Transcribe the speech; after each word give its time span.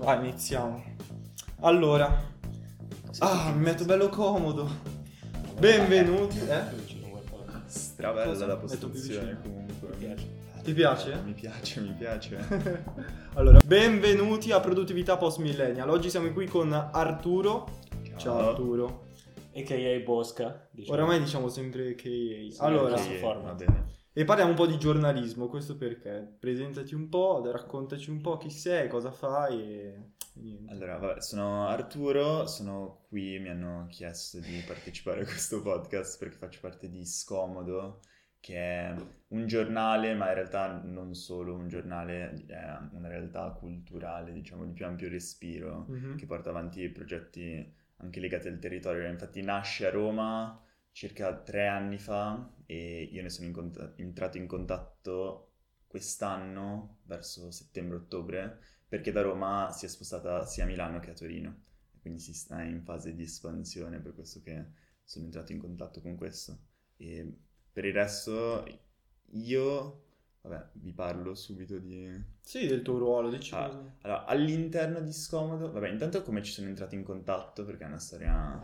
Ah, 0.00 0.14
iniziamo. 0.16 0.82
Allora. 1.60 2.22
Ah, 3.18 3.52
mi 3.54 3.62
metto 3.62 3.84
bello 3.84 4.08
comodo. 4.08 4.68
Benvenuti. 5.58 6.38
Eh? 6.38 6.62
Strabella 7.66 8.26
Cosa? 8.26 8.46
la 8.46 8.56
postazione 8.56 9.38
comunque. 9.42 9.88
Mi 9.88 9.96
piace. 9.96 10.38
Ti 10.62 10.72
piace? 10.74 11.20
Mi 11.24 11.32
piace, 11.32 11.80
mi 11.80 11.94
piace. 11.96 12.88
Allora, 13.34 13.60
benvenuti 13.64 14.50
a 14.50 14.58
Produttività 14.58 15.16
Post 15.16 15.38
Millennial. 15.38 15.88
Oggi 15.88 16.10
siamo 16.10 16.30
qui 16.32 16.46
con 16.46 16.72
Arturo. 16.72 17.78
Ciao, 18.16 18.38
Arturo. 18.50 19.06
A.k.a. 19.54 20.00
Bosca. 20.04 20.68
Diciamo. 20.70 20.98
Oramai 20.98 21.20
diciamo 21.20 21.48
sempre 21.48 21.94
che... 21.94 22.52
allora, 22.58 22.94
questo 22.94 23.12
Ok, 23.12 23.18
format. 23.18 23.44
va 23.44 23.54
bene. 23.54 23.86
E 24.12 24.24
parliamo 24.24 24.50
un 24.50 24.56
po' 24.56 24.66
di 24.66 24.78
giornalismo. 24.78 25.48
Questo 25.48 25.76
perché? 25.76 26.36
Presentati 26.38 26.94
un 26.94 27.08
po', 27.08 27.42
raccontaci 27.50 28.10
un 28.10 28.20
po' 28.20 28.36
chi 28.36 28.50
sei, 28.50 28.88
cosa 28.88 29.10
fai 29.10 29.62
e... 29.62 29.94
niente. 30.34 30.72
Allora, 30.72 30.96
vabbè, 30.98 31.20
sono 31.20 31.66
Arturo, 31.66 32.46
sono 32.46 33.04
qui, 33.08 33.38
mi 33.38 33.48
hanno 33.48 33.86
chiesto 33.88 34.40
di 34.40 34.62
partecipare 34.66 35.22
a 35.22 35.24
questo 35.24 35.62
podcast 35.62 36.18
perché 36.18 36.36
faccio 36.36 36.58
parte 36.60 36.88
di 36.88 37.06
Scomodo, 37.06 38.00
che 38.40 38.56
è 38.56 38.94
un 39.28 39.46
giornale, 39.46 40.14
ma 40.14 40.28
in 40.28 40.34
realtà 40.34 40.80
non 40.82 41.14
solo 41.14 41.54
un 41.54 41.68
giornale, 41.68 42.44
è 42.48 42.78
una 42.92 43.08
realtà 43.08 43.50
culturale, 43.50 44.32
diciamo, 44.32 44.64
di 44.64 44.72
più 44.72 44.86
ampio 44.86 45.08
respiro. 45.08 45.86
Mhm. 45.88 46.16
che 46.16 46.26
porta 46.26 46.50
avanti 46.50 46.88
progetti 46.88 47.78
anche 47.98 48.20
legati 48.20 48.48
al 48.48 48.58
territorio. 48.58 49.06
Infatti 49.08 49.42
nasce 49.42 49.86
a 49.86 49.90
Roma 49.90 50.60
circa 50.92 51.34
tre 51.40 51.66
anni 51.66 51.98
fa 51.98 52.52
e 52.66 53.08
io 53.10 53.22
ne 53.22 53.30
sono 53.30 53.46
in 53.46 53.52
cont- 53.52 53.94
entrato 53.96 54.36
in 54.38 54.46
contatto 54.46 55.52
quest'anno, 55.86 56.98
verso 57.04 57.50
settembre-ottobre, 57.50 58.60
perché 58.86 59.10
da 59.10 59.22
Roma 59.22 59.70
si 59.72 59.86
è 59.86 59.88
spostata 59.88 60.44
sia 60.46 60.64
a 60.64 60.66
Milano 60.66 61.00
che 61.00 61.10
a 61.10 61.14
Torino. 61.14 61.64
Quindi 62.00 62.20
si 62.20 62.32
sta 62.32 62.62
in 62.62 62.82
fase 62.82 63.14
di 63.14 63.24
espansione, 63.24 63.98
per 64.00 64.14
questo 64.14 64.40
che 64.40 64.66
sono 65.02 65.24
entrato 65.24 65.52
in 65.52 65.58
contatto 65.58 66.00
con 66.00 66.16
questo. 66.16 66.58
E 66.96 67.38
per 67.72 67.84
il 67.84 67.92
resto 67.92 68.64
io, 69.32 70.04
vabbè, 70.42 70.70
vi 70.74 70.92
parlo 70.92 71.34
subito 71.34 71.78
di... 71.78 72.08
Sì, 72.40 72.66
del 72.66 72.82
tuo 72.82 72.98
ruolo, 72.98 73.28
dici 73.28 73.54
Ah, 73.54 73.66
allora, 74.02 74.24
all'interno 74.24 75.00
di 75.00 75.12
Scomodo, 75.12 75.70
vabbè, 75.72 75.88
intanto 75.88 76.22
come 76.22 76.42
ci 76.42 76.52
sono 76.52 76.68
entrato 76.68 76.94
in 76.94 77.02
contatto, 77.02 77.64
perché 77.64 77.84
è 77.84 77.88
una 77.88 77.98
storia 77.98 78.60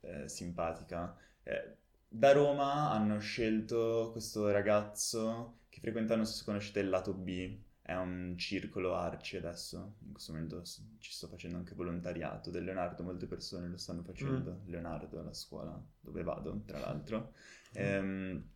eh, 0.00 0.28
simpatica. 0.28 1.16
Eh, 1.48 1.76
da 2.06 2.32
Roma 2.32 2.90
hanno 2.90 3.18
scelto 3.20 4.10
questo 4.12 4.50
ragazzo 4.50 5.60
che 5.70 5.80
frequenta, 5.80 6.14
non 6.14 6.26
so 6.26 6.34
se 6.34 6.44
conoscete 6.44 6.80
il 6.80 6.90
lato 6.90 7.14
B, 7.14 7.58
è 7.80 7.94
un 7.94 8.34
circolo 8.36 8.94
Arci 8.94 9.38
adesso, 9.38 9.96
in 10.04 10.12
questo 10.12 10.32
momento 10.32 10.62
ci 10.98 11.10
sto 11.10 11.26
facendo 11.26 11.56
anche 11.56 11.74
volontariato 11.74 12.50
del 12.50 12.64
Leonardo, 12.64 13.02
molte 13.02 13.26
persone 13.26 13.66
lo 13.68 13.78
stanno 13.78 14.02
facendo, 14.02 14.60
Leonardo, 14.66 15.22
la 15.22 15.32
scuola 15.32 15.82
dove 16.00 16.22
vado, 16.22 16.62
tra 16.66 16.78
l'altro. 16.80 17.32
Ehm, 17.72 18.46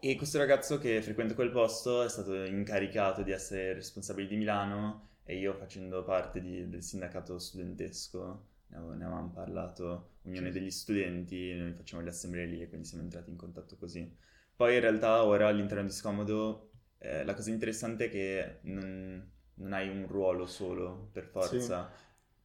e 0.00 0.16
questo 0.16 0.38
ragazzo 0.38 0.78
che 0.78 1.02
frequenta 1.02 1.34
quel 1.34 1.50
posto 1.50 2.02
è 2.02 2.08
stato 2.08 2.34
incaricato 2.44 3.22
di 3.22 3.32
essere 3.32 3.74
responsabile 3.74 4.28
di 4.28 4.36
Milano 4.36 5.10
e 5.24 5.36
io 5.36 5.54
facendo 5.54 6.02
parte 6.04 6.40
di- 6.40 6.68
del 6.68 6.82
sindacato 6.82 7.38
studentesco 7.38 8.46
ne, 8.80 9.04
avevamo 9.04 9.30
parlato, 9.30 10.16
Unione 10.22 10.50
degli 10.50 10.70
Studenti, 10.70 11.54
noi 11.54 11.72
facciamo 11.72 12.02
le 12.02 12.10
assemblee 12.10 12.46
lì 12.46 12.62
e 12.62 12.68
quindi 12.68 12.86
siamo 12.86 13.02
entrati 13.02 13.30
in 13.30 13.36
contatto 13.36 13.76
così. 13.76 14.16
Poi 14.56 14.74
in 14.74 14.80
realtà 14.80 15.24
ora 15.24 15.48
all'interno 15.48 15.84
di 15.84 15.90
Scomodo 15.90 16.70
eh, 16.98 17.24
la 17.24 17.34
cosa 17.34 17.50
interessante 17.50 18.06
è 18.06 18.08
che 18.08 18.58
non, 18.62 19.30
non 19.54 19.72
hai 19.72 19.88
un 19.88 20.06
ruolo 20.06 20.46
solo 20.46 21.08
per 21.12 21.24
forza, 21.24 21.90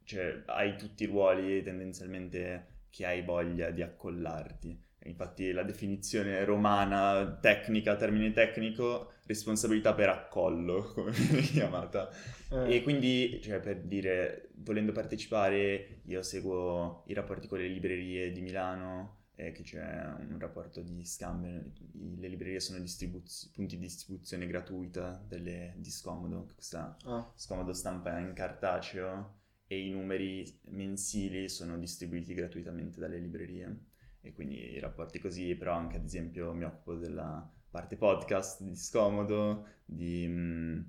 cioè 0.03 0.43
hai 0.47 0.75
tutti 0.77 1.03
i 1.03 1.07
ruoli 1.07 1.61
tendenzialmente 1.63 2.85
che 2.89 3.05
hai 3.05 3.21
voglia 3.23 3.69
di 3.69 3.81
accollarti. 3.81 4.87
Infatti 5.05 5.51
la 5.51 5.63
definizione 5.63 6.43
romana 6.43 7.37
tecnica, 7.41 7.95
termine 7.95 8.31
tecnico, 8.31 9.13
responsabilità 9.25 9.93
per 9.93 10.09
accollo, 10.09 10.91
come 10.93 11.11
viene 11.11 11.41
chiamata. 11.41 12.09
Eh, 12.51 12.75
E 12.75 12.83
quindi, 12.83 13.39
cioè, 13.41 13.59
per 13.59 13.81
dire, 13.83 14.49
volendo 14.55 14.91
partecipare, 14.91 16.01
io 16.05 16.21
seguo 16.21 17.03
i 17.07 17.13
rapporti 17.13 17.47
con 17.47 17.59
le 17.59 17.67
librerie 17.67 18.31
di 18.31 18.41
Milano, 18.41 19.17
eh, 19.35 19.51
che 19.51 19.63
c'è 19.63 19.79
un 19.79 20.37
rapporto 20.37 20.81
di 20.81 21.05
scambio. 21.05 21.71
Le 22.17 22.27
librerie 22.27 22.59
sono 22.59 22.79
distribuz- 22.79 23.49
punti 23.53 23.77
di 23.77 23.83
distribuzione 23.83 24.45
gratuita 24.47 25.23
delle, 25.27 25.73
di 25.77 25.89
Scomodo. 25.91 26.49
Questa 26.53 26.97
ah, 27.05 27.31
Scomodo 27.35 27.73
stampa 27.73 28.17
in 28.19 28.33
cartaceo 28.33 29.37
e 29.67 29.79
i 29.85 29.91
numeri 29.91 30.59
mensili 30.69 31.47
sono 31.49 31.77
distribuiti 31.77 32.33
gratuitamente 32.33 32.99
dalle 32.99 33.17
librerie. 33.19 33.87
E 34.29 34.33
quindi 34.33 34.73
i 34.73 34.79
rapporti 34.79 35.17
così, 35.17 35.55
però 35.55 35.73
anche 35.73 35.97
ad 35.97 36.05
esempio 36.05 36.53
mi 36.53 36.63
occupo 36.63 36.93
della 36.93 37.51
parte 37.71 37.97
podcast 37.97 38.61
di 38.61 38.75
Scomodo, 38.75 39.65
di 39.83 40.25
mm, 40.27 40.79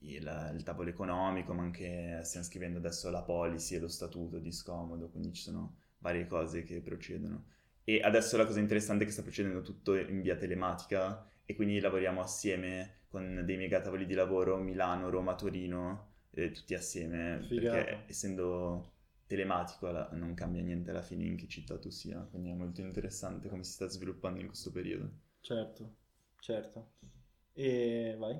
il, 0.00 0.52
il 0.54 0.62
tavolo 0.62 0.88
economico, 0.88 1.52
ma 1.52 1.62
anche 1.62 2.20
stiamo 2.24 2.46
scrivendo 2.46 2.78
adesso 2.78 3.10
la 3.10 3.22
policy 3.22 3.76
e 3.76 3.80
lo 3.80 3.88
statuto 3.88 4.38
di 4.38 4.50
Scomodo, 4.50 5.10
quindi 5.10 5.34
ci 5.34 5.42
sono 5.42 5.76
varie 5.98 6.26
cose 6.26 6.62
che 6.62 6.80
procedono. 6.80 7.44
E 7.84 8.00
adesso 8.00 8.38
la 8.38 8.46
cosa 8.46 8.60
interessante 8.60 9.04
è 9.04 9.06
che 9.06 9.12
sta 9.12 9.22
procedendo 9.22 9.60
tutto 9.60 9.94
in 9.94 10.22
via 10.22 10.36
telematica 10.36 11.28
e 11.44 11.54
quindi 11.54 11.78
lavoriamo 11.80 12.22
assieme 12.22 13.02
con 13.08 13.42
dei 13.44 13.58
megatavoli 13.58 14.06
di 14.06 14.14
lavoro 14.14 14.56
Milano, 14.56 15.10
Roma, 15.10 15.34
Torino, 15.34 16.12
eh, 16.30 16.50
tutti 16.50 16.72
assieme, 16.72 17.44
Figata. 17.46 17.76
perché 17.76 18.04
essendo 18.06 18.92
telematico 19.26 19.88
alla- 19.88 20.08
non 20.12 20.34
cambia 20.34 20.62
niente 20.62 20.90
alla 20.90 21.02
fine 21.02 21.24
in 21.24 21.36
che 21.36 21.48
città 21.48 21.78
tu 21.78 21.90
sia, 21.90 22.20
quindi 22.30 22.50
è 22.50 22.54
molto 22.54 22.80
interessante 22.80 23.48
come 23.48 23.64
si 23.64 23.72
sta 23.72 23.88
sviluppando 23.88 24.40
in 24.40 24.46
questo 24.46 24.70
periodo. 24.72 25.10
certo, 25.40 25.94
certo. 26.40 26.92
E 27.54 28.16
vai. 28.18 28.38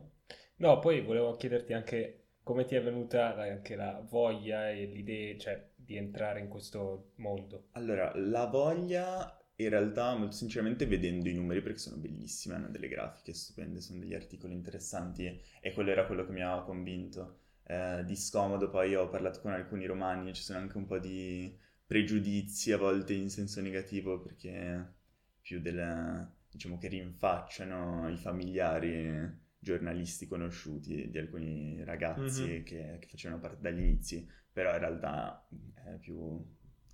No, 0.56 0.78
poi 0.80 1.02
volevo 1.02 1.36
chiederti 1.36 1.72
anche 1.72 2.24
come 2.42 2.64
ti 2.64 2.74
è 2.74 2.82
venuta 2.82 3.36
anche 3.36 3.76
la 3.76 4.00
voglia 4.08 4.70
e 4.70 4.86
l'idea, 4.86 5.36
cioè, 5.38 5.70
di 5.74 5.96
entrare 5.96 6.40
in 6.40 6.48
questo 6.48 7.12
mondo. 7.16 7.64
Allora, 7.74 8.10
la 8.16 8.46
voglia 8.46 9.40
in 9.58 9.68
realtà 9.68 10.16
molto 10.16 10.34
sinceramente 10.34 10.84
vedendo 10.86 11.28
i 11.28 11.32
numeri 11.34 11.62
perché 11.62 11.78
sono 11.78 11.96
bellissime, 11.96 12.56
hanno 12.56 12.68
delle 12.70 12.88
grafiche 12.88 13.32
stupende, 13.34 13.80
sono 13.80 14.00
degli 14.00 14.14
articoli 14.14 14.52
interessanti 14.54 15.40
e 15.60 15.72
quello 15.72 15.90
era 15.90 16.06
quello 16.06 16.24
che 16.26 16.32
mi 16.32 16.42
aveva 16.42 16.64
convinto. 16.64 17.38
Eh, 17.68 18.04
di 18.04 18.14
scomodo 18.16 18.70
poi 18.70 18.94
ho 18.94 19.08
parlato 19.08 19.40
con 19.40 19.52
alcuni 19.52 19.86
romani 19.86 20.30
e 20.30 20.32
ci 20.32 20.42
sono 20.42 20.58
anche 20.60 20.76
un 20.76 20.86
po' 20.86 20.98
di 20.98 21.56
pregiudizi 21.84 22.72
a 22.72 22.78
volte 22.78 23.14
in 23.14 23.28
senso 23.30 23.60
negativo 23.60 24.20
perché 24.20 24.94
più 25.40 25.60
del, 25.60 26.28
diciamo 26.50 26.78
che 26.78 26.88
rinfacciano 26.88 28.08
i 28.08 28.16
familiari 28.18 29.44
giornalisti 29.58 30.26
conosciuti 30.28 31.10
di 31.10 31.18
alcuni 31.18 31.82
ragazzi 31.84 32.62
Mhm. 32.62 32.64
che, 32.64 32.98
che 33.00 33.06
facevano 33.08 33.40
parte 33.40 33.60
dagli 33.62 33.80
inizi, 33.80 34.28
però 34.52 34.72
in 34.72 34.78
realtà 34.78 35.46
è 35.74 35.98
più 35.98 36.40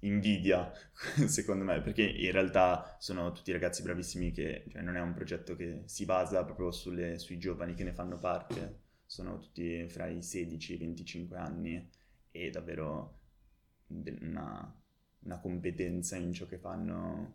invidia, 0.00 0.70
secondo 1.26 1.64
me, 1.64 1.80
perché 1.82 2.02
in 2.02 2.32
realtà 2.32 2.96
sono 2.98 3.32
tutti 3.32 3.52
ragazzi 3.52 3.82
bravissimi 3.82 4.32
che 4.32 4.64
cioè, 4.70 4.82
non 4.82 4.96
è 4.96 5.00
un 5.00 5.12
progetto 5.14 5.54
che 5.54 5.82
si 5.86 6.04
basa 6.04 6.44
proprio 6.44 6.70
sulle- 6.72 7.18
sui 7.18 7.38
giovani 7.38 7.74
che 7.74 7.84
ne 7.84 7.92
fanno 7.92 8.18
parte, 8.18 8.80
sono 9.12 9.38
tutti 9.38 9.86
fra 9.88 10.06
i 10.06 10.22
16 10.22 10.72
e 10.72 10.74
i 10.76 10.78
25 10.78 11.36
anni 11.36 11.86
e 12.30 12.48
davvero 12.48 13.18
una, 13.88 14.74
una 15.24 15.38
competenza 15.38 16.16
in 16.16 16.32
ciò 16.32 16.46
che 16.46 16.56
fanno 16.56 17.34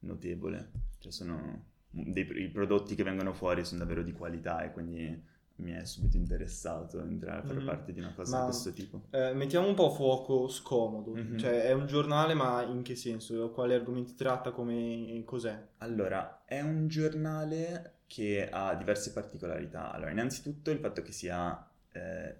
notevole, 0.00 0.70
cioè 0.98 1.10
sono 1.10 1.64
dei, 1.90 2.28
i 2.44 2.48
prodotti 2.50 2.94
che 2.94 3.02
vengono 3.02 3.32
fuori 3.32 3.64
sono 3.64 3.80
davvero 3.80 4.04
di 4.04 4.12
qualità 4.12 4.62
e 4.62 4.70
quindi 4.72 5.20
mi 5.56 5.72
è 5.72 5.84
subito 5.84 6.16
interessato 6.16 7.00
entrare 7.00 7.40
a 7.40 7.42
fare 7.44 7.58
Mhm. 7.58 7.66
parte 7.66 7.92
di 7.92 7.98
una 7.98 8.12
cosa 8.14 8.30
Ma- 8.36 8.38
di 8.44 8.44
questo 8.50 8.72
tipo. 8.72 9.02
Eh, 9.10 9.32
mettiamo 9.34 9.66
un 9.66 9.74
po' 9.74 9.86
a 9.90 9.94
fuoco 9.94 10.46
scomodo, 10.48 11.12
Mhm. 11.12 11.38
cioè 11.38 11.62
è 11.64 11.72
un 11.72 11.86
giornale 11.86 12.34
ma 12.34 12.62
in 12.62 12.82
che 12.82 12.94
senso? 12.94 13.50
Quali 13.50 13.74
argomenti 13.74 14.14
tratta, 14.14 14.52
come 14.52 15.22
cos'è? 15.24 15.70
Allora, 15.78 16.44
è 16.44 16.60
un 16.60 16.86
giornale 16.86 17.95
che 18.06 18.48
ha 18.50 18.74
diverse 18.74 19.12
particolarità. 19.12 19.92
Allora, 19.92 20.10
innanzitutto 20.10 20.70
il 20.70 20.78
fatto 20.78 21.02
che 21.02 21.12
sia 21.12 21.68
eh, 21.92 22.36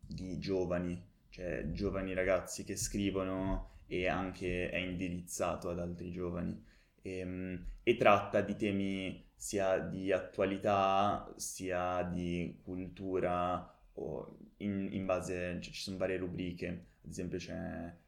di 0.00 0.38
giovani, 0.38 1.02
cioè 1.28 1.70
giovani 1.72 2.14
ragazzi 2.14 2.64
che 2.64 2.76
scrivono 2.76 3.70
e 3.86 4.08
anche 4.08 4.70
è 4.70 4.76
indirizzato 4.78 5.68
ad 5.70 5.78
altri 5.78 6.10
giovani. 6.10 6.64
Ehm, 7.02 7.64
E, 7.82 7.96
tratta 7.96 8.40
di 8.40 8.56
temi 8.56 9.24
sia 9.34 9.78
di 9.78 10.10
attualità, 10.12 11.32
sia 11.36 12.02
di 12.02 12.58
cultura, 12.64 13.72
o 13.94 14.38
in, 14.58 14.88
in 14.92 15.04
base, 15.06 15.60
cioè, 15.60 15.72
ci 15.72 15.82
sono 15.82 15.96
varie 15.98 16.16
rubriche. 16.16 16.66
Ad 17.04 17.10
esempio 17.10 17.38
c'è 17.38 17.54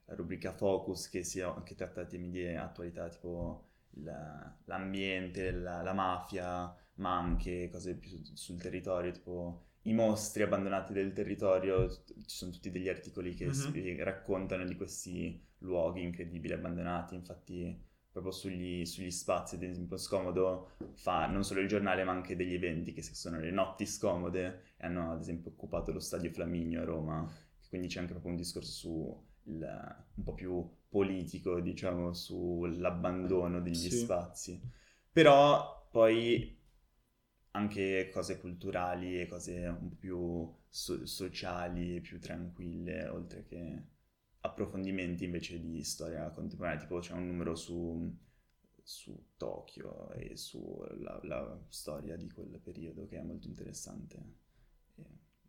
la 0.06 0.14
rubrica 0.14 0.52
Focus 0.52 1.08
che, 1.08 1.22
sia- 1.22 1.62
che 1.62 1.74
tratta 1.76 2.04
temi 2.04 2.30
di 2.30 2.44
attualità 2.48 3.08
tipo 3.08 3.67
l'ambiente, 4.64 5.50
la, 5.50 5.82
la 5.82 5.92
mafia, 5.92 6.74
ma 6.94 7.16
anche 7.16 7.68
cose 7.70 7.96
più 7.96 8.10
sul 8.34 8.60
territorio, 8.60 9.10
tipo 9.12 9.62
i 9.82 9.92
mostri 9.94 10.42
abbandonati 10.42 10.92
del 10.92 11.12
territorio, 11.12 11.88
ci 12.26 12.36
sono 12.36 12.50
tutti 12.50 12.70
degli 12.70 12.88
articoli 12.88 13.34
che 13.34 13.46
Mhm. 13.46 13.52
spie- 13.52 14.02
raccontano 14.04 14.64
di 14.64 14.74
questi 14.76 15.40
luoghi 15.58 16.02
incredibili 16.02 16.52
abbandonati, 16.52 17.14
infatti 17.14 17.86
proprio 18.10 18.32
sugli, 18.32 18.84
sugli 18.84 19.10
spazi, 19.10 19.54
ad 19.56 19.62
esempio 19.62 19.96
Scomodo 19.96 20.70
fa 20.94 21.26
non 21.26 21.44
solo 21.44 21.60
il 21.60 21.68
giornale 21.68 22.02
ma 22.04 22.12
anche 22.12 22.34
degli 22.36 22.54
eventi 22.54 22.92
che 22.92 23.02
sono 23.02 23.38
le 23.38 23.50
notti 23.50 23.86
scomode 23.86 24.62
e 24.76 24.86
hanno 24.86 25.12
ad 25.12 25.20
esempio 25.20 25.50
occupato 25.52 25.92
lo 25.92 26.00
stadio 26.00 26.30
Flaminio 26.30 26.82
a 26.82 26.84
Roma, 26.84 27.30
quindi 27.68 27.86
c'è 27.88 28.00
anche 28.00 28.12
proprio 28.12 28.32
un 28.32 28.38
discorso 28.38 28.70
su 28.72 29.26
il- 29.44 29.96
un 30.14 30.24
po' 30.24 30.34
più 30.34 30.68
politico, 30.88 31.60
diciamo, 31.60 32.12
sull'abbandono 32.12 33.60
degli 33.60 33.90
Sì. 33.90 33.90
spazi. 33.90 34.60
Però 35.12 35.88
poi 35.90 36.56
anche 37.52 38.10
cose 38.12 38.38
culturali 38.40 39.20
e 39.20 39.26
cose 39.28 39.66
un 39.66 39.88
po' 39.88 39.96
più 39.96 40.54
so- 40.68 41.06
sociali, 41.06 42.00
più 42.00 42.20
tranquille, 42.20 43.06
oltre 43.08 43.44
che 43.44 43.82
approfondimenti 44.40 45.24
invece 45.24 45.60
di 45.60 45.82
storia 45.84 46.30
contemporanea. 46.30 46.78
Tipo 46.80 46.98
c'è 47.00 47.12
un 47.14 47.26
numero 47.26 47.54
su, 47.54 48.16
su 48.82 49.32
Tokyo 49.36 50.10
e 50.12 50.36
sulla 50.36 51.18
la 51.22 51.60
storia 51.68 52.16
di 52.16 52.30
quel 52.30 52.60
periodo 52.62 53.06
che 53.06 53.18
è 53.18 53.22
molto 53.22 53.48
interessante. 53.48 54.16
E- 54.96 55.04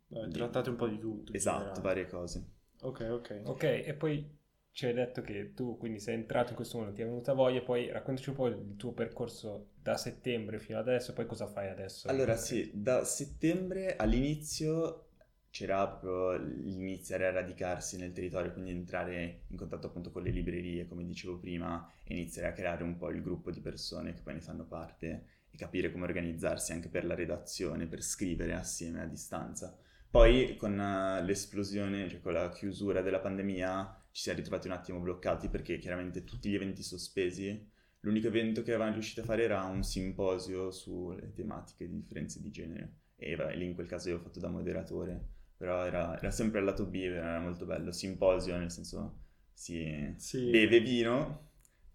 Beh, 0.08 0.28
trattate 0.30 0.68
un 0.70 0.76
po' 0.76 0.88
di 0.88 0.98
tutto. 0.98 1.32
Esatto, 1.32 1.80
generale. 1.80 1.80
varie 1.80 2.06
cose. 2.06 2.44
Ok, 2.82 3.00
ok. 3.10 3.40
Ok, 3.44 3.62
e 3.64 3.94
poi 3.94 4.38
ci 4.72 4.86
hai 4.86 4.94
detto 4.94 5.20
che 5.20 5.52
tu 5.54 5.76
quindi 5.76 5.98
sei 5.98 6.14
entrato 6.14 6.50
in 6.50 6.56
questo 6.56 6.78
mondo, 6.78 6.92
ti 6.92 7.02
è 7.02 7.04
venuta 7.04 7.32
voglia, 7.32 7.60
poi 7.60 7.90
raccontaci 7.90 8.30
un 8.30 8.34
po' 8.36 8.46
il 8.46 8.76
tuo 8.76 8.92
percorso 8.92 9.70
da 9.74 9.96
settembre 9.96 10.58
fino 10.58 10.78
adesso, 10.78 11.12
poi 11.12 11.26
cosa 11.26 11.46
fai 11.46 11.68
adesso? 11.68 12.08
Allora 12.08 12.36
sì, 12.36 12.70
da 12.72 13.04
settembre 13.04 13.96
all'inizio 13.96 15.06
c'era 15.50 15.86
proprio 15.88 16.36
l'iniziare 16.36 17.26
a 17.26 17.32
radicarsi 17.32 17.98
nel 17.98 18.12
territorio, 18.12 18.52
quindi 18.52 18.70
entrare 18.70 19.42
in 19.48 19.56
contatto 19.56 19.88
appunto 19.88 20.12
con 20.12 20.22
le 20.22 20.30
librerie, 20.30 20.86
come 20.86 21.04
dicevo 21.04 21.38
prima, 21.38 21.92
e 22.04 22.14
iniziare 22.14 22.48
a 22.48 22.52
creare 22.52 22.84
un 22.84 22.96
po' 22.96 23.10
il 23.10 23.20
gruppo 23.20 23.50
di 23.50 23.60
persone 23.60 24.14
che 24.14 24.22
poi 24.22 24.34
ne 24.34 24.40
fanno 24.40 24.64
parte 24.64 25.26
e 25.50 25.56
capire 25.56 25.90
come 25.90 26.04
organizzarsi 26.04 26.72
anche 26.72 26.88
per 26.88 27.04
la 27.04 27.16
redazione, 27.16 27.86
per 27.86 28.02
scrivere 28.02 28.54
assieme 28.54 29.02
a 29.02 29.06
distanza. 29.06 29.76
Poi 30.08 30.56
con 30.56 30.78
eh, 30.78 31.22
l'esplosione, 31.24 32.08
cioè 32.08 32.20
con 32.20 32.32
la 32.32 32.50
chiusura 32.50 33.02
della 33.02 33.20
pandemia, 33.20 33.99
ci 34.12 34.22
siamo 34.22 34.38
ritrovati 34.38 34.66
un 34.68 34.72
attimo 34.74 34.98
bloccati 35.00 35.48
perché 35.48 35.78
chiaramente 35.78 36.24
tutti 36.24 36.50
gli 36.50 36.54
eventi 36.54 36.82
sospesi 36.82 37.68
L'unico 38.02 38.28
evento 38.28 38.62
che 38.62 38.70
avevamo 38.72 38.94
riuscito 38.94 39.20
a 39.20 39.24
fare 39.24 39.42
era 39.44 39.62
un 39.64 39.82
simposio 39.82 40.70
sulle 40.70 41.32
tematiche 41.34 41.86
di 41.86 41.96
differenze 41.96 42.40
di 42.40 42.50
genere 42.50 42.94
e 43.16 43.36
vabbè, 43.36 43.54
lì 43.56 43.66
in 43.66 43.74
quel 43.74 43.86
caso 43.86 44.08
io 44.08 44.16
ho 44.16 44.20
fatto 44.20 44.40
da 44.40 44.48
moderatore, 44.48 45.22
però 45.56 45.84
era, 45.84 46.16
era 46.16 46.30
sempre 46.30 46.60
al 46.60 46.64
lato 46.64 46.86
B, 46.86 46.94
era 46.94 47.38
molto 47.40 47.66
bello, 47.66 47.92
simposio 47.92 48.56
nel 48.56 48.70
senso 48.70 49.18
si 49.52 50.16
Sì. 50.16 50.38
beve 50.40 50.80
vino 50.80 51.48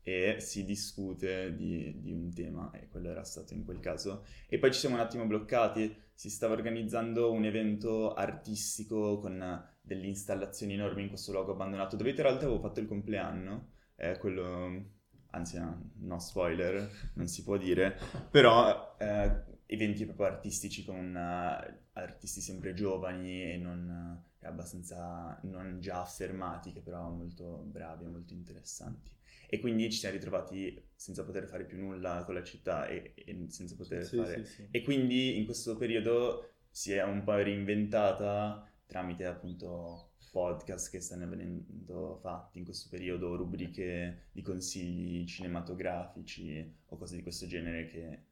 e 0.03 0.37
si 0.39 0.63
discute 0.63 1.55
di, 1.55 1.99
di 1.99 2.11
un 2.11 2.31
tema 2.31 2.69
e 2.73 2.87
quello 2.89 3.09
era 3.09 3.23
stato 3.23 3.55
in 3.55 3.63
quel 3.65 3.79
caso. 3.79 4.23
E 4.47 4.59
poi 4.59 4.71
ci 4.71 4.79
siamo 4.79 4.95
un 4.95 5.01
attimo 5.01 5.25
bloccati, 5.25 5.95
si 6.13 6.29
stava 6.29 6.53
organizzando 6.53 7.31
un 7.31 7.43
evento 7.45 8.13
artistico 8.13 9.17
con 9.17 9.67
delle 9.85 10.07
installazioni 10.07 10.73
enormi 10.73 11.03
in 11.03 11.09
questo 11.09 11.31
luogo 11.31 11.51
abbandonato, 11.53 11.95
dove 11.95 12.13
tra 12.13 12.29
l'altro 12.29 12.47
avevo 12.47 12.61
fatto 12.61 12.79
il 12.79 12.87
compleanno, 12.87 13.69
eh, 13.95 14.17
quello 14.17 14.93
anzi 15.31 15.57
no, 15.59 15.91
no 15.99 16.19
spoiler, 16.19 17.11
non 17.15 17.27
si 17.27 17.43
può 17.43 17.57
dire, 17.57 17.97
però 18.31 18.95
eh, 18.99 19.43
eventi 19.65 20.05
proprio 20.05 20.27
artistici 20.27 20.85
con 20.85 21.15
eh, 21.15 21.83
artisti 21.93 22.41
sempre 22.41 22.73
giovani 22.73 23.51
e 23.53 23.57
non 23.57 24.23
eh, 24.39 24.47
abbastanza 24.47 25.37
non 25.43 25.79
già 25.81 26.01
affermati, 26.01 26.71
che 26.71 26.81
però 26.81 27.09
molto 27.09 27.63
bravi 27.65 28.05
e 28.05 28.07
molto 28.07 28.33
interessanti. 28.33 29.11
E 29.47 29.59
quindi 29.59 29.91
ci 29.91 29.99
siamo 29.99 30.15
ritrovati 30.15 30.81
senza 30.95 31.23
poter 31.23 31.45
fare 31.47 31.65
più 31.65 31.77
nulla 31.77 32.23
con 32.25 32.33
la 32.33 32.43
città 32.43 32.87
e, 32.87 33.13
e 33.15 33.45
senza 33.49 33.75
poter 33.75 34.03
Sì, 34.05 34.17
fare... 34.17 34.43
sì, 34.43 34.45
sì. 34.45 34.67
E 34.71 34.81
quindi 34.81 35.37
in 35.37 35.45
questo 35.45 35.75
periodo 35.77 36.53
si 36.69 36.91
è 36.93 37.03
un 37.03 37.23
po' 37.23 37.35
reinventata 37.35 38.67
tramite 38.85 39.25
appunto 39.25 40.11
podcast 40.31 40.89
che 40.91 40.99
stanno 40.99 41.27
venendo 41.27 42.17
fatti 42.21 42.57
in 42.59 42.65
questo 42.65 42.87
periodo, 42.89 43.35
rubriche 43.35 44.27
di 44.31 44.41
consigli 44.41 45.25
cinematografici 45.25 46.73
o 46.87 46.97
cose 46.97 47.15
di 47.15 47.21
questo 47.23 47.47
genere 47.47 47.87
che 47.87 48.23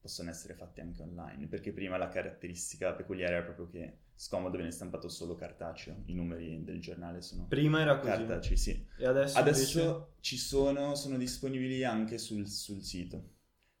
possono 0.00 0.30
essere 0.30 0.54
fatte 0.54 0.80
anche 0.80 1.02
online, 1.02 1.46
perché 1.46 1.72
prima 1.72 1.96
la 1.96 2.08
caratteristica 2.08 2.92
peculiare 2.92 3.34
era 3.34 3.44
proprio 3.44 3.68
che 3.68 3.98
Scomodo 4.14 4.56
viene 4.56 4.72
stampato 4.72 5.08
solo 5.08 5.34
cartaceo, 5.36 6.02
i 6.06 6.14
numeri 6.14 6.62
del 6.64 6.80
giornale 6.80 7.22
sono 7.22 7.46
Prima 7.48 7.80
era 7.80 7.98
così. 7.98 8.10
cartacei, 8.10 8.56
sì. 8.56 8.86
E 8.96 9.06
adesso, 9.06 9.38
Adesso 9.38 9.78
invece... 9.80 10.06
ci 10.20 10.36
sono, 10.38 10.94
sono 10.94 11.16
disponibili 11.18 11.84
anche 11.84 12.18
sul, 12.18 12.46
sul 12.48 12.82
sito 12.82 13.30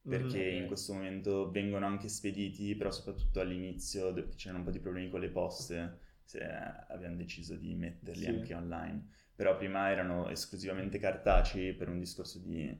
perché 0.06 0.52
Mhm. 0.52 0.62
in 0.62 0.66
questo 0.66 0.92
momento 0.94 1.50
vengono 1.50 1.86
anche 1.86 2.08
spediti, 2.08 2.74
però 2.74 2.90
soprattutto 2.90 3.40
all'inizio 3.40 4.12
c'erano 4.36 4.58
un 4.60 4.64
po' 4.64 4.70
di 4.72 4.80
problemi 4.80 5.08
con 5.10 5.20
le 5.20 5.30
poste, 5.30 5.98
abbiamo 6.40 7.16
deciso 7.16 7.56
di 7.56 7.74
metterli 7.74 8.24
Sì. 8.24 8.28
anche 8.28 8.54
online. 8.54 9.08
Però 9.34 9.56
prima 9.56 9.90
erano 9.90 10.28
esclusivamente 10.28 10.98
cartacei 10.98 11.74
per 11.74 11.88
un 11.88 11.98
discorso 11.98 12.38
di, 12.38 12.76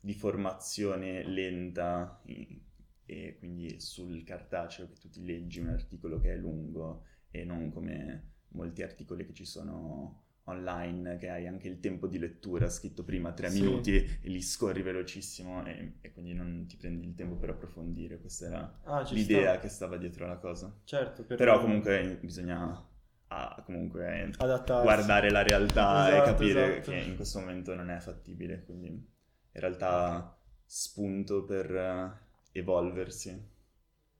di 0.00 0.14
formazione 0.14 1.22
lenta 1.24 2.20
i- 2.26 2.62
e 3.08 3.36
quindi 3.38 3.80
sul 3.80 4.24
cartaceo 4.24 4.88
che 4.88 4.94
tu 4.98 5.08
ti 5.08 5.24
leggi 5.24 5.60
un 5.60 5.68
articolo 5.68 6.18
che 6.20 6.32
è 6.32 6.36
lungo 6.36 7.04
e 7.30 7.44
non 7.44 7.70
come 7.70 8.32
molti 8.48 8.82
articoli 8.82 9.24
che 9.26 9.32
ci 9.32 9.44
sono 9.44 10.25
online 10.46 11.16
che 11.18 11.28
hai 11.28 11.46
anche 11.46 11.68
il 11.68 11.80
tempo 11.80 12.06
di 12.06 12.18
lettura 12.18 12.68
scritto 12.68 13.04
prima 13.04 13.32
tre 13.32 13.48
Sì. 13.48 13.62
minuti 13.62 13.94
e 13.96 14.28
li 14.28 14.40
scorri 14.42 14.82
velocissimo 14.82 15.64
e, 15.66 15.94
e 16.00 16.12
quindi 16.12 16.34
non 16.34 16.66
ti 16.68 16.76
prendi 16.76 17.06
il 17.06 17.14
tempo 17.14 17.36
per 17.36 17.50
approfondire. 17.50 18.18
Questa 18.20 18.46
era 18.46 18.80
Ah, 18.84 19.04
l'idea 19.08 19.52
sta. 19.52 19.60
che 19.60 19.68
stava 19.68 19.96
dietro 19.96 20.26
la 20.26 20.36
cosa. 20.38 20.72
Certo, 20.84 21.24
per- 21.24 21.36
Però 21.38 21.60
comunque 21.60 22.18
bisogna 22.22 22.82
ah, 23.28 23.62
comunque 23.64 24.32
adattarsi. 24.38 24.82
guardare 24.82 25.30
la 25.30 25.42
realtà 25.42 26.08
e 26.16 26.20
Esatto, 26.20 26.32
capire 26.32 26.76
esatto. 26.76 26.90
che 26.90 26.96
in 26.96 27.16
questo 27.16 27.40
momento 27.40 27.74
non 27.74 27.90
è 27.90 27.98
fattibile, 27.98 28.62
quindi 28.64 28.88
in 28.88 29.60
realtà 29.60 30.36
spunto 30.64 31.44
per 31.44 31.70
eh, 31.74 32.58
evolversi. 32.58 33.54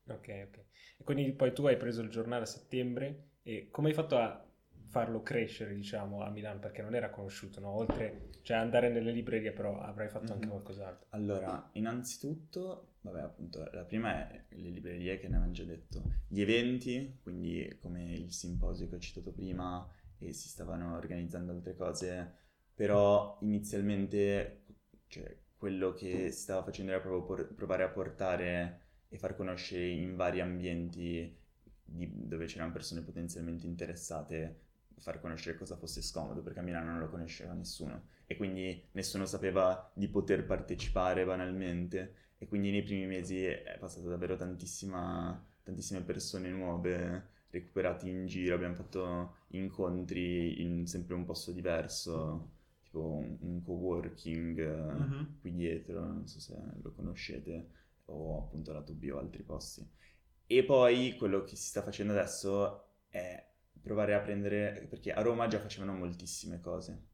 Ok, 0.08 0.28
ok. 0.46 0.64
E 0.99 1.05
quindi 1.05 1.32
poi 1.32 1.52
tu 1.52 1.67
hai 1.67 1.76
preso 1.76 2.00
il 2.00 2.08
giornale 2.11 2.43
a 2.44 2.46
settembre 2.46 3.31
e 3.43 3.69
come 3.70 3.88
hai 3.88 3.94
fatto 3.94 4.17
a 4.17 4.44
farlo 4.88 5.23
crescere, 5.23 5.75
diciamo, 5.75 6.23
a 6.23 6.31
Milano? 6.31 6.59
Perché 6.61 6.83
non 6.83 6.95
era 6.95 7.11
conosciuto, 7.11 7.61
no? 7.61 7.71
Oltre, 7.71 8.31
cioè 8.43 8.57
andare 8.57 8.88
nelle 8.88 9.12
librerie, 9.12 9.52
però 9.52 9.81
avrai 9.81 10.09
fatto 10.09 10.33
anche 10.33 10.47
Mhm. 10.47 10.50
qualcos'altro. 10.50 11.07
Allora, 11.11 11.71
innanzitutto, 11.75 12.97
vabbè, 13.02 13.21
appunto, 13.21 13.69
la 13.73 13.85
prima 13.85 14.28
è 14.31 14.45
le 14.50 14.69
librerie 14.71 15.19
che 15.19 15.28
ne 15.28 15.37
avevamo 15.37 15.52
già 15.52 15.64
detto, 15.64 16.02
gli 16.28 16.40
eventi, 16.43 17.19
quindi 17.23 17.78
come 17.81 18.12
il 18.14 18.33
simposio 18.33 18.88
che 18.88 18.97
ho 18.97 18.99
citato 18.99 19.33
prima 19.33 19.88
e 20.19 20.33
si 20.33 20.49
stavano 20.49 20.97
organizzando 20.97 21.52
altre 21.52 21.75
cose, 21.76 22.35
però 22.75 23.38
inizialmente, 23.43 24.64
cioè, 25.09 25.35
quello 25.57 25.93
che 25.95 26.31
si 26.33 26.40
stava 26.40 26.62
facendo 26.64 26.93
era 26.93 27.00
proprio 27.00 27.25
por- 27.25 27.55
provare 27.55 27.85
a 27.85 27.88
portare 27.88 28.81
e 29.09 29.19
far 29.19 29.37
conoscere 29.37 29.87
in 29.88 30.16
vari 30.16 30.40
ambienti 30.40 31.35
di- 31.85 32.11
dove 32.28 32.47
c'erano 32.47 32.73
persone 32.73 33.00
potenzialmente 33.02 33.66
interessate, 33.66 34.61
far 35.00 35.21
conoscere 35.21 35.57
cosa 35.59 35.76
fosse 35.76 36.03
scomodo, 36.03 36.43
perché 36.43 36.61
a 36.61 36.62
Milano 36.62 36.91
non 36.93 37.00
lo 37.00 37.09
conosceva 37.11 37.53
nessuno 37.53 38.09
e 38.26 38.37
quindi 38.37 38.83
nessuno 38.93 39.26
sapeva 39.26 39.91
di 39.95 40.09
poter 40.09 40.45
partecipare 40.47 41.25
banalmente 41.25 42.15
e 42.38 42.47
quindi 42.47 42.71
nei 42.71 42.83
primi 42.83 43.07
mesi 43.07 43.45
è 43.45 43.76
passato 43.79 44.09
davvero 44.09 44.37
tantissima, 44.37 45.43
tantissime 45.62 46.03
persone 46.03 46.49
nuove 46.50 47.35
recuperati 47.50 48.09
in 48.11 48.26
giro, 48.26 48.55
abbiamo 48.55 48.75
fatto 48.75 49.37
incontri 49.49 50.61
in 50.62 50.87
sempre 50.87 51.15
un 51.15 51.25
posto 51.25 51.53
diverso, 51.53 52.50
tipo 52.83 53.00
un, 53.17 53.37
un 53.41 53.62
coworking 53.62 54.61
Mhm. 54.93 55.37
qui 55.41 55.53
dietro, 55.53 56.00
non 56.05 56.26
so 56.26 56.41
se 56.41 56.55
lo 56.83 56.93
conoscete, 56.93 57.69
o 58.07 58.38
appunto 58.38 58.73
la 58.73 58.81
2B 58.81 59.11
o 59.12 59.19
altri 59.19 59.43
posti. 59.43 59.87
E 60.47 60.65
poi 60.65 61.17
quello 61.19 61.43
che 61.45 61.57
si 61.57 61.67
sta 61.69 61.83
facendo 61.83 62.12
adesso 62.12 62.85
è 63.09 63.45
provare 63.87 64.14
a 64.14 64.19
prendere, 64.19 64.85
perché 64.90 65.12
a 65.12 65.23
Roma 65.23 65.47
già 65.47 65.61
facevano 65.61 65.93
moltissime 65.93 66.61
cose. 66.61 67.05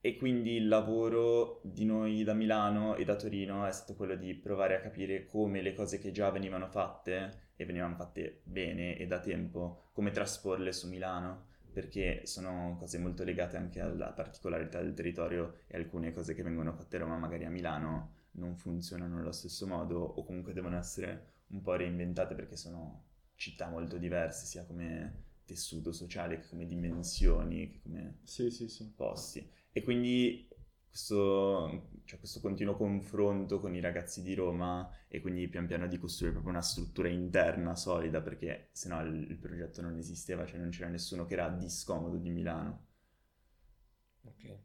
E 0.00 0.16
quindi 0.16 0.56
il 0.56 0.66
lavoro 0.66 1.60
di 1.62 1.84
noi 1.84 2.24
da 2.24 2.34
Milano 2.34 2.96
e 2.96 3.04
da 3.04 3.14
Torino 3.14 3.64
è 3.64 3.70
stato 3.70 3.94
quello 3.94 4.16
di 4.16 4.34
provare 4.34 4.74
a 4.74 4.80
capire 4.80 5.24
come 5.24 5.62
le 5.62 5.72
cose 5.72 6.00
che 6.00 6.10
già 6.10 6.28
venivano 6.30 6.66
fatte, 6.66 7.52
e 7.54 7.64
venivano 7.64 7.94
fatte 7.94 8.40
bene 8.42 8.96
e 8.98 9.06
da 9.06 9.20
tempo, 9.20 9.90
come 9.92 10.10
trasporle 10.10 10.72
su 10.72 10.88
Milano, 10.88 11.46
perché 11.72 12.26
sono 12.26 12.74
cose 12.76 12.98
molto 12.98 13.22
legate 13.22 13.56
anche 13.56 13.80
alla 13.80 14.08
particolarità 14.08 14.82
del 14.82 14.94
territorio 14.94 15.60
e 15.68 15.76
alcune 15.76 16.12
cose 16.12 16.34
che 16.34 16.42
vengono 16.42 16.72
fatte 16.72 16.96
a 16.96 17.00
Roma 17.00 17.18
magari 17.18 17.44
a 17.44 17.50
Milano 17.50 18.14
non 18.32 18.56
funzionano 18.56 19.18
allo 19.18 19.32
stesso 19.32 19.66
modo 19.66 20.00
o 20.00 20.24
comunque 20.24 20.52
devono 20.52 20.76
essere 20.76 21.34
un 21.48 21.62
po' 21.62 21.74
reinventate 21.74 22.34
perché 22.34 22.56
sono 22.56 23.04
città 23.36 23.68
molto 23.68 23.96
diverse, 23.98 24.46
sia 24.46 24.64
come 24.64 25.25
tessuto 25.46 25.92
sociale 25.92 26.40
che 26.40 26.48
come 26.48 26.66
dimensioni, 26.66 27.70
che 27.70 27.80
come 27.82 28.18
Sì, 28.24 28.50
sì, 28.50 28.68
sì. 28.68 28.92
posti. 28.94 29.48
E 29.72 29.82
quindi 29.82 30.48
questo, 30.88 31.90
cioè 32.04 32.18
questo 32.18 32.40
continuo 32.40 32.76
confronto 32.76 33.60
con 33.60 33.74
i 33.74 33.80
ragazzi 33.80 34.22
di 34.22 34.34
Roma 34.34 34.90
e 35.08 35.20
quindi 35.20 35.48
pian 35.48 35.66
piano 35.66 35.86
di 35.86 35.98
costruire 35.98 36.34
proprio 36.34 36.54
una 36.54 36.62
struttura 36.64 37.08
interna 37.08 37.74
solida 37.76 38.20
perché 38.22 38.70
se 38.72 38.88
no 38.88 39.00
il, 39.02 39.30
il 39.30 39.38
progetto 39.38 39.82
non 39.82 39.96
esisteva, 39.98 40.46
cioè 40.46 40.58
non 40.60 40.70
c'era 40.70 40.88
nessuno 40.88 41.26
che 41.26 41.34
era 41.34 41.48
discomodo 41.50 42.16
di 42.18 42.30
Milano. 42.30 42.84
Ok. 44.24 44.58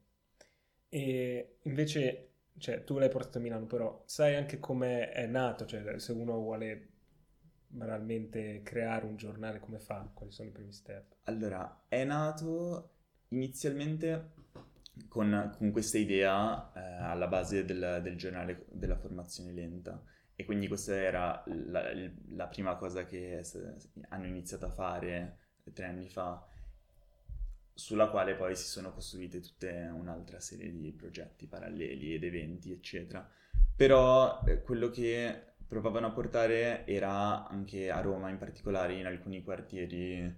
E 0.89 1.57
invece, 1.63 2.31
cioè, 2.57 2.83
tu 2.83 2.97
l'hai 2.97 3.09
portato 3.09 3.37
a 3.37 3.41
Milano, 3.41 3.65
però 3.65 4.03
sai 4.05 4.35
anche 4.35 4.59
come 4.59 5.11
è 5.11 5.25
nato, 5.27 5.65
cioè 5.65 5.99
se 5.99 6.11
uno 6.11 6.33
vuole 6.39 6.90
banalmente 7.71 8.61
creare 8.63 9.05
un 9.05 9.15
giornale, 9.15 9.59
come 9.59 9.79
fa? 9.79 10.09
Quali 10.13 10.31
sono 10.31 10.49
i 10.49 10.51
primi 10.51 10.71
step? 10.71 11.15
Allora, 11.23 11.85
è 11.87 12.03
nato 12.03 12.91
inizialmente 13.29 14.33
con, 15.07 15.55
con 15.57 15.71
questa 15.71 15.97
idea 15.97 16.71
eh, 16.73 16.79
alla 16.79 17.27
base 17.27 17.65
del, 17.65 17.99
del 18.03 18.17
giornale 18.17 18.65
della 18.69 18.97
formazione 18.97 19.53
lenta 19.53 20.03
e 20.35 20.45
quindi 20.45 20.67
questa 20.67 20.95
era 20.95 21.43
la, 21.45 21.83
la 22.29 22.47
prima 22.47 22.75
cosa 22.75 23.05
che 23.05 23.43
hanno 24.09 24.25
iniziato 24.25 24.65
a 24.65 24.71
fare 24.71 25.37
tre 25.73 25.85
anni 25.85 26.09
fa 26.09 26.45
sulla 27.73 28.09
quale 28.09 28.35
poi 28.35 28.55
si 28.55 28.65
sono 28.65 28.91
costruite 28.91 29.39
tutta 29.39 29.67
un'altra 29.93 30.39
serie 30.39 30.71
di 30.71 30.91
progetti 30.91 31.47
paralleli 31.47 32.13
ed 32.13 32.23
eventi, 32.23 32.71
eccetera. 32.71 33.27
Però 33.75 34.43
eh, 34.45 34.61
quello 34.61 34.89
che 34.89 35.50
provavano 35.71 36.07
a 36.07 36.11
portare 36.11 36.85
era 36.85 37.47
anche 37.47 37.89
a 37.89 38.01
Roma 38.01 38.27
in 38.27 38.37
particolare, 38.37 38.95
in 38.95 39.05
alcuni 39.05 39.41
quartieri 39.41 40.29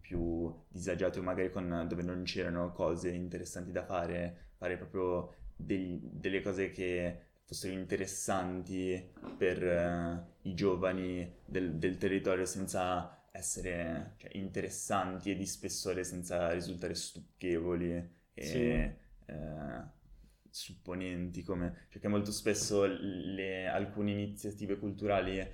più 0.00 0.50
disagiati 0.68 1.18
o 1.18 1.22
magari 1.22 1.50
con, 1.50 1.84
dove 1.86 2.02
non 2.02 2.22
c'erano 2.22 2.72
cose 2.72 3.10
interessanti 3.10 3.72
da 3.72 3.84
fare, 3.84 4.52
fare 4.56 4.78
proprio 4.78 5.34
dei, 5.54 6.00
delle 6.02 6.40
cose 6.40 6.70
che 6.70 7.18
fossero 7.44 7.74
interessanti 7.74 9.06
per 9.36 9.62
uh, 9.62 10.48
i 10.48 10.54
giovani 10.54 11.30
del, 11.44 11.74
del 11.74 11.98
territorio 11.98 12.46
senza 12.46 13.26
essere 13.32 14.14
cioè, 14.16 14.30
interessanti 14.38 15.30
e 15.30 15.36
di 15.36 15.44
spessore 15.44 16.04
senza 16.04 16.52
risultare 16.52 16.94
stucchevoli 16.94 18.12
e 18.32 18.44
sì. 18.46 18.60
eh, 18.62 19.98
supponenti, 20.50 21.42
come, 21.42 21.86
cioè 21.90 22.00
che 22.00 22.08
molto 22.08 22.32
spesso 22.32 22.84
le, 22.86 23.66
alcune 23.66 24.12
iniziative 24.12 24.78
culturali 24.78 25.46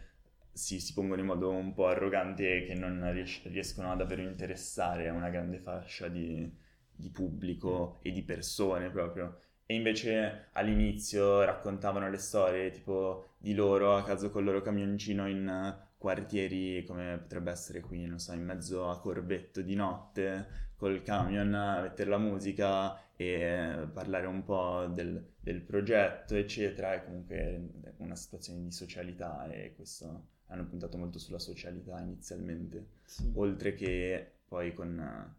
si, 0.53 0.81
si, 0.81 0.93
pongono 0.95 1.21
in 1.21 1.27
modo 1.27 1.51
un 1.51 1.75
po' 1.75 1.87
arrogante 1.87 2.59
e 2.59 2.65
che 2.65 2.75
non 2.75 3.13
ries- 3.13 3.43
riescono 3.45 3.93
a 3.93 3.97
davvero 3.97 4.23
interessare 4.23 5.09
a 5.09 5.13
una 5.13 5.29
grande 5.31 5.59
fascia 5.59 6.09
di, 6.09 6.51
di 6.95 7.11
pubblico 7.11 7.99
e 8.03 8.11
di 8.13 8.23
persone 8.23 8.91
proprio. 8.91 9.39
E 9.67 9.75
invece 9.75 10.49
all'inizio 10.53 11.43
raccontavano 11.43 12.09
le 12.09 12.19
storie 12.19 12.71
tipo 12.71 13.35
di 13.39 13.55
loro 13.55 13.97
a 13.97 14.05
caso 14.05 14.31
col 14.31 14.45
loro 14.45 14.63
camioncino 14.63 15.29
in 15.29 15.77
quartieri 15.99 16.85
come 16.85 17.19
potrebbe 17.19 17.51
essere 17.51 17.81
qui, 17.81 18.07
non 18.07 18.19
so, 18.19 18.33
in 18.33 18.45
mezzo 18.45 18.89
a 18.89 19.01
Corvetto 19.01 19.63
di 19.63 19.75
notte, 19.75 20.66
col 20.77 21.03
camion, 21.03 21.51
mettere 21.83 22.11
la 22.11 22.19
musica 22.19 22.99
e 23.17 23.89
parlare 23.93 24.27
un 24.27 24.45
po' 24.45 24.87
del, 24.87 25.35
del 25.41 25.63
progetto, 25.63 26.35
eccetera. 26.35 26.95
È 26.95 27.05
comunque 27.05 27.71
una 27.99 28.15
situazione 28.15 28.63
di 28.63 28.71
socialità 28.71 29.51
e 29.51 29.75
questo 29.75 30.35
hanno 30.49 30.67
puntato 30.67 30.97
molto 30.97 31.19
sulla 31.19 31.39
socialità 31.39 31.99
inizialmente, 32.01 32.87
sì. 33.05 33.31
oltre 33.35 33.75
che 33.75 34.33
poi 34.47 34.73
con, 34.75 35.35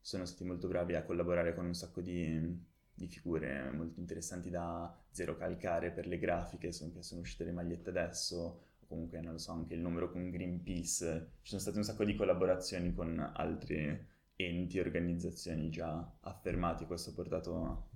sono 0.00 0.24
stati 0.24 0.44
molto 0.44 0.66
bravi 0.68 0.94
a 0.94 1.04
collaborare 1.04 1.54
con 1.54 1.66
un 1.66 1.74
sacco 1.74 2.00
di, 2.00 2.60
di 2.92 3.06
figure 3.06 3.70
molto 3.70 4.00
interessanti 4.00 4.50
da 4.50 4.92
Zero 5.10 5.36
Calcare 5.36 5.90
per 5.92 6.06
le 6.06 6.18
grafiche, 6.18 6.72
sono, 6.72 7.00
sono 7.02 7.20
uscite 7.20 7.44
le 7.44 7.52
magliette 7.52 7.90
adesso, 7.90 8.62
comunque 8.88 9.20
non 9.20 9.32
lo 9.32 9.38
so, 9.38 9.52
anche 9.52 9.74
il 9.74 9.80
numero 9.80 10.10
con 10.10 10.28
Greenpeace, 10.30 11.32
ci 11.42 11.50
sono 11.50 11.60
state 11.60 11.76
un 11.76 11.84
sacco 11.84 12.04
di 12.04 12.16
collaborazioni 12.16 12.92
con 12.92 13.18
altri 13.34 14.16
enti 14.40 14.78
organizzazioni 14.78 15.68
già 15.68 16.16
affermati, 16.20 16.86
questo 16.86 17.10
ha 17.10 17.14
portato 17.14 17.88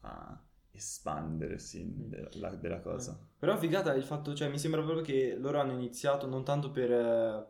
a 0.00 0.44
espandersi 0.70 2.08
della, 2.08 2.50
della 2.56 2.80
cosa. 2.80 3.18
Eh. 3.18 3.26
Però 3.38 3.56
figata 3.56 3.94
il 3.94 4.02
fatto, 4.02 4.34
cioè 4.34 4.48
mi 4.48 4.58
sembra 4.58 4.82
proprio 4.82 5.04
che 5.04 5.34
loro 5.36 5.58
hanno 5.58 5.72
iniziato 5.72 6.26
non 6.26 6.44
tanto 6.44 6.70
per, 6.70 6.90
eh, 6.90 7.46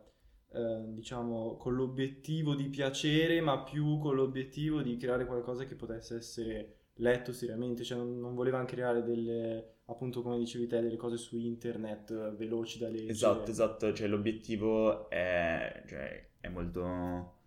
eh, 0.53 0.83
diciamo, 0.93 1.57
con 1.57 1.75
l'obiettivo 1.75 2.55
di 2.55 2.69
piacere, 2.69 3.41
ma 3.41 3.61
più 3.61 3.97
con 3.97 4.15
l'obiettivo 4.15 4.81
di 4.81 4.95
creare 4.95 5.25
qualcosa 5.25 5.65
che 5.65 5.75
potesse 5.75 6.15
essere 6.15 6.77
letto 6.97 7.33
seriamente, 7.33 7.83
cioè 7.83 7.97
non, 7.97 8.19
non 8.19 8.35
volevano 8.35 8.65
creare 8.65 9.03
delle 9.03 9.71
appunto 9.85 10.21
come 10.21 10.37
dicevi 10.37 10.65
te, 10.67 10.81
delle 10.81 10.95
cose 10.95 11.17
su 11.17 11.37
internet 11.37 12.09
eh, 12.11 12.35
veloci 12.37 12.79
da 12.79 12.87
leggere. 12.87 13.11
Esatto, 13.11 13.51
esatto, 13.51 13.93
cioè 13.93 14.07
l'obiettivo 14.07 15.09
è, 15.09 15.83
cioè, 15.87 16.29
è 16.39 16.47
molto 16.47 17.41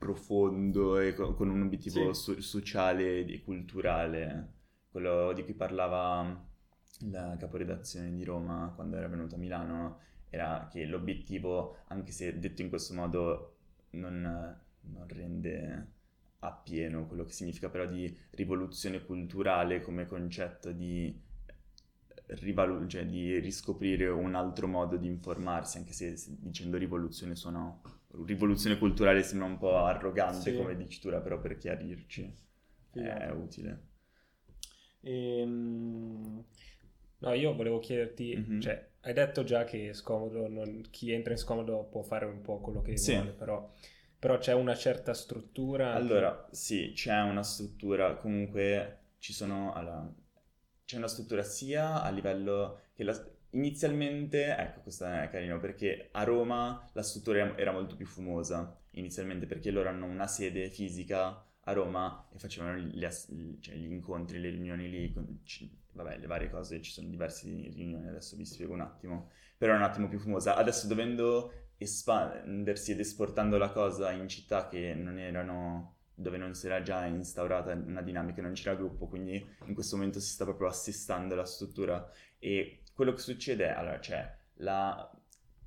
profondo 0.00 0.98
e 0.98 1.12
con 1.12 1.50
un 1.50 1.60
obiettivo 1.60 2.14
sì. 2.14 2.22
so- 2.22 2.40
sociale 2.40 3.26
e 3.26 3.42
culturale, 3.44 4.54
quello 4.90 5.34
di 5.34 5.44
cui 5.44 5.52
parlava 5.52 6.48
la 7.10 7.36
caporedazione 7.38 8.10
di 8.10 8.24
Roma 8.24 8.72
quando 8.74 8.96
era 8.96 9.08
venuto 9.08 9.34
a 9.34 9.38
Milano, 9.38 9.98
era 10.30 10.68
che 10.72 10.86
l'obiettivo, 10.86 11.76
anche 11.88 12.12
se 12.12 12.38
detto 12.38 12.62
in 12.62 12.70
questo 12.70 12.94
modo, 12.94 13.56
non, 13.90 14.22
non 14.80 15.06
rende 15.08 15.88
appieno 16.38 17.06
quello 17.06 17.24
che 17.24 17.32
significa 17.32 17.68
però 17.68 17.84
di 17.84 18.16
rivoluzione 18.30 19.04
culturale 19.04 19.82
come 19.82 20.06
concetto 20.06 20.72
di 20.72 21.14
rivalu- 22.38 22.86
cioè 22.86 23.04
di 23.04 23.38
riscoprire 23.38 24.08
un 24.08 24.34
altro 24.34 24.66
modo 24.66 24.96
di 24.96 25.06
informarsi, 25.06 25.76
anche 25.76 25.92
se, 25.92 26.16
se 26.16 26.36
dicendo 26.38 26.78
rivoluzione 26.78 27.34
suona... 27.34 27.78
Rivoluzione 28.24 28.76
culturale 28.78 29.22
sembra 29.22 29.46
un 29.46 29.58
po' 29.58 29.76
arrogante 29.76 30.50
sì. 30.50 30.56
come 30.56 30.76
dicitura, 30.76 31.20
però 31.20 31.40
per 31.40 31.56
chiarirci 31.56 32.34
sì. 32.92 33.00
è 33.00 33.30
utile. 33.30 33.82
Ehm... 35.00 36.44
No, 37.18 37.32
io 37.34 37.54
volevo 37.54 37.78
chiederti, 37.78 38.34
mm-hmm. 38.36 38.60
cioè, 38.60 38.88
hai 39.00 39.12
detto 39.12 39.44
già 39.44 39.64
che 39.64 39.92
scomodo, 39.92 40.48
non... 40.48 40.82
chi 40.90 41.12
entra 41.12 41.32
in 41.32 41.38
scomodo 41.38 41.84
può 41.84 42.02
fare 42.02 42.24
un 42.24 42.40
po' 42.40 42.60
quello 42.60 42.80
che 42.80 42.96
sì. 42.96 43.14
vuole, 43.14 43.30
però... 43.30 43.72
però 44.18 44.38
c'è 44.38 44.54
una 44.54 44.74
certa 44.74 45.14
struttura. 45.14 45.92
Allora, 45.92 46.46
che... 46.48 46.56
sì, 46.56 46.92
c'è 46.94 47.20
una 47.20 47.42
struttura, 47.42 48.14
comunque 48.14 48.98
ci 49.18 49.32
sono... 49.32 49.72
Allora, 49.72 50.12
c'è 50.84 50.96
una 50.96 51.08
struttura 51.08 51.42
sia 51.42 52.02
a 52.02 52.10
livello 52.10 52.80
che 52.94 53.04
la, 53.04 53.14
inizialmente, 53.50 54.56
ecco 54.56 54.80
questo 54.80 55.06
è 55.06 55.28
carino 55.30 55.58
perché 55.58 56.08
a 56.12 56.24
Roma 56.24 56.88
la 56.92 57.02
struttura 57.02 57.56
era 57.56 57.72
molto 57.72 57.96
più 57.96 58.06
fumosa 58.06 58.76
inizialmente 58.92 59.46
perché 59.46 59.70
loro 59.70 59.88
hanno 59.88 60.06
una 60.06 60.26
sede 60.26 60.68
fisica 60.70 61.44
a 61.64 61.72
Roma 61.72 62.28
e 62.32 62.38
facevano 62.38 62.78
gli, 62.78 63.00
cioè, 63.60 63.74
gli 63.74 63.90
incontri, 63.90 64.40
le 64.40 64.50
riunioni 64.50 64.88
lì, 64.88 65.12
con, 65.12 65.40
vabbè 65.92 66.18
le 66.18 66.26
varie 66.26 66.50
cose, 66.50 66.80
ci 66.80 66.90
sono 66.90 67.08
diverse 67.08 67.48
riunioni 67.48 68.08
adesso 68.08 68.36
vi 68.36 68.44
spiego 68.44 68.72
un 68.72 68.80
attimo, 68.80 69.30
però 69.56 69.74
è 69.74 69.76
un 69.76 69.82
attimo 69.82 70.08
più 70.08 70.18
fumosa. 70.18 70.56
Adesso 70.56 70.86
dovendo 70.86 71.52
espandersi 71.76 72.92
ed 72.92 73.00
esportando 73.00 73.56
la 73.56 73.70
cosa 73.70 74.10
in 74.10 74.28
città 74.28 74.68
che 74.68 74.94
non 74.94 75.18
erano 75.18 75.96
dove 76.14 76.36
non 76.36 76.54
si 76.54 76.66
era 76.66 76.82
già 76.82 77.06
instaurata 77.06 77.72
una 77.72 78.02
dinamica, 78.02 78.42
non 78.42 78.52
c'era 78.52 78.74
gruppo, 78.74 79.06
quindi 79.06 79.42
in 79.64 79.74
questo 79.74 79.96
momento 79.96 80.20
si 80.20 80.28
sta 80.28 80.44
proprio 80.44 80.68
assestando 80.68 81.34
la 81.34 81.46
struttura 81.46 82.10
e 82.38 82.79
quello 83.00 83.14
che 83.14 83.22
succede 83.22 83.68
è, 83.68 83.70
allora 83.70 83.98
c'è 83.98 84.30
la, 84.56 85.10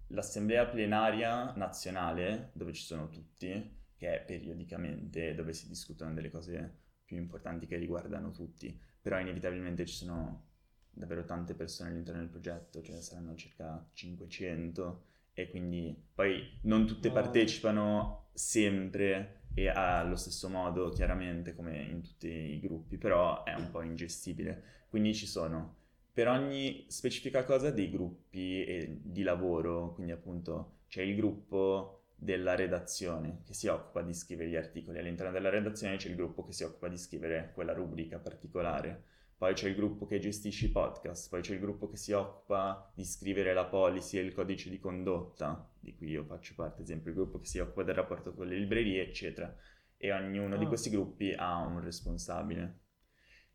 l'assemblea 0.10 0.68
plenaria 0.68 1.52
nazionale 1.56 2.52
dove 2.54 2.74
ci 2.74 2.84
sono 2.84 3.10
tutti, 3.10 3.76
che 3.96 4.22
è 4.22 4.24
periodicamente 4.24 5.34
dove 5.34 5.52
si 5.52 5.68
discutono 5.68 6.14
delle 6.14 6.30
cose 6.30 6.82
più 7.04 7.18
importanti 7.18 7.66
che 7.66 7.78
riguardano 7.78 8.30
tutti, 8.30 8.80
però 9.02 9.20
inevitabilmente 9.20 9.84
ci 9.88 9.96
sono 9.96 10.50
davvero 10.92 11.26
tante 11.26 11.56
persone 11.56 11.90
all'interno 11.90 12.20
del 12.20 12.30
progetto, 12.30 12.84
cioè 12.84 13.02
saranno 13.02 13.34
circa 13.34 13.84
500 13.94 15.06
e 15.34 15.50
quindi 15.50 16.10
poi 16.14 16.60
non 16.66 16.86
tutte 16.86 17.10
partecipano 17.10 18.28
sempre 18.32 19.46
e 19.56 19.70
allo 19.70 20.18
stesso 20.18 20.50
modo 20.50 20.90
chiaramente 20.90 21.56
come 21.56 21.82
in 21.82 22.04
tutti 22.04 22.28
i 22.28 22.60
gruppi, 22.60 23.00
però 23.00 23.44
è 23.44 23.56
un 23.56 23.72
po' 23.72 23.82
ingestibile. 23.82 24.86
Quindi 24.88 25.16
ci 25.16 25.26
sono 25.26 25.82
per 26.14 26.28
ogni 26.28 26.86
specifica 26.90 27.44
cosa 27.44 27.72
dei 27.72 27.90
gruppi 27.90 29.00
di 29.02 29.24
lavoro, 29.24 29.94
quindi 29.94 30.12
appunto 30.12 30.82
c'è 30.88 31.02
il 31.02 31.16
gruppo 31.16 32.04
della 32.16 32.56
redazione 32.56 33.42
che 33.44 33.54
si 33.54 33.68
occupa 33.68 34.02
di 34.04 34.14
scrivere 34.14 34.50
gli 34.50 34.56
articoli, 34.56 35.00
all'interno 35.00 35.32
della 35.32 35.50
redazione 35.50 35.98
c'è 35.98 36.10
il 36.10 36.16
gruppo 36.16 36.46
che 36.46 36.54
si 36.54 36.64
occupa 36.64 36.88
di 36.88 36.98
scrivere 36.98 37.52
quella 37.54 37.74
rubrica 37.74 38.20
particolare, 38.20 39.04
poi 39.36 39.56
c'è 39.56 39.68
il 39.68 39.76
gruppo 39.76 40.06
che 40.06 40.20
gestisce 40.20 40.68
i 40.68 40.70
podcast, 40.70 41.30
poi 41.30 41.42
c'è 41.42 41.54
il 41.54 41.60
gruppo 41.60 41.90
che 41.90 41.98
si 41.98 42.12
occupa 42.14 42.90
di 42.96 43.04
scrivere 43.04 43.54
la 43.54 43.66
policy 43.66 44.18
e 44.20 44.22
il 44.22 44.34
codice 44.34 44.70
di 44.70 44.80
condotta, 44.80 45.70
di 45.80 45.96
cui 45.96 46.12
io 46.12 46.24
faccio 46.24 46.54
parte, 46.56 46.78
ad 46.78 46.84
esempio 46.84 47.10
il 47.10 47.18
gruppo 47.18 47.40
che 47.40 47.48
si 47.48 47.60
occupa 47.60 47.84
del 47.84 47.96
rapporto 47.96 48.34
con 48.34 48.48
le 48.48 48.56
librerie, 48.56 49.02
eccetera. 49.02 49.54
E 49.98 50.14
ognuno 50.14 50.56
Ah. 50.56 50.58
di 50.58 50.66
questi 50.66 50.90
gruppi 50.90 51.34
ha 51.36 51.58
un 51.58 51.82
responsabile. 51.82 52.80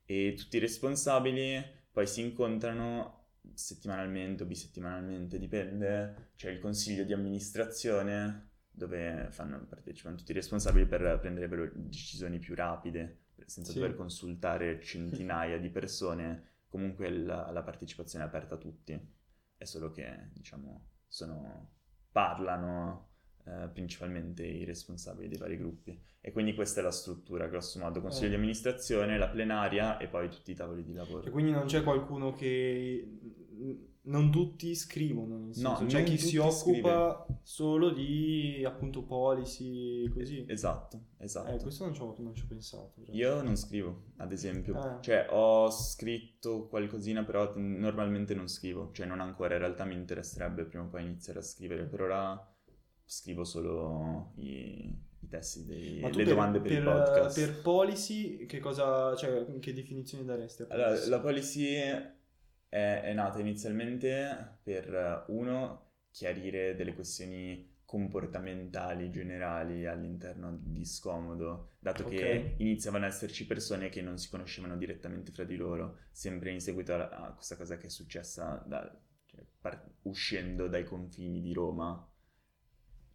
E 0.05 0.35
tutti 0.37 0.57
i 0.57 0.61
responsabili 0.61 1.77
poi 1.99 2.07
si 2.07 2.21
incontrano 2.21 3.31
settimanalmente 3.55 4.45
o 4.45 4.47
bisettimanalmente, 4.47 5.37
dipende. 5.37 6.31
C'è 6.37 6.49
il 6.49 6.61
consiglio 6.61 7.03
di 7.03 7.13
amministrazione 7.13 8.51
dove 8.71 9.27
fanno- 9.33 9.67
partecipano 9.67 10.15
tutti 10.15 10.31
i 10.31 10.35
responsabili 10.35 10.87
per 10.87 11.19
prendere 11.19 11.49
velo- 11.49 11.73
decisioni 11.75 12.39
più 12.39 12.55
rapide, 12.55 13.25
senza 13.47 13.73
Sì. 13.73 13.81
dover 13.81 13.97
consultare 13.97 14.81
centinaia 14.81 15.59
di 15.59 15.71
persone. 15.71 16.59
Comunque 16.69 17.11
la, 17.11 17.51
la 17.51 17.65
partecipazione 17.65 18.25
è 18.25 18.29
aperta 18.29 18.55
a 18.55 18.59
tutti, 18.59 19.15
è 19.57 19.65
solo 19.65 19.91
che, 19.91 20.29
diciamo, 20.35 20.91
sono, 21.09 21.79
parlano 22.13 23.08
eh, 23.49 23.69
principalmente 23.69 24.45
i 24.45 24.65
responsabili 24.65 25.29
dei 25.29 25.39
vari 25.39 25.57
gruppi. 25.57 25.99
E 26.21 26.31
quindi 26.33 26.55
questa 26.55 26.81
è 26.81 26.83
la 26.83 26.91
struttura, 26.91 27.47
grosso 27.47 27.79
modo, 27.79 28.01
consiglio 28.03 28.27
Eh. 28.27 28.31
di 28.31 28.35
amministrazione, 28.37 29.17
la 29.17 29.29
plenaria 29.29 29.97
e 29.99 30.07
poi 30.09 30.29
tutti 30.29 30.51
i 30.51 30.55
tavoli 30.55 30.85
di 30.85 30.93
lavoro. 30.93 31.25
E 31.27 31.31
quindi 31.31 31.53
non 31.53 31.65
c'è 31.67 31.83
qualcuno 31.83 32.33
che... 32.33 33.09
Non 34.01 34.31
tutti 34.31 34.75
scrivono, 34.75 35.51
No, 35.57 35.85
c'è 35.85 36.03
chi 36.03 36.17
si 36.17 36.39
occupa 36.39 37.27
solo 37.43 37.91
di 37.91 38.63
appunto 38.65 39.03
policy, 39.03 40.09
così. 40.09 40.47
Esatto, 40.49 41.09
esatto. 41.19 41.51
Eh, 41.55 41.61
questo 41.61 41.85
non 41.85 41.93
ci 41.93 42.01
ho, 42.01 42.15
non 42.21 42.35
ci 42.35 42.45
ho 42.45 42.47
pensato. 42.49 42.93
realtà. 42.97 43.13
Io 43.15 43.43
non 43.43 43.55
scrivo, 43.57 44.05
ad 44.17 44.33
esempio. 44.33 44.79
Ah. 44.79 44.99
Cioè, 45.03 45.27
ho 45.29 45.71
scritto 45.71 46.69
qualcosina, 46.69 47.23
però 47.23 47.53
normalmente 47.57 48.35
non 48.35 48.49
scrivo. 48.49 48.91
Cioè, 48.93 49.05
non 49.05 49.21
ancora. 49.21 49.55
In 49.55 49.61
realtà 49.61 49.85
mi 49.85 49.95
interesserebbe 49.95 50.65
prima 50.65 50.85
o 50.85 50.89
poi 50.89 51.03
iniziare 51.03 51.41
a 51.41 51.43
scrivere. 51.43 51.85
Per 51.85 52.01
ora 52.01 52.51
scrivo 53.09 53.43
solo 53.43 54.33
i, 54.37 54.95
i 55.21 55.29
testi, 55.29 55.65
dei, 55.65 56.01
le 56.01 56.11
per, 56.11 56.27
domande 56.27 56.61
per, 56.61 56.69
per, 56.69 56.81
i 56.81 56.85
podcast. 56.85 57.41
per 57.41 57.63
policy, 57.63 58.45
che 58.45 58.59
cosa, 58.59 59.17
cioè, 59.17 59.47
che 59.59 59.73
definizioni 59.73 60.25
daresti 60.27 60.63
a 60.63 60.67
Allora, 60.69 61.07
la 61.07 61.21
policy 61.21 61.65
è, 61.73 62.13
è 62.69 63.13
nata 63.15 63.39
inizialmente 63.41 64.59
per, 64.63 65.25
uno, 65.29 65.93
chiarire 66.11 66.75
delle 66.75 66.95
questioni 66.95 67.77
comportamentali 67.87 69.11
generali 69.11 69.87
all'interno 69.87 70.59
di 70.61 70.85
Scomodo, 70.85 71.71
dato 71.79 72.03
Ok. 72.03 72.11
che 72.11 72.55
iniziavano 72.59 73.07
ad 73.07 73.13
esserci 73.13 73.47
persone 73.47 73.89
che 73.89 74.03
non 74.03 74.19
si 74.19 74.29
conoscevano 74.29 74.77
direttamente 74.77 75.33
fra 75.33 75.45
di 75.45 75.57
loro, 75.57 76.01
sempre 76.11 76.51
in 76.53 76.61
seguito 76.61 76.93
a, 76.93 77.09
a 77.09 77.33
questa 77.33 77.57
cosa 77.57 77.79
che 77.79 77.87
è 77.87 77.91
successa 77.91 78.63
da- 78.67 78.95
cioè, 79.25 79.43
par- 79.61 79.83
uscendo 80.03 80.69
dai 80.69 80.85
confini 80.85 81.41
di 81.41 81.55
Roma. 81.55 82.07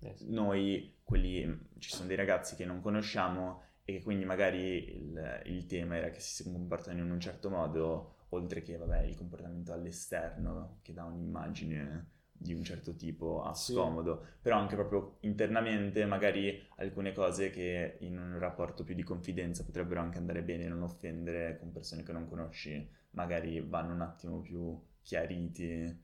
Eh 0.06 0.16
sì. 0.16 0.32
Noi, 0.32 0.96
quelli, 1.04 1.68
ci 1.80 1.90
sono 1.90 2.08
dei 2.08 2.16
ragazzi 2.16 2.56
che 2.56 2.66
non 2.66 2.82
conosciamo 2.82 3.62
e 3.86 3.94
che 3.98 4.04
quindi 4.04 4.26
magari 4.26 4.96
il, 4.98 5.42
il 5.46 5.66
tema 5.66 5.98
era 5.98 6.10
che 6.10 6.20
si 6.20 6.44
comportano 6.44 7.00
in 7.02 7.12
un 7.12 7.20
certo 7.20 7.50
modo, 7.50 8.16
oltre 8.30 8.62
che, 8.62 8.78
vabbè, 8.78 9.02
il 9.04 9.16
comportamento 9.16 9.74
all'esterno, 9.74 10.80
che 10.82 10.94
dà 10.94 11.04
un'immagine 11.06 12.10
di 12.32 12.54
un 12.54 12.64
certo 12.64 12.96
tipo 12.96 13.42
a 13.44 13.54
Sì. 13.54 13.74
scomodo, 13.74 14.26
però 14.42 14.58
anche 14.58 14.76
proprio 14.76 15.18
internamente 15.22 16.06
magari 16.06 16.62
alcune 16.78 17.14
cose 17.14 17.50
che 17.52 17.98
in 18.02 18.18
un 18.18 18.38
rapporto 18.40 18.84
più 18.84 18.96
di 18.96 19.04
confidenza 19.04 19.64
potrebbero 19.64 20.02
anche 20.02 20.18
andare 20.18 20.44
bene, 20.44 20.68
non 20.68 20.82
offendere 20.82 21.58
con 21.58 21.72
persone 21.72 22.04
che 22.04 22.12
non 22.12 22.28
conosci, 22.28 22.86
magari 23.12 23.62
vanno 23.62 23.94
un 23.94 24.02
attimo 24.02 24.42
più 24.42 24.78
chiariti, 25.02 25.96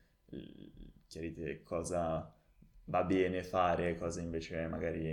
chiarite 1.08 1.64
cosa 1.64 2.32
va 2.90 3.04
bene 3.04 3.44
fare, 3.44 3.96
cosa 3.96 4.22
invece 4.22 4.68
magari 4.68 5.04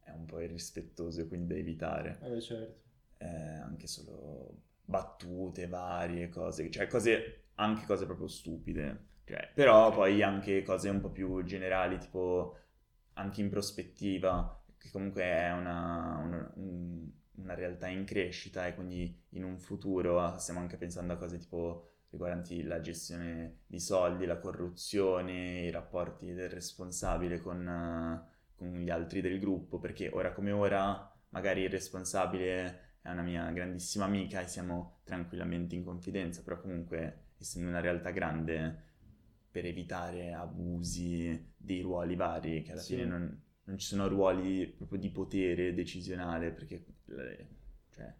è 0.00 0.10
un 0.12 0.24
po' 0.26 0.40
irrispettoso 0.40 1.20
e 1.22 1.28
quindi 1.28 1.46
da 1.48 1.54
evitare. 1.56 2.18
Eh 2.20 2.40
certo. 2.40 2.84
eh, 3.18 3.26
anche 3.26 3.86
solo 3.86 4.62
battute 4.84 5.66
varie, 5.68 6.28
cose, 6.28 6.70
cioè 6.70 6.86
cose, 6.86 7.48
anche 7.56 7.86
cose 7.86 8.04
proprio 8.06 8.28
stupide, 8.28 9.06
cioè, 9.24 9.50
però 9.54 9.92
poi 9.92 10.22
anche 10.22 10.62
cose 10.62 10.88
un 10.88 11.00
po' 11.00 11.10
più 11.10 11.42
generali, 11.44 11.98
tipo 11.98 12.56
anche 13.14 13.40
in 13.40 13.48
prospettiva, 13.50 14.62
che 14.78 14.90
comunque 14.90 15.22
è 15.22 15.52
una, 15.52 16.18
una- 16.24 16.52
un- 16.56 17.10
una 17.36 17.54
realtà 17.54 17.88
in 17.88 18.04
crescita 18.04 18.66
e 18.66 18.74
quindi 18.74 19.14
in 19.30 19.44
un 19.44 19.58
futuro 19.58 20.20
ah, 20.20 20.38
stiamo 20.38 20.60
anche 20.60 20.76
pensando 20.76 21.12
a 21.12 21.16
cose 21.16 21.38
tipo 21.38 21.90
riguardanti 22.16 22.62
la 22.62 22.80
gestione 22.80 23.60
di 23.66 23.78
soldi, 23.80 24.26
la 24.26 24.38
corruzione, 24.38 25.60
i 25.66 25.70
rapporti 25.70 26.32
del 26.32 26.50
responsabile 26.50 27.40
con, 27.40 27.66
eh, 27.68 28.34
con 28.56 28.68
gli 28.80 28.90
altri 28.90 29.20
del 29.20 29.38
gruppo, 29.38 29.78
perché 29.78 30.08
ora 30.12 30.32
come 30.32 30.50
ora 30.52 31.10
magari 31.30 31.62
il 31.62 31.70
responsabile 31.70 32.80
è 33.02 33.10
una 33.10 33.22
mia 33.22 33.50
grandissima 33.52 34.04
amica 34.04 34.40
e 34.40 34.48
siamo 34.48 35.00
tranquillamente 35.04 35.74
in 35.74 35.84
confidenza, 35.84 36.42
però 36.42 36.60
comunque 36.60 37.24
essendo 37.38 37.68
una 37.68 37.80
realtà 37.80 38.10
grande 38.10 38.84
per 39.50 39.64
evitare 39.66 40.32
abusi 40.32 41.52
dei 41.56 41.80
ruoli 41.80 42.14
vari, 42.16 42.62
che 42.62 42.72
alla 42.72 42.80
Sì. 42.80 42.94
fine 42.94 43.06
non, 43.06 43.42
non 43.64 43.78
ci 43.78 43.86
sono 43.86 44.06
ruoli 44.08 44.66
proprio 44.68 44.98
di 44.98 45.10
potere 45.10 45.72
decisionale, 45.74 46.50
perché 46.52 46.84
eh, 47.08 47.46
cioè, 47.90 48.14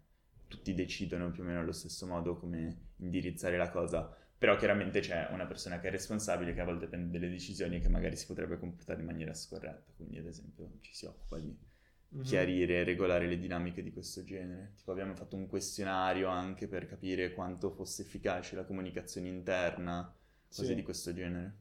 tutti 0.47 0.73
decidono 0.73 1.29
più 1.31 1.43
o 1.43 1.45
meno 1.45 1.59
allo 1.59 1.71
stesso 1.71 2.07
modo 2.07 2.37
come 2.37 2.85
indirizzare 2.97 3.57
la 3.57 3.69
cosa, 3.69 4.13
però 4.37 4.55
chiaramente 4.55 4.99
c'è 4.99 5.27
una 5.31 5.45
persona 5.45 5.79
che 5.79 5.87
è 5.87 5.91
responsabile 5.91 6.53
che 6.53 6.61
a 6.61 6.65
volte 6.65 6.87
prende 6.87 7.09
delle 7.17 7.31
decisioni 7.31 7.79
che 7.79 7.89
magari 7.89 8.15
si 8.15 8.25
potrebbe 8.27 8.57
comportare 8.59 8.99
in 8.99 9.05
maniera 9.07 9.33
scorretta, 9.33 9.91
quindi 9.95 10.17
ad 10.19 10.27
esempio 10.27 10.73
ci 10.81 10.93
si 10.93 11.05
occupa 11.05 11.37
di 11.39 11.55
Mhm. 12.09 12.21
chiarire 12.21 12.75
e 12.75 12.83
regolare 12.85 13.27
le 13.27 13.37
dinamiche 13.37 13.83
di 13.83 13.91
questo 13.91 14.23
genere. 14.23 14.71
Tipo 14.77 14.91
abbiamo 14.91 15.13
fatto 15.13 15.35
un 15.35 15.45
questionario 15.47 16.29
anche 16.29 16.67
per 16.67 16.85
capire 16.85 17.33
quanto 17.33 17.69
fosse 17.69 18.03
efficace 18.03 18.55
la 18.55 18.63
comunicazione 18.63 19.27
interna, 19.27 20.15
cose 20.47 20.67
Sì. 20.67 20.75
di 20.75 20.83
questo 20.83 21.13
genere. 21.13 21.55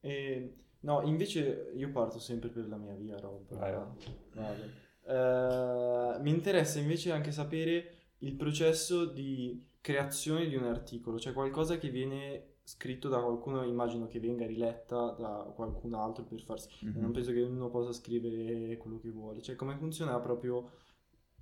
E, 0.00 0.56
no, 0.80 1.00
invece 1.02 1.70
io 1.74 1.90
parto 1.90 2.18
sempre 2.18 2.50
per 2.50 2.66
la 2.68 2.76
mia 2.76 2.94
via, 2.94 3.18
Rob. 3.18 3.46
Vai, 3.56 3.72
vai. 3.72 3.86
Vado. 4.34 4.80
Eh, 5.04 6.20
mi 6.22 6.30
interessa 6.30 6.78
invece 6.78 7.10
anche 7.10 7.32
sapere 7.32 7.94
il 8.18 8.34
processo 8.34 9.06
di 9.06 9.64
creazione 9.82 10.46
di 10.48 10.54
un 10.54 10.64
articolo, 10.64 11.18
cioè 11.18 11.34
qualcosa 11.34 11.76
che 11.76 11.90
viene 11.90 12.52
scritto 12.62 13.08
da 13.08 13.20
qualcuno, 13.20 13.64
immagino 13.64 14.06
che 14.06 14.20
venga 14.20 14.46
riletta 14.46 15.10
da 15.10 15.52
qualcun 15.54 15.92
altro 15.92 16.24
per 16.24 16.40
farsi... 16.40 16.68
Mhm. 16.80 17.00
Non 17.00 17.12
penso 17.12 17.32
che 17.32 17.42
uno 17.42 17.68
possa 17.68 17.92
scrivere 17.92 18.78
quello 18.78 18.98
che 18.98 19.10
vuole, 19.10 19.42
cioè 19.42 19.56
come 19.56 19.76
funziona 19.76 20.18
proprio 20.20 20.70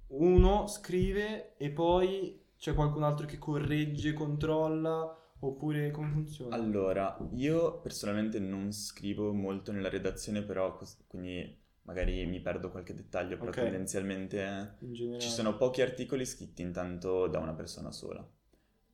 uno 0.08 0.66
scrive 0.66 1.56
e 1.56 1.70
poi 1.70 2.40
c'è 2.56 2.74
qualcun 2.74 3.04
altro 3.04 3.26
che 3.26 3.38
corregge, 3.38 4.14
controlla, 4.14 5.16
oppure 5.40 5.90
come 5.90 6.10
funziona? 6.10 6.56
Allora, 6.56 7.16
io 7.34 7.80
personalmente 7.80 8.38
non 8.38 8.72
scrivo 8.72 9.32
molto 9.32 9.72
nella 9.72 9.88
redazione, 9.88 10.42
però 10.42 10.78
quindi 11.06 11.58
magari 11.90 12.24
mi 12.26 12.40
perdo 12.40 12.70
qualche 12.70 12.94
dettaglio, 12.94 13.38
però 13.38 13.50
Ok. 13.50 13.56
tendenzialmente 13.56 14.76
ci 15.16 15.30
sono 15.30 15.56
pochi 15.56 15.82
articoli 15.82 16.24
scritti 16.24 16.62
intanto 16.62 17.26
da 17.26 17.38
una 17.38 17.52
persona 17.54 17.90
sola. 17.92 18.26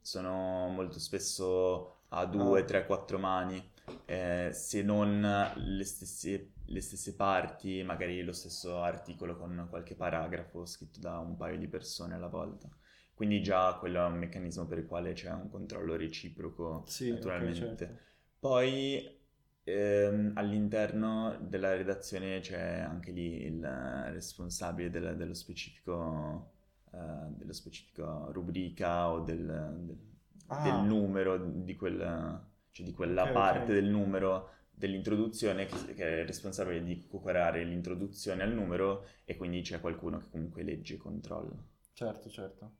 Sono 0.00 0.68
molto 0.68 0.98
spesso 0.98 2.02
a 2.08 2.24
due, 2.26 2.64
Ah. 2.64 2.64
tre, 2.64 2.86
quattro 2.86 3.18
mani, 3.18 3.62
eh, 4.04 4.50
se 4.52 4.82
non 4.82 5.20
le 5.56 5.84
stesse, 5.84 6.52
le 6.66 6.80
stesse 6.80 7.14
parti, 7.16 7.82
magari 7.82 8.22
lo 8.22 8.32
stesso 8.32 8.80
articolo 8.82 9.36
con 9.36 9.66
qualche 9.68 9.94
paragrafo 9.96 10.64
scritto 10.66 11.00
da 11.00 11.18
un 11.18 11.36
paio 11.36 11.58
di 11.58 11.68
persone 11.68 12.14
alla 12.14 12.28
volta. 12.28 12.68
Quindi 13.14 13.42
già 13.42 13.74
quello 13.78 14.00
è 14.00 14.06
un 14.06 14.18
meccanismo 14.18 14.66
per 14.66 14.78
il 14.78 14.86
quale 14.86 15.12
c'è 15.12 15.30
un 15.32 15.48
controllo 15.50 15.96
reciproco, 15.96 16.86
Sì, 16.86 17.06
naturalmente. 17.08 17.54
certo. 17.54 17.98
Poi 18.38 19.15
ehm, 19.66 20.32
all'interno 20.34 21.36
della 21.40 21.74
redazione 21.74 22.40
c'è 22.40 22.78
anche 22.80 23.10
lì 23.12 23.42
il 23.44 23.60
responsabile 24.12 24.90
del- 24.90 25.16
dello 25.16 25.34
specifico, 25.34 26.52
eh, 26.92 26.98
dello 27.36 27.52
specifico 27.52 28.30
rubrica 28.32 29.10
o 29.10 29.20
del, 29.20 29.44
del- 29.84 29.98
Ah. 30.48 30.56
del 30.62 30.74
numero 30.84 31.36
di, 31.38 31.74
quel, 31.76 31.98
cioè 32.70 32.86
di 32.86 32.92
quella 32.92 33.22
Ok, 33.24 33.36
ok. 33.36 33.56
parte 33.62 33.72
del 33.72 33.86
numero 33.86 34.50
dell'introduzione 34.70 35.66
che, 35.66 35.94
che 35.94 36.22
è 36.22 36.26
responsabile 36.26 36.82
di 36.84 37.06
curare 37.08 37.64
l'introduzione 37.64 38.42
al 38.42 38.52
numero 38.52 39.06
e 39.24 39.36
quindi 39.36 39.62
c'è 39.62 39.80
qualcuno 39.80 40.18
che 40.18 40.26
comunque 40.30 40.62
legge 40.62 40.94
e 40.94 40.98
controlla. 40.98 41.56
Certo, 41.94 42.30
certo. 42.30 42.76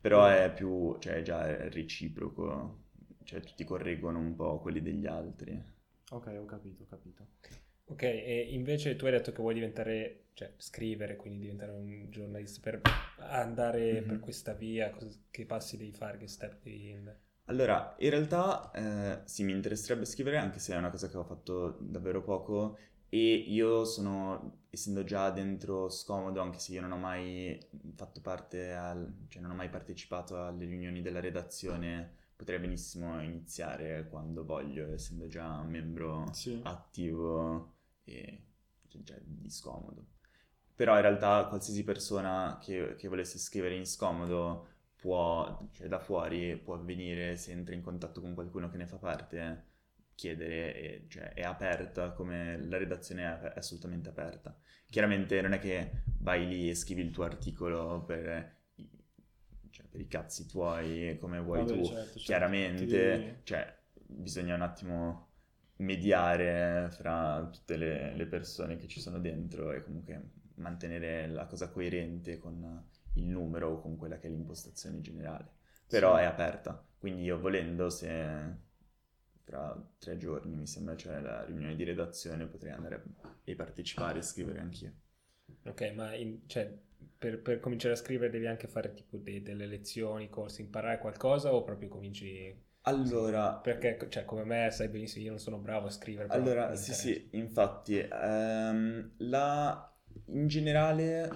Però 0.00 0.26
è 0.26 0.52
più, 0.52 0.96
cioè 0.98 1.22
già 1.22 1.68
reciproco, 1.68 2.86
cioè 3.24 3.40
tutti 3.40 3.62
correggono 3.64 4.18
un 4.18 4.34
po' 4.34 4.58
quelli 4.60 4.82
degli 4.82 5.06
altri. 5.06 5.62
Ok, 6.10 6.26
ho 6.38 6.44
capito, 6.44 6.82
ho 6.82 6.86
capito. 6.86 7.26
Ok, 7.86 8.02
e 8.02 8.48
invece 8.50 8.96
tu 8.96 9.06
hai 9.06 9.12
detto 9.12 9.32
che 9.32 9.40
vuoi 9.40 9.54
diventare, 9.54 10.26
cioè 10.34 10.52
scrivere, 10.58 11.16
quindi 11.16 11.38
diventare 11.40 11.72
un 11.72 12.10
giornalista 12.10 12.60
per 12.62 12.80
andare 13.16 14.00
Mhm. 14.00 14.06
per 14.06 14.20
questa 14.20 14.52
via, 14.54 14.90
cosa- 14.90 15.18
che 15.30 15.46
passi 15.46 15.76
devi 15.76 15.92
fare, 15.92 16.18
che 16.18 16.28
step 16.28 16.62
devi... 16.62 16.94
Allora, 17.46 17.94
in 18.00 18.10
realtà 18.10 18.70
eh, 18.72 19.22
sì, 19.24 19.42
mi 19.42 19.52
interesserebbe 19.52 20.04
scrivere, 20.04 20.36
anche 20.36 20.58
se 20.58 20.74
è 20.74 20.76
una 20.76 20.90
cosa 20.90 21.08
che 21.08 21.16
ho 21.16 21.24
fatto 21.24 21.78
davvero 21.80 22.22
poco 22.22 22.76
e 23.08 23.32
io 23.34 23.84
sono, 23.86 24.64
essendo 24.68 25.02
già 25.02 25.30
dentro 25.30 25.88
scomodo, 25.88 26.42
anche 26.42 26.58
se 26.58 26.72
io 26.74 26.82
non 26.82 26.92
ho 26.92 26.98
mai 26.98 27.58
fatto 27.94 28.20
parte 28.20 28.74
al, 28.74 29.10
cioè 29.28 29.40
non 29.40 29.52
ho 29.52 29.54
mai 29.54 29.70
partecipato 29.70 30.36
alle 30.44 30.66
riunioni 30.66 31.00
della 31.00 31.20
redazione, 31.20 32.16
potrei 32.38 32.60
benissimo 32.60 33.20
iniziare 33.20 34.06
quando 34.08 34.44
voglio, 34.44 34.92
essendo 34.92 35.26
già 35.26 35.58
un 35.58 35.70
membro 35.70 36.32
Sì. 36.32 36.60
attivo 36.62 37.74
e 38.04 38.44
cioè, 38.86 39.02
già 39.02 39.16
di 39.20 39.50
scomodo. 39.50 40.06
Però 40.76 40.94
in 40.94 41.02
realtà 41.02 41.46
qualsiasi 41.48 41.82
persona 41.82 42.58
che, 42.62 42.94
che 42.96 43.08
volesse 43.08 43.38
scrivere 43.38 43.74
in 43.74 43.86
scomodo 43.86 44.68
può, 44.96 45.58
cioè 45.72 45.88
da 45.88 45.98
fuori, 45.98 46.56
può 46.56 46.78
venire 46.78 47.36
se 47.36 47.50
entra 47.50 47.74
in 47.74 47.82
contatto 47.82 48.20
con 48.20 48.34
qualcuno 48.34 48.70
che 48.70 48.76
ne 48.76 48.86
fa 48.86 48.96
parte, 48.98 49.64
chiedere, 50.14 50.74
e, 50.76 51.06
cioè 51.08 51.32
è 51.34 51.42
aperta, 51.42 52.12
come 52.12 52.56
la 52.66 52.78
redazione 52.78 53.24
è, 53.24 53.52
assolutamente 53.56 54.08
aperta. 54.08 54.56
Chiaramente 54.88 55.40
non 55.42 55.52
è 55.52 55.58
che 55.58 56.02
vai 56.20 56.46
lì 56.46 56.70
e 56.70 56.74
scrivi 56.76 57.02
il 57.02 57.10
tuo 57.10 57.24
articolo 57.24 58.04
per, 58.06 58.57
cioè, 59.78 59.86
per 59.86 60.00
i 60.00 60.08
cazzi 60.08 60.46
tuoi, 60.46 61.16
come 61.20 61.38
vuoi 61.38 61.60
Vabbè, 61.60 61.74
tu. 61.76 61.82
certo, 61.84 62.18
certo. 62.18 62.24
Chiaramente, 62.24 63.40
cioè, 63.44 63.78
bisogna 63.92 64.54
un 64.56 64.62
attimo 64.62 65.26
mediare 65.76 66.88
fra 66.90 67.48
tutte 67.52 67.76
le, 67.76 68.14
le 68.16 68.26
persone 68.26 68.76
che 68.76 68.88
ci 68.88 69.00
sono 69.00 69.20
dentro 69.20 69.72
e 69.72 69.82
comunque 69.84 70.30
mantenere 70.56 71.28
la 71.28 71.46
cosa 71.46 71.70
coerente 71.70 72.38
con 72.38 72.84
il 73.14 73.24
numero 73.26 73.70
o 73.70 73.80
con 73.80 73.96
quella 73.96 74.18
che 74.18 74.26
è 74.26 74.30
l'impostazione 74.30 75.00
generale. 75.00 75.52
Però 75.88 76.16
Sì. 76.16 76.20
è 76.20 76.24
aperta, 76.24 76.84
quindi 76.98 77.22
io 77.22 77.38
volendo, 77.38 77.88
se 77.88 78.56
tra 79.44 79.74
tre 79.98 80.16
giorni 80.18 80.54
mi 80.56 80.66
sembra 80.66 80.94
c'è 80.94 81.20
la 81.20 81.44
riunione 81.44 81.76
di 81.76 81.84
redazione, 81.84 82.46
potrei 82.46 82.72
andare 82.72 83.02
e 83.44 83.54
partecipare 83.54 84.18
e 84.18 84.22
scrivere 84.22 84.58
anch'io. 84.60 84.92
Ok, 85.68 85.92
ma 85.94 86.14
in- 86.14 86.40
cioè, 86.46 86.70
per, 87.16 87.40
per 87.42 87.60
cominciare 87.60 87.94
a 87.94 87.96
scrivere 87.96 88.30
devi 88.30 88.46
anche 88.46 88.66
fare 88.68 88.92
tipo 88.94 89.16
de- 89.18 89.42
delle 89.42 89.66
lezioni, 89.66 90.28
corsi, 90.28 90.62
imparare 90.62 90.98
qualcosa 90.98 91.52
o 91.54 91.62
proprio 91.64 91.88
cominci... 91.88 92.66
Allora, 92.82 93.54
Perché, 93.60 94.06
cioè, 94.08 94.24
come 94.24 94.44
me 94.44 94.70
sai 94.70 94.88
benissimo, 94.88 95.24
io 95.24 95.30
non 95.30 95.38
sono 95.38 95.58
bravo 95.58 95.86
a 95.88 95.90
scrivere. 95.90 96.28
Allora, 96.30 96.74
sì, 96.74 96.92
sì, 96.94 97.28
infatti, 97.32 97.98
ehm, 97.98 99.12
la, 99.18 99.94
in 100.26 100.46
generale, 100.46 101.30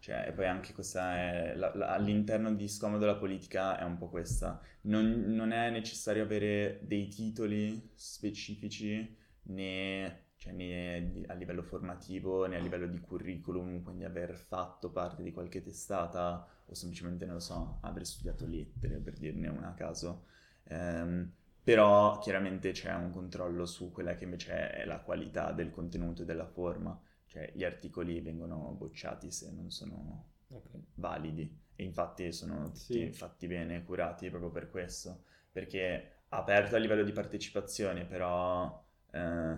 cioè, 0.00 0.26
e 0.28 0.32
poi 0.32 0.46
anche 0.46 0.72
questa 0.72 1.16
è, 1.16 1.54
la- 1.56 1.74
la- 1.74 1.88
all'interno 1.94 2.54
di 2.54 2.68
Scomodo 2.68 3.06
la 3.06 3.16
politica 3.16 3.78
è 3.78 3.84
un 3.84 3.96
po' 3.98 4.08
questa, 4.08 4.60
non, 4.82 5.24
non 5.34 5.52
è 5.52 5.70
necessario 5.70 6.22
avere 6.24 6.80
dei 6.82 7.08
titoli 7.08 7.90
specifici 7.94 9.16
né, 9.44 10.23
cioè, 10.44 10.52
né 10.52 11.24
a 11.26 11.32
livello 11.34 11.62
formativo 11.62 12.46
né 12.46 12.56
a 12.56 12.60
livello 12.60 12.86
di 12.86 13.00
curriculum, 13.00 13.82
quindi 13.82 14.04
aver 14.04 14.34
fatto 14.36 14.90
parte 14.90 15.22
di 15.22 15.32
qualche 15.32 15.62
testata 15.62 16.46
o 16.66 16.74
semplicemente, 16.74 17.24
non 17.24 17.34
lo 17.34 17.40
so, 17.40 17.78
aver 17.82 18.06
studiato 18.06 18.46
lettere, 18.46 18.98
per 18.98 19.14
dirne 19.18 19.48
una 19.48 19.68
a 19.70 19.74
caso. 19.74 20.26
Ehm, 20.64 21.32
però 21.62 22.18
chiaramente 22.18 22.72
c'è 22.72 22.92
un 22.94 23.10
controllo 23.10 23.64
su 23.66 23.90
quella 23.90 24.14
che 24.16 24.24
invece 24.24 24.70
è 24.70 24.84
la 24.84 25.00
qualità 25.00 25.52
del 25.52 25.70
contenuto 25.70 26.22
e 26.22 26.24
della 26.26 26.46
forma, 26.46 26.98
cioè 27.26 27.50
gli 27.54 27.64
articoli 27.64 28.20
vengono 28.20 28.74
bocciati 28.78 29.30
se 29.30 29.50
non 29.50 29.70
sono 29.70 30.32
Ok. 30.50 30.70
validi 30.94 31.62
e 31.76 31.84
infatti 31.84 32.32
sono 32.32 32.70
tutti 32.72 33.10
Sì. 33.10 33.12
fatti 33.12 33.46
bene, 33.46 33.82
curati 33.84 34.28
proprio 34.30 34.50
per 34.50 34.70
questo, 34.70 35.24
perché 35.50 36.24
aperto 36.28 36.76
a 36.76 36.78
livello 36.78 37.02
di 37.04 37.12
partecipazione, 37.12 38.04
però 38.04 38.82
eh, 39.10 39.56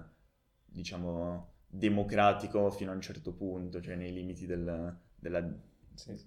diciamo 0.76 1.54
democratico 1.66 2.70
fino 2.70 2.90
a 2.92 2.94
un 2.94 3.00
certo 3.00 3.32
punto, 3.34 3.80
cioè 3.80 3.96
nei 3.96 4.12
limiti 4.12 4.46
del- 4.46 4.96
della 5.18 5.40
Sì, 5.94 6.16
sì. 6.16 6.26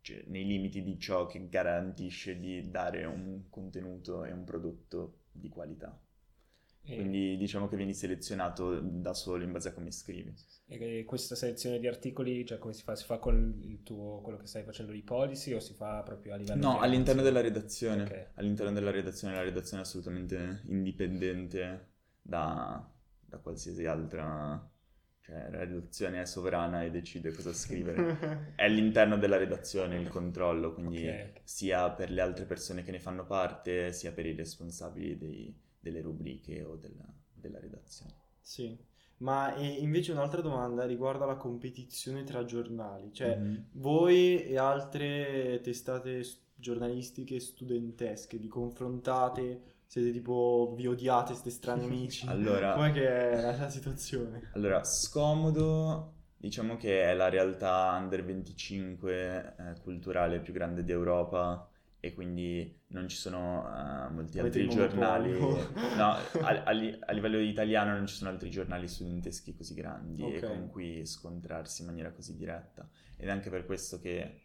cioè, 0.00 0.24
nei 0.28 0.46
limiti 0.46 0.82
di 0.82 0.98
ciò 0.98 1.26
che 1.26 1.48
garantisce 1.48 2.38
di 2.38 2.70
dare 2.70 3.04
un 3.04 3.48
contenuto 3.50 4.24
e 4.24 4.32
un 4.32 4.44
prodotto 4.44 5.24
di 5.32 5.48
qualità. 5.48 5.98
E, 6.88 6.94
Quindi 6.94 7.36
diciamo 7.36 7.68
che 7.68 7.76
vieni 7.76 7.94
selezionato 7.94 8.80
da 8.80 9.14
solo 9.14 9.44
in 9.44 9.52
base 9.52 9.68
a 9.68 9.72
come 9.74 9.90
scrivi. 9.92 10.34
e 10.68 11.04
questa 11.04 11.34
selezione 11.34 11.80
di 11.80 11.88
articoli, 11.88 12.44
cioè 12.46 12.58
come 12.58 12.72
si 12.72 12.82
fa? 12.84 12.94
Si 12.94 13.04
fa 13.04 13.18
con 13.18 13.58
il 13.64 13.82
tuo, 13.82 14.20
quello 14.20 14.38
che 14.38 14.46
stai 14.46 14.62
facendo 14.62 14.92
di 14.92 15.02
policy 15.02 15.52
o 15.52 15.58
si 15.60 15.74
fa 15.74 16.02
proprio 16.04 16.34
a 16.34 16.36
livello 16.36 16.64
No, 16.64 16.78
all'interno 16.80 17.22
della 17.22 17.40
redazione? 17.40 17.40
redazione. 17.40 18.24
Ok. 18.24 18.30
All'interno 18.34 18.72
della 18.72 18.90
redazione, 18.90 19.34
la 19.34 19.42
redazione 19.42 19.82
è 19.82 19.84
assolutamente 19.86 20.62
indipendente 20.66 21.92
da, 22.22 22.88
da 23.26 23.38
qualsiasi 23.38 23.84
altra... 23.86 24.68
Cioè, 25.20 25.50
la 25.50 25.58
redazione 25.64 26.20
è 26.20 26.24
sovrana 26.26 26.84
e 26.84 26.90
decide 26.90 27.32
cosa 27.32 27.52
scrivere. 27.52 28.14
È 28.54 28.64
all'interno 28.64 29.18
della 29.18 29.36
redazione 29.36 29.98
il 29.98 30.08
controllo, 30.08 30.72
quindi 30.72 31.04
Ok, 31.04 31.04
ok. 31.30 31.40
sia 31.42 31.90
per 31.90 32.10
le 32.10 32.20
altre 32.20 32.44
persone 32.46 32.82
che 32.84 32.92
ne 32.92 33.00
fanno 33.00 33.26
parte, 33.26 33.92
sia 33.92 34.12
per 34.12 34.24
i 34.26 34.34
responsabili 34.34 35.18
dei- 35.18 35.54
delle 35.80 36.00
rubriche 36.00 36.62
o 36.62 36.76
della, 36.76 37.04
della 37.32 37.58
redazione. 37.58 38.14
Sì, 38.40 38.78
ma 39.18 39.54
invece 39.56 40.12
un'altra 40.12 40.40
domanda 40.40 40.86
riguarda 40.86 41.24
la 41.26 41.36
competizione 41.36 42.22
tra 42.24 42.44
giornali, 42.44 43.12
cioè 43.12 43.38
Mhm. 43.38 43.64
voi 43.72 44.42
e 44.44 44.56
altre 44.58 45.60
testate 45.62 46.22
giornalistiche 46.54 47.40
studentesche 47.40 48.38
vi 48.38 48.48
confrontate, 48.48 49.74
siete 49.86 50.10
tipo 50.12 50.74
vi 50.76 50.86
odiate, 50.86 51.34
siete 51.34 51.50
strani 51.50 51.84
amici, 51.86 52.26
Allora, 52.28 52.72
com'è 52.74 52.92
che 52.92 53.08
è 53.08 53.56
la 53.58 53.68
situazione? 53.70 54.42
allora, 54.52 54.82
scomodo, 54.84 56.14
diciamo 56.36 56.76
che 56.76 57.04
è 57.04 57.14
la 57.14 57.28
realtà 57.28 57.96
under 58.00 58.24
25 58.24 59.54
eh, 59.58 59.80
culturale 59.82 60.40
più 60.40 60.52
grande 60.52 60.84
d'Europa 60.84 61.68
e 62.00 62.14
quindi 62.14 62.82
non 62.88 63.08
ci 63.08 63.16
sono 63.16 63.66
eh, 63.66 64.12
molti 64.12 64.38
Avete 64.38 64.60
altri 64.60 64.68
giornali. 64.68 65.38
No, 65.96 66.12
a, 66.40 66.62
a 66.64 66.70
li- 66.70 66.96
a 67.00 67.12
livello 67.12 67.38
italiano 67.38 67.92
non 67.92 68.06
ci 68.06 68.14
sono 68.14 68.30
altri 68.30 68.50
giornali 68.50 68.88
studenteschi 68.88 69.54
così 69.54 69.74
grandi 69.74 70.22
e 70.32 70.36
Ok. 70.38 70.46
con 70.46 70.68
cui 70.70 71.04
scontrarsi 71.06 71.82
in 71.82 71.88
maniera 71.88 72.12
così 72.12 72.36
diretta. 72.36 72.88
Ed 73.16 73.28
è 73.28 73.30
anche 73.30 73.50
per 73.50 73.66
questo 73.66 73.98
che 74.00 74.40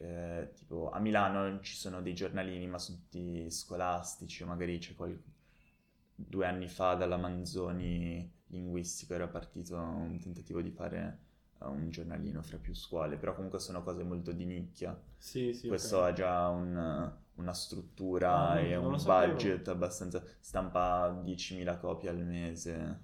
eh, 0.00 0.52
tipo 0.54 0.90
a 0.90 0.98
Milano 1.00 1.60
ci 1.60 1.74
sono 1.76 2.00
dei 2.02 2.14
giornalini, 2.14 2.66
ma 2.66 2.78
sono 2.78 2.98
tutti 2.98 3.50
scolastici, 3.50 4.42
o 4.42 4.46
magari 4.46 4.78
c'è 4.78 4.94
qual- 4.94 5.20
due 6.14 6.46
anni 6.46 6.68
fa 6.68 6.94
dalla 6.94 7.16
Manzoni 7.16 8.30
linguistico 8.48 9.14
era 9.14 9.28
partito 9.28 9.76
un 9.76 10.18
tentativo 10.20 10.60
di 10.60 10.70
fare 10.70 11.18
eh, 11.60 11.66
un 11.66 11.90
giornalino 11.90 12.42
fra 12.42 12.58
più 12.58 12.74
scuole, 12.74 13.16
però 13.16 13.34
comunque 13.34 13.58
sono 13.60 13.82
cose 13.82 14.02
molto 14.04 14.32
di 14.32 14.44
nicchia. 14.44 15.00
Sì, 15.18 15.52
sì, 15.54 15.68
Questo 15.68 16.02
ok. 16.02 16.02
ha 16.02 16.12
già 16.12 16.48
un- 16.48 17.12
una 17.36 17.52
struttura 17.54 18.58
Ah, 18.58 18.60
e 18.60 18.76
un 18.76 19.02
budget 19.04 19.68
abbastanza... 19.68 20.22
stampa 20.40 21.20
10.000 21.22 21.78
copie 21.78 22.08
al 22.10 22.18
mese, 22.24 23.00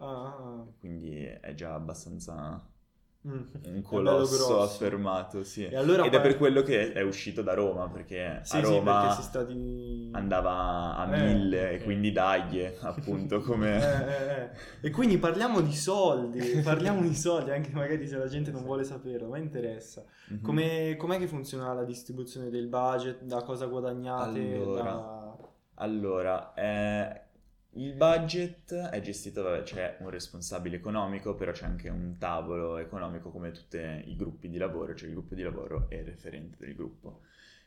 Ah, 0.00 0.06
ah, 0.06 0.66
quindi 0.78 1.24
è 1.24 1.54
già 1.54 1.74
abbastanza. 1.74 2.64
Un 3.30 3.46
È 3.52 3.58
bello 3.68 3.82
colosso 3.82 4.60
affermato, 4.62 5.44
sì. 5.44 5.66
E 5.66 5.76
allora 5.76 6.04
Ed 6.04 6.12
è 6.14 6.20
poi- 6.20 6.28
per 6.28 6.36
quello 6.38 6.62
che 6.62 6.92
è 6.92 7.02
uscito 7.02 7.42
da 7.42 7.54
Roma, 7.54 7.88
perché 7.88 8.40
Sì, 8.42 8.56
a 8.56 8.64
sì, 8.64 8.64
Roma 8.64 9.00
perché 9.00 9.14
si 9.16 9.22
sta 9.22 9.42
di... 9.44 10.08
andava 10.12 10.96
a 10.96 11.14
Eh, 11.16 11.34
mille 11.34 11.70
e 11.72 11.82
quindi 11.82 12.12
dagli, 12.12 12.62
appunto, 12.80 13.36
Eh, 13.38 13.42
come... 13.42 13.76
eh, 13.78 14.42
eh. 14.42 14.50
E 14.80 14.90
quindi 14.90 15.18
parliamo 15.18 15.60
di 15.60 15.74
soldi, 15.74 16.40
parliamo 16.64 17.00
di 17.02 17.14
soldi, 17.14 17.50
anche 17.50 17.70
magari 17.72 18.06
se 18.06 18.16
la 18.16 18.26
gente 18.28 18.50
non 18.50 18.62
vuole 18.64 18.84
saperlo, 18.84 19.28
ma 19.28 19.38
interessa. 19.38 20.04
Mhm. 20.28 20.40
Come, 20.42 20.96
com'è 20.96 21.18
che 21.18 21.26
funziona 21.26 21.72
la 21.72 21.84
distribuzione 21.84 22.50
del 22.50 22.66
budget? 22.68 23.22
Da 23.24 23.42
cosa 23.42 23.66
guadagnate? 23.66 24.38
Allora. 24.38 24.82
Da... 24.82 25.36
Allora, 25.80 26.54
eh, 26.54 27.20
il 27.78 27.92
budget 27.94 28.74
è 28.74 29.00
gestito, 29.00 29.42
vabbè, 29.42 29.62
c'è 29.62 29.98
un 30.00 30.10
responsabile 30.10 30.76
economico, 30.76 31.34
però 31.34 31.52
c'è 31.52 31.64
anche 31.64 31.88
un 31.88 32.16
tavolo 32.18 32.76
economico 32.78 33.30
come 33.30 33.52
tutti 33.52 33.76
i 33.76 34.16
gruppi 34.16 34.48
di 34.48 34.56
lavoro, 34.56 34.94
cioè 34.96 35.08
il 35.08 35.14
gruppo 35.14 35.36
di 35.36 35.42
lavoro 35.42 35.88
è 35.88 35.94
il 35.94 36.04
referente 36.04 36.56
del 36.58 36.74
gruppo. 36.74 37.22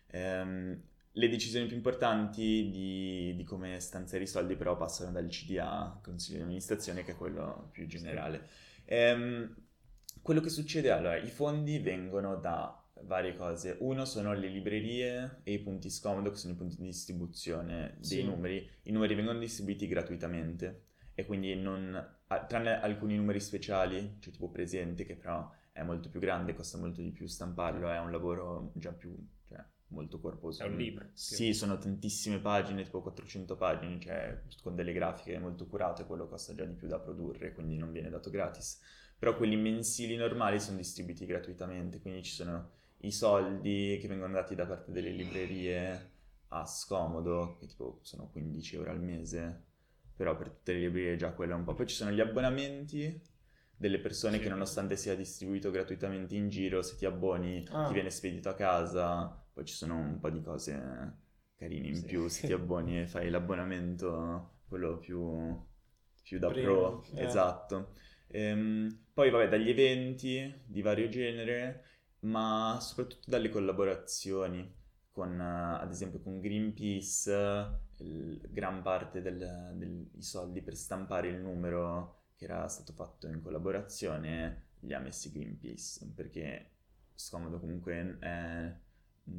Ehm, 0.08 0.82
le 1.14 1.30
decisioni 1.30 1.66
più 1.66 1.78
importanti 1.78 2.70
di, 2.70 3.34
di 3.36 3.44
come 3.46 3.80
stanziare 3.80 4.26
i 4.26 4.28
soldi 4.28 4.56
però 4.56 4.76
passano 4.76 5.12
dal 5.12 5.28
CDA, 5.28 6.00
Consiglio 6.02 6.38
di 6.38 6.44
amministrazione, 6.44 7.04
che 7.04 7.14
è 7.14 7.16
quello 7.16 7.70
più 7.72 7.88
generale. 7.88 8.50
Ehm, 8.86 9.56
quello 10.22 10.42
che 10.42 10.50
succede, 10.50 10.92
allora, 10.92 11.16
i 11.16 11.30
fondi 11.30 11.80
vengono 11.80 12.36
da 12.36 12.81
varie 13.06 13.36
cose. 13.36 13.78
Uno 13.80 14.06
sono 14.06 14.34
le 14.34 14.48
librerie 14.48 15.42
e 15.44 15.54
i 15.54 15.60
punti 15.60 15.90
scomodo, 15.90 16.30
che 16.30 16.38
sono 16.38 16.54
i 16.54 16.58
punti 16.58 16.78
di 16.78 16.86
distribuzione 16.86 17.96
dei 17.98 18.06
Sì. 18.06 18.24
numeri. 18.24 18.70
I 18.84 18.92
numeri 18.92 19.16
vengono 19.16 19.40
distribuiti 19.40 19.88
gratuitamente 19.88 20.86
e 21.14 21.26
quindi 21.26 21.56
non 21.56 22.20
tranne 22.48 22.80
alcuni 22.80 23.16
numeri 23.16 23.40
speciali, 23.40 24.18
cioè 24.20 24.34
tipo 24.34 24.50
presente, 24.50 25.04
che 25.06 25.16
però 25.16 25.50
è 25.72 25.84
molto 25.84 26.10
più 26.10 26.20
grande, 26.20 26.54
costa 26.54 26.78
molto 26.78 27.02
di 27.02 27.12
più 27.12 27.28
stamparlo, 27.28 27.90
è 27.90 28.00
un 28.00 28.12
lavoro 28.12 28.72
già 28.76 28.92
più, 28.92 29.16
cioè, 29.48 29.64
molto 29.88 30.20
corposo. 30.20 30.64
È 30.64 30.68
un 30.68 30.78
libro. 30.78 31.10
Sì, 31.14 31.54
sono 31.54 31.78
tantissime 31.78 32.40
pagine, 32.40 32.84
tipo 32.84 33.02
400 33.02 33.56
pagine, 33.56 34.00
cioè 34.00 34.42
con 34.62 34.76
delle 34.76 34.94
grafiche 34.94 35.38
molto 35.40 35.68
curate, 35.68 36.06
quello 36.06 36.28
costa 36.28 36.54
già 36.54 36.66
di 36.66 36.76
più 36.76 36.88
da 36.88 37.00
produrre, 37.00 37.54
quindi 37.54 37.78
non 37.78 37.92
viene 37.92 38.10
dato 38.10 38.30
gratis. 38.30 38.80
Però 39.20 39.36
quelli 39.36 39.56
mensili 39.56 40.16
normali 40.16 40.60
sono 40.60 40.78
distribuiti 40.78 41.26
gratuitamente, 41.26 42.00
quindi 42.02 42.24
ci 42.24 42.32
sono 42.32 42.72
i 43.02 43.12
soldi 43.12 43.98
che 44.02 44.08
vengono 44.08 44.34
dati 44.34 44.56
da 44.56 44.66
parte 44.66 44.92
delle 44.92 45.10
librerie 45.12 46.10
a 46.50 46.66
scomodo, 46.66 47.58
che 47.60 47.68
tipo 47.68 48.00
sono 48.04 48.30
15 48.30 48.76
euro 48.76 48.92
al 48.92 49.02
mese, 49.02 49.64
però 50.16 50.36
per 50.36 50.50
tutte 50.50 50.74
le 50.74 50.80
librerie 50.80 51.16
già 51.18 51.32
quello 51.34 51.54
è 51.54 51.56
un 51.56 51.64
po'. 51.64 51.74
Poi 51.74 51.88
ci 51.88 51.96
sono 51.96 52.12
gli 52.12 52.20
abbonamenti 52.20 53.20
delle 53.76 54.00
persone 54.00 54.38
Sì. 54.38 54.44
che 54.44 54.50
nonostante 54.50 54.96
sia 54.98 55.16
distribuito 55.16 55.72
gratuitamente 55.72 56.36
in 56.36 56.50
giro, 56.50 56.82
se 56.82 56.96
ti 56.98 57.06
abboni 57.06 57.68
Ah. 57.72 57.88
ti 57.88 57.94
viene 57.94 58.10
spedito 58.12 58.50
a 58.50 58.54
casa, 58.56 59.44
poi 59.54 59.66
ci 59.66 59.74
sono 59.74 59.98
un 59.98 60.20
po' 60.20 60.30
di 60.30 60.42
cose 60.42 61.18
carine 61.56 61.88
in 61.88 61.96
Sì. 61.96 62.06
più, 62.08 62.28
se 62.28 62.46
ti 62.46 62.54
abboni 62.54 63.00
e 63.02 63.08
fai 63.08 63.30
l'abbonamento, 63.30 64.60
quello 64.68 64.98
più, 65.00 65.60
più 66.24 66.40
da 66.40 66.50
Premium, 66.50 67.02
pro, 67.02 67.04
eh. 67.16 67.24
esatto. 67.24 67.94
Ehm, 68.28 69.06
poi 69.14 69.30
vabbè, 69.30 69.50
dagli 69.50 69.70
eventi 69.70 70.54
di 70.66 70.82
vario 70.82 71.10
genere, 71.10 71.86
ma 72.22 72.78
soprattutto 72.82 73.30
dalle 73.30 73.50
collaborazioni 73.50 74.74
con, 75.12 75.40
eh, 75.40 75.82
ad 75.82 75.92
esempio, 75.92 76.20
con 76.22 76.40
Greenpeace, 76.40 77.32
eh, 77.34 78.04
il- 78.04 78.42
gran 78.50 78.82
parte 78.82 79.22
dei 79.22 80.10
soldi 80.20 80.62
per 80.62 80.76
stampare 80.76 81.30
il 81.30 81.40
numero 81.42 82.20
che 82.36 82.46
era 82.46 82.68
stato 82.68 82.94
fatto 82.94 83.28
in 83.28 83.42
collaborazione 83.42 84.70
li 84.82 84.94
ha 84.94 85.00
messi 85.00 85.32
Greenpeace, 85.32 86.12
perché 86.16 86.70
Scomodo 87.16 87.60
comunque 87.60 88.18
è, 88.20 88.74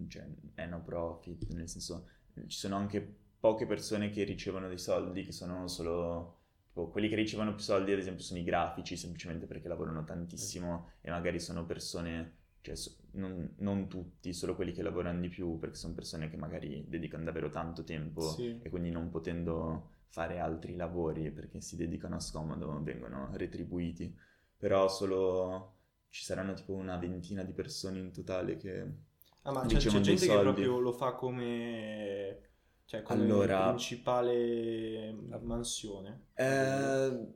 cioè, 0.09 0.27
è 0.55 0.67
no 0.67 0.83
profit, 0.83 1.49
nel 1.53 1.69
senso 1.69 2.09
ci 2.47 2.59
sono 2.59 2.77
anche 2.77 3.01
poche 3.41 3.67
persone 3.67 4.11
che 4.11 4.25
ricevono 4.25 4.69
dei 4.69 4.79
soldi 4.79 5.25
che 5.25 5.33
sono 5.33 5.67
solo... 5.69 6.39
tipo, 6.69 6.89
quelli 6.91 7.09
che 7.09 7.17
ricevono 7.17 7.55
più 7.55 7.63
soldi, 7.65 7.93
ad 7.93 7.99
esempio, 7.99 8.23
sono 8.23 8.39
i 8.41 8.45
grafici, 8.45 8.97
semplicemente 8.97 9.47
perché 9.47 9.69
lavorano 9.69 10.05
tantissimo 10.05 10.91
e 11.01 11.11
magari 11.11 11.41
sono 11.41 11.65
persone, 11.67 12.37
cioè 12.63 12.75
non, 13.13 13.55
non 13.59 13.89
tutti, 13.89 14.33
solo 14.33 14.55
quelli 14.55 14.73
che 14.73 14.83
lavorano 14.83 15.21
di 15.21 15.29
più, 15.29 15.59
perché 15.59 15.77
sono 15.77 15.93
persone 15.95 16.31
che 16.31 16.37
magari 16.37 16.85
dedicano 16.89 17.25
davvero 17.25 17.51
tanto 17.51 17.85
tempo 17.85 18.21
Sì. 18.23 18.59
e 18.63 18.71
quindi 18.71 18.91
non 18.91 19.11
potendo 19.11 19.91
fare 20.09 20.39
altri 20.39 20.77
lavori 20.77 21.31
perché 21.31 21.61
si 21.61 21.77
dedicano 21.77 22.17
a 22.17 22.21
scomodo 22.21 22.83
vengono 22.83 23.29
retribuiti. 23.33 24.15
Però 24.57 24.89
solo 24.89 25.75
ci 26.11 26.23
saranno 26.25 26.55
tipo 26.55 26.73
una 26.73 26.97
ventina 26.97 27.43
di 27.43 27.53
persone 27.53 27.99
in 27.99 28.13
totale 28.13 28.57
che... 28.57 28.87
Ah, 29.43 29.51
ma 29.51 29.67
c'è, 29.67 29.79
c'è 29.79 29.89
gente 29.89 30.13
che 30.13 30.19
soldi. 30.19 30.43
proprio 30.43 30.79
lo 30.79 30.93
fa 30.93 31.15
come, 31.15 32.39
cioè, 32.85 33.03
come 33.03 33.23
Allora- 33.25 33.69
principale 33.71 35.13
mansione. 35.43 36.27
Eh, 36.35 37.27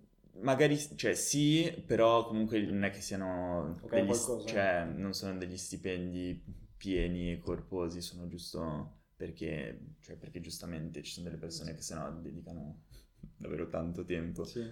magari, 0.42 0.77
cioè 0.96 1.14
sì, 1.14 1.83
però 1.87 2.27
comunque 2.27 2.61
non 2.61 2.85
è 2.85 2.90
che 2.90 3.01
siano 3.01 3.81
Ok, 3.83 3.90
degli, 3.92 4.07
qualcosa. 4.07 4.49
cioè 4.49 4.85
non 4.85 5.12
sono 5.14 5.37
degli 5.38 5.57
stipendi 5.57 6.42
pieni 6.77 7.33
e 7.33 7.38
corposi, 7.38 8.01
sono 8.01 8.27
giusto 8.29 9.01
perché, 9.16 9.94
cioè 10.01 10.16
perché 10.16 10.40
giustamente 10.40 11.03
ci 11.03 11.12
sono 11.12 11.27
delle 11.27 11.38
persone 11.38 11.75
che 11.75 11.83
sennò 11.83 12.11
dedicano 12.12 12.83
davvero 13.37 13.68
tanto 13.68 14.05
tempo, 14.05 14.44
Sì. 14.44 14.70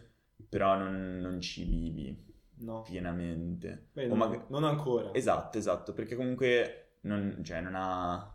però 0.48 0.76
non, 0.76 1.18
non 1.20 1.40
ci 1.40 1.64
vivi 1.64 2.32
No. 2.60 2.82
pienamente. 2.82 3.88
Beh, 3.92 4.06
non, 4.06 4.18
maga- 4.18 4.46
non 4.50 4.64
ancora. 4.64 5.12
Esatto, 5.12 5.58
esatto, 5.58 5.92
perché 5.92 6.14
comunque 6.16 6.98
non, 7.02 7.40
cioè, 7.44 7.60
non 7.60 7.74
ha 7.76 8.32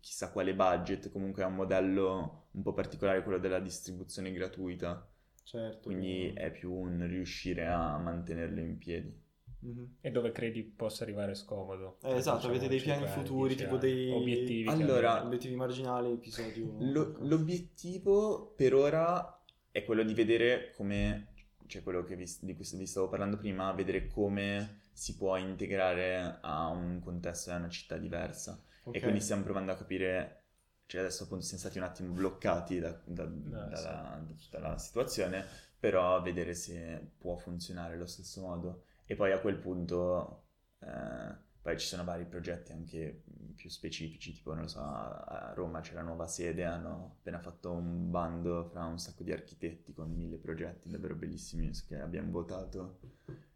chissà 0.00 0.30
quale 0.30 0.54
budget, 0.54 1.10
comunque 1.10 1.42
è 1.42 1.46
un 1.46 1.54
modello 1.54 2.48
un 2.52 2.62
po' 2.62 2.72
particolare 2.72 3.22
quello 3.22 3.38
della 3.38 3.58
distribuzione 3.58 4.32
gratuita, 4.32 5.08
Certo. 5.46 5.88
quindi 5.88 6.32
è 6.34 6.50
più 6.50 6.72
un 6.72 7.06
riuscire 7.06 7.68
a 7.68 7.96
mantenerlo 7.98 8.60
in 8.60 8.78
piedi. 8.78 9.16
Mhm. 9.60 9.96
E 10.00 10.10
dove 10.10 10.32
credi 10.32 10.64
possa 10.64 11.04
arrivare 11.04 11.36
scomodo? 11.36 11.98
Eh, 12.02 12.16
esatto, 12.16 12.36
Diciamo, 12.48 12.54
avete 12.54 12.68
dei 12.68 12.80
piani 12.80 13.04
anni, 13.04 13.12
futuri, 13.12 13.54
tipo 13.54 13.70
anni, 13.70 13.78
dei- 13.80 14.10
obiettivi. 14.10 14.68
Allora-. 14.68 15.24
Obiettivi 15.24 15.54
marginali, 15.54 16.10
episodio. 16.10 16.74
Lo- 16.80 17.16
l'obiettivo 17.20 18.52
per 18.56 18.74
ora 18.74 19.40
è 19.70 19.84
quello 19.84 20.02
di 20.02 20.14
vedere 20.14 20.72
come, 20.74 21.28
cioè 21.66 21.82
quello 21.82 22.02
che 22.02 22.16
vi- 22.16 22.38
di 22.40 22.54
cui 22.56 22.66
vi 22.76 22.86
stavo 22.86 23.08
parlando 23.08 23.36
prima, 23.36 23.70
vedere 23.72 24.08
come 24.08 24.80
si 24.92 25.16
può 25.16 25.36
integrare 25.36 26.38
a 26.40 26.68
un 26.68 26.98
contesto 27.00 27.50
e 27.50 27.52
a 27.52 27.56
una 27.56 27.68
città 27.68 27.96
diversa. 27.96 28.60
Ok. 28.84 28.96
E 28.96 29.00
quindi 29.00 29.20
stiamo 29.20 29.42
provando 29.42 29.72
a 29.72 29.76
capire, 29.76 30.45
cioè 30.86 31.00
adesso 31.02 31.24
appunto 31.24 31.44
siamo 31.44 31.60
stati 31.60 31.78
un 31.78 31.84
attimo 31.84 32.12
bloccati 32.12 32.78
da, 32.78 32.90
da- 33.04 33.24
Ah, 33.24 33.66
dalla- 33.66 34.20
da 34.26 34.34
tutta 34.34 34.58
la 34.58 34.78
situazione, 34.78 35.44
però 35.78 36.20
vedere 36.22 36.54
se 36.54 37.12
può 37.18 37.36
funzionare 37.36 37.94
allo 37.94 38.06
stesso 38.06 38.40
modo. 38.40 38.84
E 39.04 39.14
poi 39.14 39.32
a 39.32 39.40
quel 39.40 39.56
punto, 39.56 40.44
eh, 40.80 41.34
poi 41.60 41.78
ci 41.78 41.86
sono 41.86 42.04
vari 42.04 42.24
progetti 42.26 42.72
anche 42.72 43.22
più 43.54 43.68
specifici, 43.70 44.32
tipo 44.32 44.52
non 44.52 44.62
lo 44.64 44.68
so, 44.68 44.80
a 44.80 45.52
Roma 45.54 45.80
c'è 45.80 45.94
la 45.94 46.02
nuova 46.02 46.26
sede, 46.28 46.64
hanno 46.64 47.16
appena 47.18 47.38
fatto 47.40 47.72
un 47.72 48.10
bando 48.10 48.64
fra 48.64 48.84
un 48.84 48.98
sacco 48.98 49.22
di 49.24 49.32
architetti 49.32 49.92
con 49.92 50.10
mille 50.12 50.36
progetti 50.36 50.88
davvero 50.90 51.14
bellissimi 51.14 51.70
che 51.86 51.98
abbiamo 52.00 52.30
votato. 52.30 52.98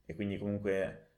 E 0.05 0.15
quindi 0.15 0.39
comunque 0.39 1.10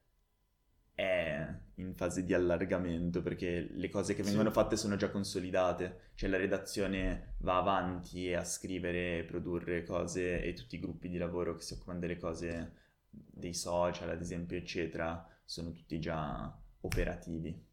è 0.95 1.47
in 1.77 1.95
fase 1.95 2.25
di 2.25 2.35
allargamento 2.35 3.23
perché 3.23 3.69
le 3.73 3.89
cose 3.89 4.15
che 4.15 4.23
Sì. 4.23 4.29
vengono 4.31 4.51
fatte 4.51 4.77
sono 4.77 4.97
già 4.97 5.11
consolidate, 5.11 6.11
cioè 6.15 6.29
la 6.29 6.37
redazione 6.37 7.35
va 7.39 7.57
avanti 7.59 8.33
a 8.35 8.45
scrivere 8.45 9.19
e 9.19 9.25
produrre 9.25 9.85
cose 9.85 10.43
e 10.43 10.53
tutti 10.55 10.77
i 10.77 10.81
gruppi 10.81 11.09
di 11.09 11.19
lavoro 11.19 11.55
che 11.55 11.63
si 11.63 11.75
occupano 11.75 11.99
delle 11.99 12.19
cose 12.19 12.75
dei 13.11 13.55
social, 13.55 14.11
ad 14.11 14.21
esempio, 14.21 14.57
eccetera, 14.57 15.27
sono 15.45 15.73
tutti 15.73 15.99
già 16.01 16.57
operativi. 16.81 17.71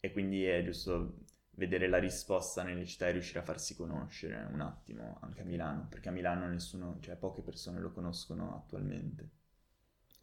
E 0.00 0.12
quindi 0.12 0.44
è 0.44 0.62
giusto 0.64 1.24
vedere 1.52 1.88
la 1.88 1.98
risposta 1.98 2.62
nelle 2.62 2.86
città 2.86 3.08
e 3.08 3.12
riuscire 3.12 3.40
a 3.40 3.42
farsi 3.42 3.76
conoscere 3.76 4.48
un 4.50 4.60
attimo, 4.60 5.18
anche 5.22 5.42
a 5.42 5.44
Milano, 5.44 5.86
perché 5.88 6.08
a 6.08 6.12
Milano 6.12 6.46
nessuno, 6.48 6.98
cioè 7.00 7.16
poche 7.16 7.42
persone 7.42 7.80
lo 7.80 7.92
conoscono 7.92 8.56
attualmente. 8.56 9.30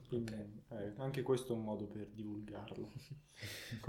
Quindi, 0.07 0.33
eh, 0.69 0.93
anche 0.97 1.21
questo 1.21 1.53
è 1.53 1.55
un 1.55 1.63
modo 1.63 1.85
per 1.87 2.07
divulgarlo. 2.07 2.91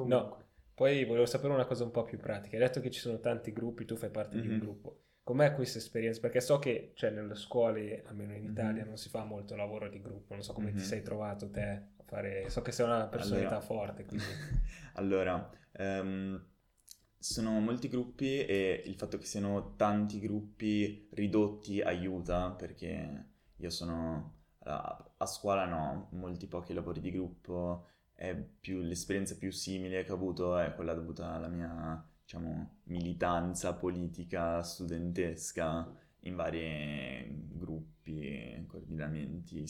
No, 0.05 0.45
poi 0.75 1.05
volevo 1.05 1.25
sapere 1.27 1.53
una 1.53 1.65
cosa 1.65 1.85
un 1.85 1.91
po' 1.91 2.05
più 2.05 2.19
pratica. 2.19 2.57
Hai 2.57 2.63
detto 2.63 2.81
che 2.81 2.91
ci 2.91 3.01
sono 3.01 3.19
tanti 3.19 3.53
gruppi, 3.53 3.85
tu 3.85 3.97
fai 3.97 4.11
parte 4.11 4.41
di 4.41 4.47
un 4.47 4.55
Mhm. 4.55 4.61
gruppo. 4.61 5.01
Com'è 5.23 5.55
questa 5.55 5.79
esperienza? 5.79 6.21
Perché 6.21 6.41
so 6.41 6.59
che 6.59 6.93
cioè, 6.95 7.11
nelle 7.11 7.35
scuole, 7.35 8.03
almeno 8.07 8.35
in 8.35 8.45
Italia, 8.45 8.83
Mhm. 8.83 8.89
non 8.89 8.97
si 8.99 9.09
fa 9.09 9.25
molto 9.25 9.57
lavoro 9.57 9.89
di 9.89 10.01
gruppo. 10.01 10.35
Non 10.35 10.43
so 10.43 10.53
come 10.53 10.71
ti 10.71 10.77
Mhm. 10.79 10.83
sei 10.85 11.03
trovato 11.03 11.51
te 11.51 11.63
a 11.97 12.03
fare... 12.05 12.49
So 12.51 12.61
che 12.63 12.73
sei 12.73 12.87
una 12.87 13.07
personalità 13.07 13.49
Allora- 13.49 13.61
forte, 13.65 14.05
quindi... 14.05 14.25
Allora, 14.95 15.51
ehm, 15.73 16.45
sono 17.19 17.59
molti 17.61 17.89
gruppi 17.89 18.45
e 18.45 18.83
il 18.87 18.95
fatto 18.95 19.19
che 19.19 19.25
siano 19.25 19.75
tanti 19.77 20.19
gruppi 20.21 21.09
ridotti 21.13 21.81
aiuta 21.81 22.51
perché 22.53 23.25
io 23.57 23.71
sono 23.71 24.38
a, 24.69 25.27
scuola 25.27 25.67
no, 25.67 26.09
molti 26.13 26.47
pochi 26.47 26.75
lavori 26.75 27.01
di 27.01 27.11
gruppo, 27.11 27.87
più, 28.61 28.81
l'esperienza 28.81 29.37
più 29.37 29.51
simile 29.53 30.03
che 30.05 30.13
ho 30.13 30.17
avuto 30.17 30.59
è 30.59 30.75
quella 30.75 30.95
dovuta 30.95 31.33
alla 31.33 31.49
mia, 31.49 32.05
diciamo, 32.23 32.79
militanza 32.85 33.75
politica 33.75 34.63
studentesca 34.63 35.89
in 36.23 36.35
vari 36.35 37.47
gruppi, 37.53 38.65
coordinamenti, 38.67 39.59
il 39.59 39.69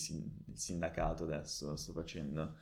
sindacato 0.54 1.24
adesso 1.24 1.76
sto 1.76 1.92
facendo. 1.92 2.56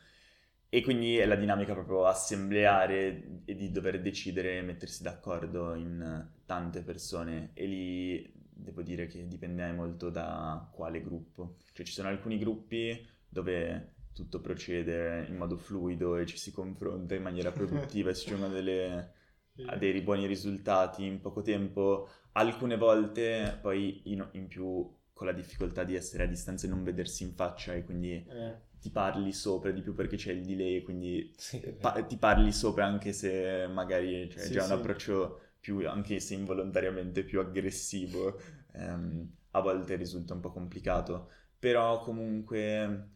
E 0.68 0.82
quindi 0.82 1.16
è 1.16 1.26
la 1.26 1.36
dinamica 1.36 1.72
proprio 1.74 2.06
assembleare 2.06 3.42
e 3.44 3.54
di 3.54 3.70
dover 3.70 4.02
decidere 4.02 4.58
e 4.58 4.62
mettersi 4.62 5.02
d'accordo 5.02 5.74
in 5.74 6.28
tante 6.44 6.82
persone. 6.82 7.50
E 7.54 7.66
lì 7.66 8.35
devo 8.56 8.82
dire 8.82 9.06
che 9.06 9.26
dipende 9.28 9.70
molto 9.72 10.10
da 10.10 10.68
quale 10.72 11.00
gruppo. 11.02 11.56
Cioè 11.72 11.84
ci 11.86 11.92
sono 11.92 12.08
alcuni 12.08 12.38
gruppi 12.38 13.06
dove 13.28 13.94
tutto 14.12 14.40
procede 14.40 15.26
in 15.28 15.36
modo 15.36 15.56
fluido 15.56 16.16
e 16.16 16.26
ci 16.26 16.38
si 16.38 16.50
confronta 16.52 17.14
in 17.14 17.22
maniera 17.22 17.52
produttiva 17.52 18.10
e 18.10 18.14
si 18.14 18.26
giungono 18.26 18.52
delle- 18.52 19.12
a 19.68 19.76
dei 19.76 20.00
buoni 20.00 20.26
risultati 20.26 21.04
in 21.04 21.20
poco 21.20 21.42
tempo. 21.42 22.08
Alcune 22.32 22.76
volte 22.76 23.58
poi 23.60 24.02
in, 24.12 24.26
in 24.32 24.46
più 24.48 24.88
con 25.12 25.26
la 25.26 25.32
difficoltà 25.32 25.84
di 25.84 25.94
essere 25.94 26.24
a 26.24 26.26
distanza 26.26 26.66
e 26.66 26.70
non 26.70 26.82
vedersi 26.84 27.22
in 27.24 27.32
faccia 27.34 27.74
e 27.74 27.84
quindi 27.84 28.24
Eh, 28.28 28.56
ti 28.80 28.90
parli 28.90 29.32
sopra 29.32 29.70
di 29.70 29.80
più 29.82 29.94
perché 29.94 30.16
c'è 30.16 30.32
il 30.32 30.44
delay, 30.44 30.82
quindi 30.82 31.34
Sì, 31.36 31.60
pa- 31.80 32.02
ti 32.04 32.16
parli 32.16 32.52
sopra 32.52 32.84
anche 32.86 33.12
se 33.12 33.66
magari 33.68 34.28
c'è 34.28 34.42
Sì, 34.42 34.50
già 34.50 34.64
sì. 34.64 34.72
un 34.72 34.72
approccio 34.72 35.40
più, 35.66 35.88
anche 35.88 36.20
se 36.20 36.34
involontariamente 36.34 37.24
più 37.24 37.40
aggressivo, 37.40 38.38
ehm, 38.72 39.34
a 39.52 39.60
volte 39.60 39.96
risulta 39.96 40.34
un 40.34 40.40
po' 40.40 40.52
complicato, 40.52 41.28
però 41.58 42.00
comunque, 42.00 43.08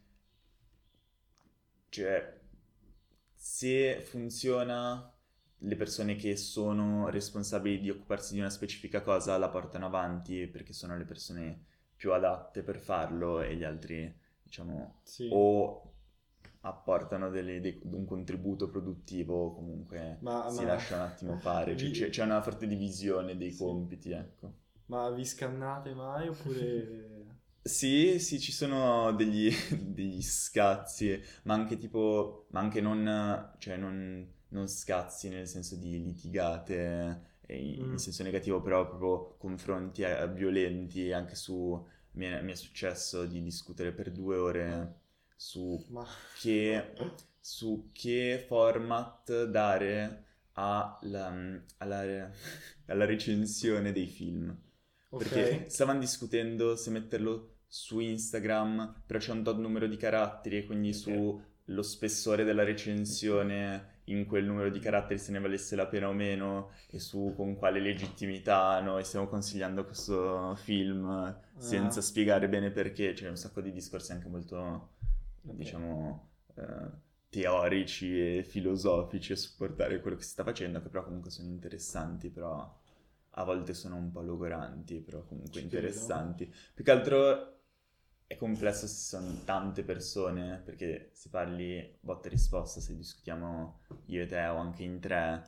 cioè, 1.89 2.39
se 3.35 4.01
funziona, 4.03 5.13
le 5.65 5.77
persone 5.77 6.17
che 6.17 6.37
sono 6.37 7.09
responsabili 7.11 7.81
di 7.81 7.91
occuparsi 7.91 8.35
di 8.35 8.41
una 8.41 8.51
specifica 8.51 9.03
cosa 9.03 9.37
la 9.39 9.49
portano 9.51 9.87
avanti 9.87 10.47
perché 10.47 10.73
sono 10.73 10.97
le 10.97 11.05
persone 11.05 11.65
più 11.97 12.13
adatte 12.13 12.63
per 12.63 12.79
farlo 12.79 13.41
e 13.43 13.57
gli 13.57 13.65
altri, 13.65 14.13
diciamo, 14.43 15.03
Sì. 15.05 15.29
o 15.29 15.90
apportano 16.63 17.31
delle- 17.31 17.61
dei- 17.61 17.81
un 17.85 18.05
contributo 18.05 18.69
produttivo 18.69 19.53
comunque 19.55 20.19
Ma- 20.21 20.49
si 20.49 20.65
ma- 20.65 20.65
lascia 20.65 20.97
un 20.97 21.03
attimo 21.03 21.37
fare. 21.39 21.77
Cioè, 21.77 21.91
c'è, 21.91 22.09
c'è 22.11 22.25
una 22.25 22.43
forte 22.43 22.67
divisione 22.67 23.37
dei 23.37 23.53
Sì. 23.53 23.57
compiti, 23.57 24.11
ecco. 24.13 24.53
Ma 24.89 25.09
vi 25.11 25.25
scannate 25.25 25.95
mai 25.95 26.29
oppure... 26.29 27.39
Sì, 27.63 28.19
sì, 28.19 28.41
ci 28.41 28.53
sono 28.53 29.13
degli, 29.13 29.51
degli 29.81 30.23
scazzi, 30.23 31.21
ma 31.45 31.55
anche 31.55 31.77
tipo, 31.79 32.47
ma 32.51 32.61
anche 32.61 32.81
non, 32.81 33.53
cioè 33.59 33.77
non, 33.77 34.27
non 34.49 34.67
scazzi 34.69 35.29
nel 35.29 35.47
senso 35.47 35.77
di 35.77 36.03
litigate 36.03 37.37
eh, 37.47 37.57
in, 37.59 37.91
in 37.91 37.91
Mm. 37.93 37.97
senso 37.99 38.23
negativo, 38.23 38.61
però 38.63 38.87
proprio 38.89 39.37
confronti 39.39 40.03
eh, 40.03 40.27
violenti, 40.33 41.13
anche 41.13 41.35
su, 41.35 41.87
mi 42.13 42.27
è, 42.27 42.41
mi 42.43 42.53
è 42.53 42.55
successo 42.55 43.27
di 43.27 43.43
discutere 43.43 43.93
per 43.93 44.11
due 44.11 44.37
ore 44.37 45.00
su 45.43 45.83
Ma... 45.89 46.07
che, 46.39 46.93
su 47.41 47.89
che 47.95 48.45
format 48.47 49.45
dare 49.47 50.25
alla, 50.53 51.33
alla, 51.79 52.31
alla 52.87 53.05
recensione 53.07 53.91
dei 53.93 54.07
film. 54.07 54.55
Ok. 55.09 55.23
Perché 55.29 55.71
stavano 55.71 55.99
discutendo 55.99 56.77
se 56.77 56.91
metterlo 56.91 57.55
su 57.67 58.01
Instagram, 58.01 59.03
però 59.07 59.19
c'è 59.19 59.33
un 59.33 59.43
tot 59.43 59.57
numero 59.57 59.87
di 59.87 59.97
caratteri 59.97 60.59
e 60.59 60.67
quindi 60.67 60.91
Ok. 60.91 60.95
sullo 60.95 61.83
spessore 61.83 62.45
della 62.45 62.63
recensione 62.63 64.01
in 64.05 64.27
quel 64.27 64.45
numero 64.45 64.69
di 64.71 64.79
caratteri 64.79 65.19
se 65.19 65.31
ne 65.33 65.39
valesse 65.41 65.75
la 65.77 65.87
pena 65.87 66.09
o 66.09 66.13
meno 66.13 66.73
e 66.91 66.99
su 66.99 67.33
con 67.35 67.55
quale 67.57 67.81
legittimità 67.81 68.79
noi 68.81 69.05
stiamo 69.05 69.27
consigliando 69.29 69.85
questo 69.87 70.55
film 70.57 71.35
senza 71.57 72.01
Ah. 72.01 72.03
spiegare 72.03 72.47
bene 72.49 72.71
perché. 72.71 73.15
C'è 73.15 73.29
un 73.29 73.37
sacco 73.37 73.63
di 73.63 73.73
discorsi 73.73 74.13
anche 74.13 74.29
molto. 74.29 74.99
Diciamo, 75.55 76.31
eh, 76.55 76.91
teorici 77.29 78.39
e 78.39 78.43
filosofici 78.45 79.33
a 79.33 79.37
supportare 79.37 80.01
quello 80.01 80.17
che 80.17 80.23
si 80.23 80.31
sta 80.31 80.45
facendo, 80.45 80.83
che 80.83 80.89
però 80.89 81.05
comunque 81.05 81.31
sono 81.31 81.49
interessanti, 81.49 82.31
però 82.31 82.79
a 83.35 83.45
volte 83.45 83.75
sono 83.75 83.97
un 83.97 84.11
po' 84.11 84.23
logoranti, 84.23 85.01
però 85.01 85.23
comunque 85.25 85.61
Ci 85.61 85.69
credo. 85.69 85.87
interessanti. 85.87 86.53
Più 86.75 86.85
che 86.85 86.91
altro 86.91 87.59
è 88.27 88.37
complesso 88.37 88.87
se 88.87 88.95
sono 88.95 89.43
tante 89.45 89.83
persone, 89.85 90.61
perché 90.65 91.11
se 91.13 91.29
parli 91.31 91.97
botta 92.01 92.29
e 92.29 92.31
risposta, 92.31 92.81
se 92.81 92.97
discutiamo 92.97 93.81
io 94.07 94.23
e 94.23 94.27
te 94.27 94.47
o 94.47 94.57
anche 94.57 94.83
in 94.83 95.01
tre, 95.01 95.45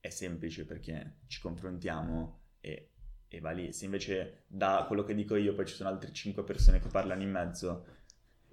è 0.00 0.08
semplice 0.10 0.64
perché 0.64 1.20
ci 1.26 1.40
confrontiamo 1.40 2.40
e, 2.60 2.90
e 3.28 3.40
va 3.40 3.50
lì. 3.50 3.72
Se 3.72 3.84
invece 3.84 4.44
da 4.46 4.84
quello 4.86 5.04
che 5.04 5.14
dico 5.14 5.36
io 5.36 5.54
poi 5.54 5.66
ci 5.66 5.74
sono 5.74 5.88
altre 5.88 6.12
cinque 6.12 6.44
persone 6.44 6.80
che 6.80 6.88
parlano 6.88 7.22
in 7.22 7.30
mezzo, 7.30 7.84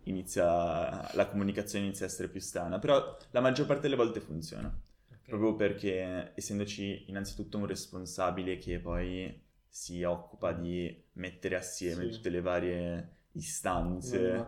inizia, 0.06 1.14
la 1.14 1.28
comunicazione 1.30 1.86
inizia 1.86 2.06
a 2.06 2.10
essere 2.10 2.28
più 2.30 2.40
strana, 2.40 2.80
però 2.80 3.18
la 3.32 3.42
maggior 3.42 3.66
parte 3.68 3.84
delle 3.84 3.96
volte 3.96 4.20
funziona. 4.20 4.68
Ok. 4.68 5.28
Proprio 5.30 5.56
perché 5.56 6.32
essendoci 6.36 7.06
innanzitutto 7.10 7.58
un 7.58 7.66
responsabile 7.66 8.58
che 8.58 8.80
poi 8.80 9.44
si 9.68 10.04
occupa 10.04 10.54
di 10.54 11.04
mettere 11.14 11.56
assieme 11.56 12.06
Sì. 12.06 12.12
tutte 12.12 12.30
le 12.30 12.42
varie 12.42 13.10
istanze 13.34 14.46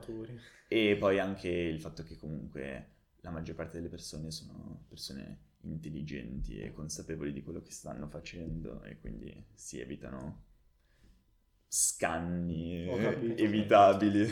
e 0.70 0.96
poi 0.98 1.20
anche 1.20 1.50
il 1.50 1.80
fatto 1.82 2.04
che 2.04 2.16
comunque 2.18 2.92
la 3.22 3.32
maggior 3.32 3.56
parte 3.56 3.78
delle 3.78 3.90
persone 3.90 4.32
sono 4.32 4.86
persone 4.88 5.46
intelligenti 5.62 6.60
e 6.60 6.72
consapevoli 6.72 7.34
di 7.34 7.44
quello 7.44 7.62
che 7.62 7.72
stanno 7.72 8.08
facendo 8.08 8.84
e 8.84 9.00
quindi 9.00 9.46
si 9.54 9.80
evitano 9.82 10.46
scanni 11.68 12.86
capito. 13.00 13.42
evitabili. 13.42 14.28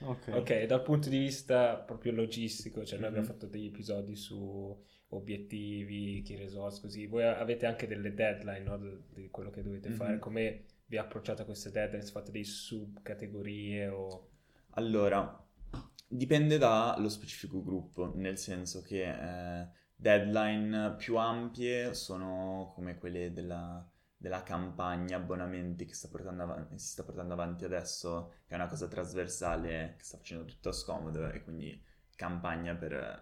Ok. 0.00 0.28
Ok, 0.34 0.64
dal 0.64 0.82
punto 0.82 1.08
di 1.08 1.18
vista 1.18 1.76
proprio 1.76 2.12
logistico, 2.12 2.84
cioè 2.84 2.98
noi 2.98 3.08
abbiamo 3.08 3.26
Mhm. 3.26 3.32
fatto 3.32 3.46
degli 3.46 3.66
episodi 3.66 4.14
su 4.14 4.78
obiettivi, 5.08 6.22
key 6.22 6.36
results, 6.36 6.80
così. 6.80 7.06
Voi 7.06 7.24
avete 7.24 7.66
anche 7.66 7.86
delle 7.86 8.12
deadline, 8.12 8.60
no? 8.64 8.78
di- 8.78 9.28
quello 9.30 9.50
che 9.50 9.62
dovete 9.62 9.90
fare. 9.90 10.14
Mhm. 10.14 10.18
Come 10.20 10.64
vi 10.86 10.98
approcciate 10.98 11.42
a 11.42 11.44
queste 11.44 11.70
deadline? 11.70 12.02
Se 12.02 12.10
fate 12.12 12.30
dei 12.30 12.44
subcategorie 12.44 13.88
o... 13.88 14.28
Allora, 14.70 15.42
dipende 16.08 16.58
dallo 16.58 17.08
specifico 17.08 17.62
gruppo, 17.62 18.12
nel 18.16 18.36
senso 18.38 18.82
che 18.82 19.02
eh, 19.08 19.68
deadline 19.94 20.94
più 20.96 21.16
ampie 21.16 21.94
sono 21.94 22.72
come 22.74 22.98
quelle 22.98 23.32
della, 23.32 23.84
della 24.16 24.42
campagna 24.42 25.16
abbonamenti 25.16 25.84
che 25.86 25.94
sta 25.94 26.08
avanti, 26.12 26.78
si 26.78 26.88
sta 26.88 27.04
portando 27.04 27.34
avanti 27.34 27.64
adesso, 27.64 28.32
che 28.46 28.54
è 28.54 28.56
una 28.56 28.68
cosa 28.68 28.88
trasversale 28.88 29.94
che 29.98 30.04
sta 30.04 30.16
facendo 30.18 30.44
tutto 30.44 30.72
scomodo 30.72 31.28
e 31.30 31.42
quindi 31.42 31.80
campagna 32.14 32.74
per 32.74 32.92
eh, 32.94 33.20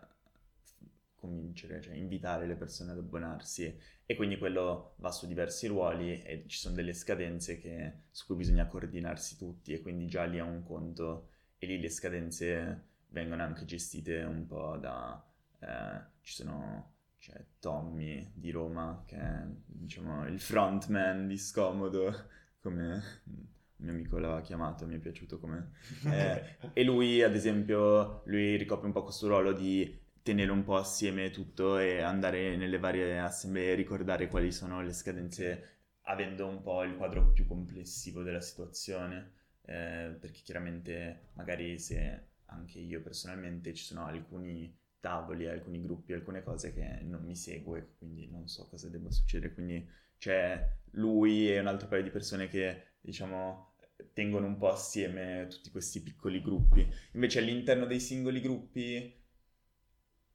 convincere, 1.16 1.80
cioè 1.80 1.94
invitare 1.94 2.46
le 2.46 2.57
persone 2.57 2.92
ad 2.92 2.98
abbonarsi. 2.98 3.76
E 4.07 4.14
quindi 4.16 4.37
quello 4.38 4.94
va 4.98 5.11
su 5.11 5.26
diversi 5.26 5.66
ruoli 5.66 6.22
e 6.22 6.44
ci 6.46 6.59
sono 6.59 6.74
delle 6.74 6.92
scadenze 6.92 7.59
che- 7.59 8.02
su 8.11 8.26
cui 8.26 8.37
bisogna 8.37 8.66
coordinarsi 8.66 9.37
tutti 9.37 9.72
e 9.72 9.80
quindi 9.80 10.07
già 10.07 10.24
lì 10.24 10.37
è 10.38 10.42
un 10.42 10.62
conto 10.62 11.28
e 11.59 11.66
lì 11.66 11.80
le 11.80 11.88
scadenze 11.88 12.88
vengono 13.09 13.42
anche 13.42 13.64
gestite 13.64 14.22
un 14.22 14.46
po' 14.46 14.76
da... 14.76 15.22
eh, 15.61 16.00
ci 16.20 16.35
sono... 16.35 16.92
c'è 17.24 17.42
Tommy 17.58 18.32
di 18.34 18.50
Roma 18.50 19.02
che 19.06 19.16
è 19.16 19.46
diciamo 19.64 20.28
il 20.28 20.38
frontman 20.38 21.26
di 21.26 21.38
Scomodo 21.38 22.12
come 22.60 23.02
un 23.24 23.46
mio 23.76 23.92
amico 23.92 24.18
l'aveva 24.18 24.42
chiamato, 24.42 24.87
mi 24.87 24.96
è 24.96 24.98
piaciuto 24.98 25.38
come... 25.40 25.72
eh, 26.06 26.56
e 26.72 26.84
lui 26.84 27.22
ad 27.22 27.34
esempio, 27.34 28.22
lui 28.26 28.56
ricopre 28.56 28.87
un 28.87 28.92
po' 28.92 29.02
questo 29.02 29.26
ruolo 29.26 29.52
di 29.52 30.02
tenere 30.22 30.50
un 30.50 30.64
po' 30.64 30.76
assieme 30.76 31.30
tutto 31.30 31.78
e 31.78 32.00
andare 32.00 32.56
nelle 32.56 32.78
varie 32.78 33.18
assemblee 33.18 33.72
e 33.72 33.74
ricordare 33.74 34.28
quali 34.28 34.52
sono 34.52 34.82
le 34.82 34.92
scadenze 34.92 35.68
avendo 36.02 36.46
un 36.46 36.62
po' 36.62 36.82
il 36.82 36.96
quadro 36.96 37.32
più 37.32 37.46
complessivo 37.46 38.22
della 38.22 38.40
situazione. 38.40 39.32
Eh, 39.62 40.16
perché 40.20 40.40
chiaramente 40.42 41.30
magari 41.34 41.78
se 41.78 42.28
anche 42.46 42.78
io 42.78 43.00
personalmente 43.00 43.72
ci 43.72 43.84
sono 43.84 44.04
alcuni 44.04 44.72
tavoli, 45.04 45.46
alcuni 45.46 45.82
gruppi, 45.82 46.14
alcune 46.14 46.42
cose 46.42 46.72
che 46.72 47.00
non 47.02 47.22
mi 47.24 47.36
seguo 47.36 47.76
e 47.76 47.96
quindi 47.98 48.26
non 48.30 48.48
so 48.48 48.66
cosa 48.68 48.88
debba 48.88 49.10
succedere, 49.10 49.52
quindi 49.52 49.86
c'è 50.16 50.66
lui 50.92 51.50
e 51.50 51.60
un 51.60 51.66
altro 51.66 51.88
paio 51.88 52.02
di 52.02 52.08
persone 52.08 52.48
che 52.48 52.94
diciamo 53.02 53.74
tengono 54.14 54.46
un 54.46 54.56
po' 54.56 54.70
assieme 54.70 55.46
tutti 55.50 55.70
questi 55.70 56.00
piccoli 56.00 56.40
gruppi. 56.40 56.88
Invece 57.12 57.40
all'interno 57.40 57.84
dei 57.84 58.00
singoli 58.00 58.40
gruppi 58.40 59.22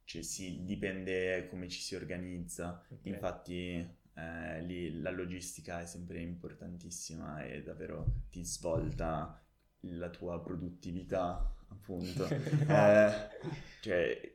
cioè, 0.03 0.23
sì, 0.23 0.63
dipende 0.63 1.47
come 1.49 1.67
ci 1.67 1.82
si 1.82 1.95
organizza. 1.95 2.84
Ok. 2.89 3.05
Infatti 3.05 3.88
eh, 4.15 4.62
lì 4.63 4.99
la 5.01 5.12
logistica 5.12 5.82
è 5.82 5.86
sempre 5.86 6.19
importantissima 6.19 7.43
e 7.43 7.62
davvero 7.62 8.05
ti 8.29 8.43
svolta 8.43 9.39
la 9.82 10.10
tua 10.10 10.41
produttività, 10.41 11.55
appunto. 11.69 12.27
Eh, 12.69 13.12
cioè, 13.82 14.34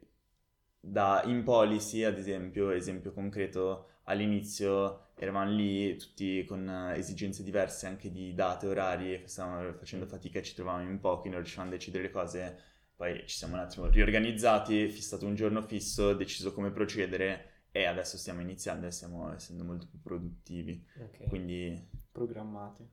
da 0.84 1.22
in 1.24 1.42
policy, 1.42 2.02
ad 2.02 2.18
esempio, 2.18 2.70
esempio 2.70 3.12
concreto, 3.12 3.88
all'inizio 4.04 5.08
eravamo 5.16 5.50
lì 5.50 5.96
tutti 5.96 6.44
con 6.44 6.68
eh, 6.68 6.98
esigenze 6.98 7.42
diverse 7.42 7.86
anche 7.86 8.10
di 8.10 8.34
date, 8.34 8.66
orari, 8.66 9.22
stavamo 9.24 9.72
facendo 9.74 10.06
fatica, 10.06 10.42
ci 10.42 10.54
trovavamo 10.54 10.88
in 10.88 11.00
pochi, 11.00 11.28
non 11.28 11.38
riuscivamo 11.38 11.68
a 11.70 11.72
decidere 11.72 12.04
le 12.04 12.10
cose, 12.10 12.58
poi 12.94 13.22
ci 13.26 13.36
siamo 13.36 13.54
un 13.54 13.60
attimo 13.60 13.86
riorganizzati, 13.86 14.88
fissato 14.90 15.26
un 15.26 15.34
giorno 15.34 15.62
fisso, 15.62 16.12
deciso 16.12 16.52
come 16.52 16.70
procedere 16.70 17.52
e 17.70 17.86
adesso 17.86 18.18
stiamo 18.18 18.40
iniziando 18.40 18.86
e 18.86 18.90
stiamo 18.90 19.32
essendo 19.32 19.64
molto 19.64 19.86
più 19.88 20.00
produttivi. 20.00 20.84
Ok. 20.98 21.28
Quindi, 21.28 21.88
Programmati. 22.12 22.88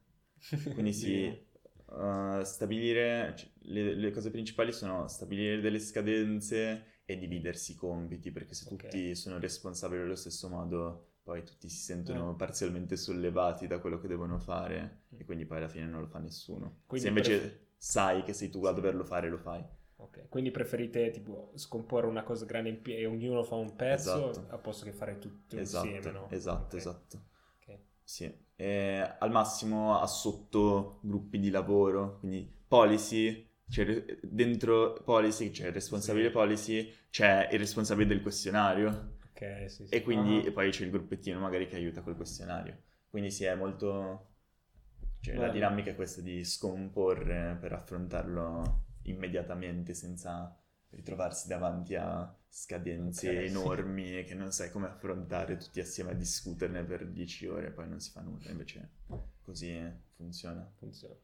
quindi 0.74 0.94
sì, 0.94 1.50
Uh, 1.92 2.42
stabilire 2.44 3.34
cioè, 3.36 3.50
le, 3.64 3.94
le 3.96 4.12
cose 4.12 4.32
principali 4.32 4.72
sono 4.72 5.10
stabilire 5.10 5.60
delle 5.60 5.78
scadenze 5.78 6.91
e 7.12 7.18
dividersi 7.18 7.74
i 7.74 7.76
compiti 7.76 8.32
perché 8.32 8.54
se 8.54 8.66
Ok. 8.72 8.76
tutti 8.88 9.16
sono 9.16 9.38
responsabili 9.40 10.02
allo 10.02 10.16
stesso 10.16 10.50
modo 10.50 11.08
poi 11.24 11.44
tutti 11.44 11.70
si 11.70 11.78
sentono 11.78 12.32
Eh. 12.32 12.36
parzialmente 12.36 12.98
sollevati 12.98 13.68
da 13.68 13.80
quello 13.80 14.00
che 14.00 14.08
devono 14.08 14.40
fare 14.40 15.04
e 15.18 15.24
quindi 15.26 15.46
poi 15.46 15.58
alla 15.58 15.68
fine 15.68 15.86
non 15.86 16.02
lo 16.02 16.08
fa 16.08 16.20
nessuno 16.20 16.82
Quindi 16.88 17.08
se 17.08 17.08
invece 17.10 17.38
pref- 17.40 17.60
sai 17.78 18.24
che 18.24 18.34
sei 18.34 18.50
tu 18.50 18.66
a 18.66 18.72
doverlo 18.72 19.04
fare 19.04 19.30
lo 19.30 19.38
fai 19.38 19.64
Ok, 19.98 20.30
Quindi 20.30 20.50
preferite 20.50 21.12
tipo 21.12 21.52
scomporre 21.56 22.08
una 22.08 22.24
cosa 22.24 22.46
grande 22.46 22.74
pie- 22.74 22.98
e 22.98 23.06
ognuno 23.06 23.44
fa 23.44 23.54
un 23.56 23.76
pezzo 23.76 24.32
Esatto. 24.32 24.54
a 24.54 24.58
posto 24.58 24.84
che 24.86 24.92
fare 24.94 25.20
tutto 25.20 25.58
esatto 25.58 25.86
insieme, 25.86 26.12
no? 26.12 26.28
esatto 26.32 26.76
Ok, 26.76 26.82
esatto 26.82 27.22
ok. 27.62 27.78
Sì, 28.04 28.34
eh, 28.56 29.16
al 29.20 29.30
massimo 29.32 30.00
a 30.00 30.08
sottogruppi 30.08 31.40
di 31.40 31.50
lavoro, 31.52 32.18
quindi 32.20 32.52
policy 32.68 33.48
Cioè, 33.70 34.04
dentro 34.24 35.02
policy, 35.06 35.52
cioè 35.54 35.72
responsabile 35.72 36.26
Sì. 36.28 36.32
policy, 36.34 36.94
c'è 37.12 37.50
il 37.52 37.60
responsabile 37.60 38.08
del 38.08 38.22
questionario. 38.24 39.18
Ok, 39.32 39.70
sì, 39.70 39.88
sì. 39.88 39.94
E 39.94 40.02
quindi 40.02 40.40
Ah. 40.40 40.48
e 40.48 40.52
poi 40.52 40.72
c'è 40.72 40.84
il 40.86 40.92
gruppettino 40.92 41.40
magari 41.40 41.68
che 41.68 41.76
aiuta 41.76 42.02
col 42.02 42.16
questionario. 42.16 42.82
Quindi 43.10 43.32
sì, 43.32 43.44
è 43.46 43.56
molto... 43.56 44.28
Cioè, 45.20 45.36
la 45.36 45.50
dinamica 45.50 45.92
è 45.92 45.96
questa 45.96 46.22
di 46.22 46.44
scomporre 46.44 47.56
per 47.60 47.74
affrontarlo 47.74 48.86
immediatamente 49.04 49.94
senza 49.94 50.56
ritrovarsi 50.90 51.48
davanti 51.48 51.96
a 51.96 52.36
scadenze 52.50 53.30
Ok, 53.30 53.36
sì. 53.38 53.46
enormi 53.46 54.18
e 54.18 54.24
che 54.24 54.34
non 54.34 54.52
sai 54.52 54.72
come 54.72 54.88
affrontare 54.88 55.58
tutti 55.58 55.80
assieme 55.80 56.12
a 56.12 56.14
discuterne 56.16 56.84
per 56.84 57.08
dieci 57.08 57.46
ore 57.48 57.68
e 57.68 57.72
poi 57.72 57.88
non 57.88 58.00
si 58.00 58.12
fa 58.12 58.22
nulla. 58.22 58.50
Invece 58.50 58.90
così 59.42 59.80
funziona. 60.16 60.70
funziona. 60.78 61.16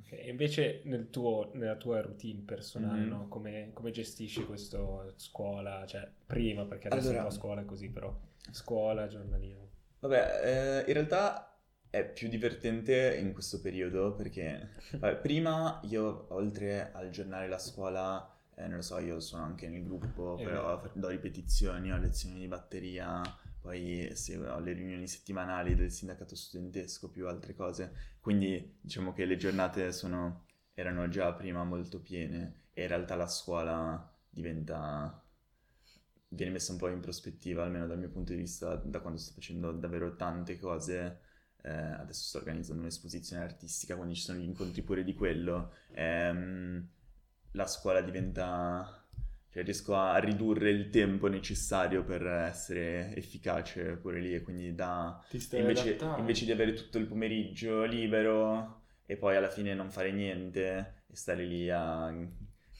Ok, 0.00 0.12
E 0.12 0.28
invece 0.30 0.80
nel 0.84 1.08
tuo- 1.10 1.50
nella 1.54 1.76
tua 1.76 2.00
routine 2.02 2.42
personale, 2.44 3.02
Mhm. 3.02 3.08
no? 3.08 3.28
come, 3.28 3.70
come 3.72 3.90
gestisci 3.90 4.44
questo 4.44 5.12
scuola? 5.16 5.84
Cioè, 5.86 6.08
prima, 6.26 6.64
perché 6.64 6.88
adesso 6.88 7.08
Allora- 7.08 7.22
un 7.24 7.28
po' 7.28 7.34
scuola 7.34 7.60
è 7.60 7.64
così, 7.64 7.88
però 7.90 8.14
scuola, 8.50 9.06
giornalismo. 9.08 9.68
Vabbè, 10.00 10.82
eh, 10.84 10.86
in 10.88 10.92
realtà 10.92 11.48
è 11.88 12.04
più 12.04 12.28
divertente 12.28 13.16
in 13.16 13.32
questo 13.32 13.60
periodo 13.60 14.14
perché 14.14 14.68
vabbè, 14.98 15.16
prima 15.16 15.80
io 15.84 16.26
oltre 16.30 16.90
al 16.92 17.08
giornale 17.10 17.48
la 17.48 17.58
scuola, 17.58 18.36
eh, 18.56 18.66
non 18.66 18.76
lo 18.76 18.82
so, 18.82 18.98
io 18.98 19.20
sono 19.20 19.44
anche 19.44 19.68
nel 19.68 19.84
gruppo, 19.84 20.34
però 20.34 20.82
do 20.92 21.08
ripetizioni, 21.08 21.90
ho 21.92 21.96
lezioni 21.98 22.40
di 22.40 22.48
batteria, 22.48 23.22
poi 23.64 24.10
seguo 24.12 24.58
le 24.58 24.74
riunioni 24.74 25.08
settimanali 25.08 25.74
del 25.74 25.90
sindacato 25.90 26.36
studentesco 26.36 27.08
più 27.08 27.26
altre 27.26 27.54
cose, 27.54 27.94
quindi 28.20 28.76
diciamo 28.78 29.14
che 29.14 29.24
le 29.24 29.38
giornate 29.38 29.90
sono, 29.90 30.44
erano 30.74 31.08
già 31.08 31.32
prima 31.32 31.64
molto 31.64 31.98
piene 32.02 32.64
e 32.74 32.82
in 32.82 32.88
realtà 32.88 33.14
la 33.14 33.26
scuola 33.26 34.14
diventa 34.28 35.18
viene 36.28 36.52
messa 36.52 36.72
un 36.72 36.78
po' 36.78 36.88
in 36.88 37.00
prospettiva, 37.00 37.64
almeno 37.64 37.86
dal 37.86 37.98
mio 37.98 38.10
punto 38.10 38.32
di 38.32 38.40
vista, 38.40 38.74
da 38.74 39.00
quando 39.00 39.18
sto 39.18 39.32
facendo 39.32 39.72
davvero 39.72 40.14
tante 40.14 40.58
cose. 40.58 41.20
Eh, 41.62 41.70
adesso 41.70 42.24
sto 42.24 42.38
organizzando 42.38 42.82
un'esposizione 42.82 43.42
artistica, 43.42 43.96
quindi 43.96 44.16
ci 44.16 44.22
sono 44.22 44.38
gli 44.40 44.44
incontri 44.44 44.82
pure 44.82 45.04
di 45.04 45.14
quello. 45.14 45.72
Ehm, 45.92 46.86
la 47.52 47.66
scuola 47.66 48.02
diventa... 48.02 49.03
Cioè 49.54 49.62
riesco 49.62 49.94
a 49.94 50.18
ridurre 50.18 50.70
il 50.70 50.90
tempo 50.90 51.28
necessario 51.28 52.02
per 52.02 52.26
essere 52.26 53.14
efficace 53.14 53.96
pure 53.98 54.18
lì 54.18 54.34
e 54.34 54.42
quindi 54.42 54.74
da... 54.74 55.24
Invece, 55.60 55.96
invece 56.18 56.44
di 56.44 56.50
avere 56.50 56.72
tutto 56.72 56.98
il 56.98 57.06
pomeriggio 57.06 57.84
libero 57.84 58.82
e 59.06 59.16
poi 59.16 59.36
alla 59.36 59.48
fine 59.48 59.72
non 59.72 59.90
fare 59.90 60.10
niente 60.10 61.04
e 61.06 61.14
stare 61.14 61.44
lì 61.44 61.70
a 61.70 62.12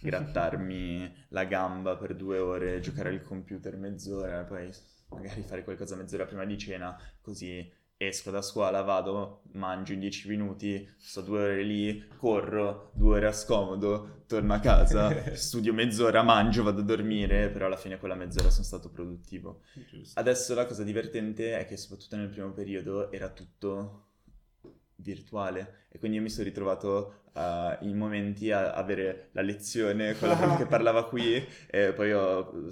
grattarmi 0.00 1.26
la 1.30 1.44
gamba 1.44 1.96
per 1.96 2.16
due 2.16 2.38
ore, 2.38 2.80
giocare 2.80 3.10
al 3.10 3.22
computer 3.22 3.76
mezz'ora, 3.76 4.42
poi 4.42 4.68
magari 5.10 5.42
fare 5.42 5.62
qualcosa 5.62 5.94
mezz'ora 5.94 6.26
prima 6.26 6.44
di 6.44 6.58
cena, 6.58 7.00
così 7.20 7.72
esco 7.97 8.30
da 8.30 8.42
scuola, 8.42 8.82
vado, 8.82 9.42
mangio 9.53 9.92
in 9.92 10.01
dieci 10.01 10.28
minuti, 10.28 10.88
sto 10.97 11.20
due 11.20 11.42
ore 11.42 11.62
lì, 11.62 12.07
corro, 12.16 12.90
due 12.95 13.16
ore 13.16 13.26
a 13.26 13.32
scomodo, 13.32 14.22
torno 14.26 14.55
a 14.55 14.61
casa, 14.61 15.34
studio 15.34 15.72
mezz'ora, 15.72 16.22
mangio, 16.22 16.62
vado 16.62 16.80
a 16.80 16.84
dormire, 16.84 17.51
però 17.51 17.66
alla 17.66 17.76
fine 17.76 17.99
quella 17.99 18.14
mezz'ora 18.14 18.51
sono 18.51 18.64
stato 18.64 18.90
produttivo. 18.90 19.62
Giusto. 19.88 20.18
Adesso 20.18 20.55
la 20.55 20.66
cosa 20.66 20.82
divertente 20.82 21.59
è 21.59 21.66
che 21.66 21.76
soprattutto 21.76 22.16
nel 22.16 22.28
primo 22.28 22.53
periodo 22.53 23.11
era 23.12 23.28
tutto 23.28 24.09
virtuale 24.97 25.86
e 25.88 25.99
quindi 25.99 26.16
io 26.16 26.22
mi 26.22 26.30
sono 26.30 26.45
ritrovato 26.45 27.24
eh, 27.34 27.78
in 27.82 27.97
momenti 27.97 28.51
a 28.51 28.72
avere 28.72 29.28
la 29.32 29.42
lezione 29.42 30.16
con 30.16 30.28
la 30.28 30.57
che 30.57 30.66
parlava 30.66 31.07
qui 31.07 31.45
e 31.66 31.92
poi 31.92 32.12
ho 32.12 32.70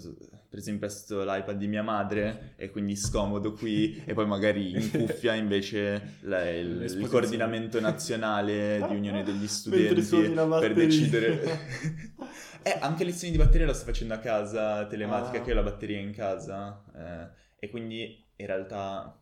preso 0.52 0.68
in 0.68 0.78
prestito 0.78 1.24
l'iPad 1.24 1.56
di 1.56 1.66
mia 1.66 1.82
madre 1.82 2.52
e 2.56 2.70
quindi 2.70 2.94
scomodo 2.94 3.54
qui 3.54 4.02
e 4.04 4.12
poi 4.12 4.26
magari 4.26 4.72
in 4.74 4.90
cuffia 4.92 5.32
invece 5.32 6.18
la- 6.20 6.46
il, 6.50 6.82
il 6.82 7.08
coordinamento 7.08 7.80
nazionale 7.80 8.84
di 8.86 8.94
Unione 8.94 9.22
degli 9.22 9.48
Studenti 9.48 10.34
la 10.34 10.58
per 10.58 10.74
decidere 10.74 11.40
eh, 12.62 12.76
anche 12.80 13.04
lezioni 13.04 13.32
di 13.32 13.38
batteria 13.38 13.66
lo 13.66 13.72
sto 13.72 13.86
facendo 13.86 14.12
a 14.12 14.18
casa, 14.18 14.86
telematica, 14.86 15.38
Ah. 15.38 15.42
che 15.42 15.52
ho 15.52 15.54
la 15.54 15.62
batteria 15.62 15.98
in 15.98 16.12
casa. 16.12 16.84
eh, 16.94 17.40
e 17.58 17.70
quindi 17.70 18.22
in 18.36 18.46
realtà 18.46 19.18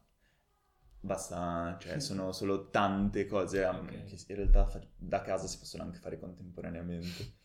basta, 1.02 1.76
cioè 1.80 2.00
sono 2.00 2.32
solo 2.32 2.70
tante 2.70 3.26
cose 3.26 3.62
um, 3.62 3.76
Ok. 3.76 4.04
che 4.04 4.16
in 4.28 4.36
realtà 4.36 4.68
da 4.96 5.22
casa 5.22 5.46
si 5.46 5.58
possono 5.58 5.84
anche 5.84 5.98
fare 5.98 6.18
contemporaneamente. 6.18 7.38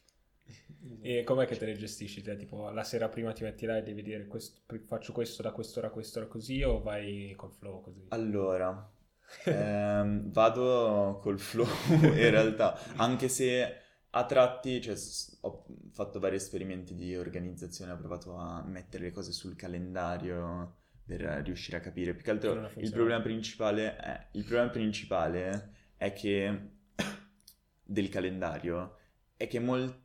E 1.02 1.24
com'è 1.24 1.46
che 1.46 1.58
te 1.58 1.66
le 1.66 1.76
gestisci? 1.76 2.22
Te, 2.22 2.36
tipo, 2.36 2.70
la 2.70 2.84
sera 2.84 3.10
prima 3.10 3.32
ti 3.32 3.44
metti 3.44 3.66
là 3.66 3.78
e 3.78 3.84
devi 3.84 4.02
dire 4.02 4.26
questo- 4.28 4.62
faccio 4.86 5.14
questo 5.14 5.42
da 5.42 5.52
quest'ora 5.52 5.88
a 5.88 5.92
quest'ora 5.92 6.28
così 6.28 6.62
o 6.64 6.82
vai 6.82 7.34
col 7.36 7.52
flow 7.52 7.82
così? 7.82 8.06
Allora, 8.10 8.92
ehm, 9.46 10.32
vado 10.32 11.20
col 11.22 11.40
flow 11.40 11.68
in 11.90 12.30
realtà, 12.30 12.78
anche 12.96 13.28
se 13.30 13.76
a 14.12 14.26
tratti, 14.26 14.82
cioè, 14.82 14.96
ho 15.42 15.66
fatto 15.92 16.20
vari 16.20 16.38
esperimenti 16.38 16.96
di 16.96 17.16
organizzazione, 17.16 17.92
ho 17.92 17.98
provato 17.98 18.36
a 18.38 18.64
mettere 18.66 19.04
le 19.06 19.12
cose 19.12 19.32
sul 19.32 19.56
calendario 19.56 20.78
per 21.06 21.22
riuscire 21.44 21.78
a 21.78 21.82
capire. 21.82 22.14
Più 22.14 22.24
che 22.24 22.32
altro 22.32 22.70
il 22.78 22.92
problema 22.92 23.22
principale 23.22 23.96
è, 23.98 24.28
il 24.32 24.44
problema 24.44 24.70
principale 24.70 25.74
è 25.98 26.14
che 26.14 26.70
del 27.84 28.10
calendario 28.10 28.98
è 29.36 29.48
che 29.48 29.60
molte- 29.60 30.04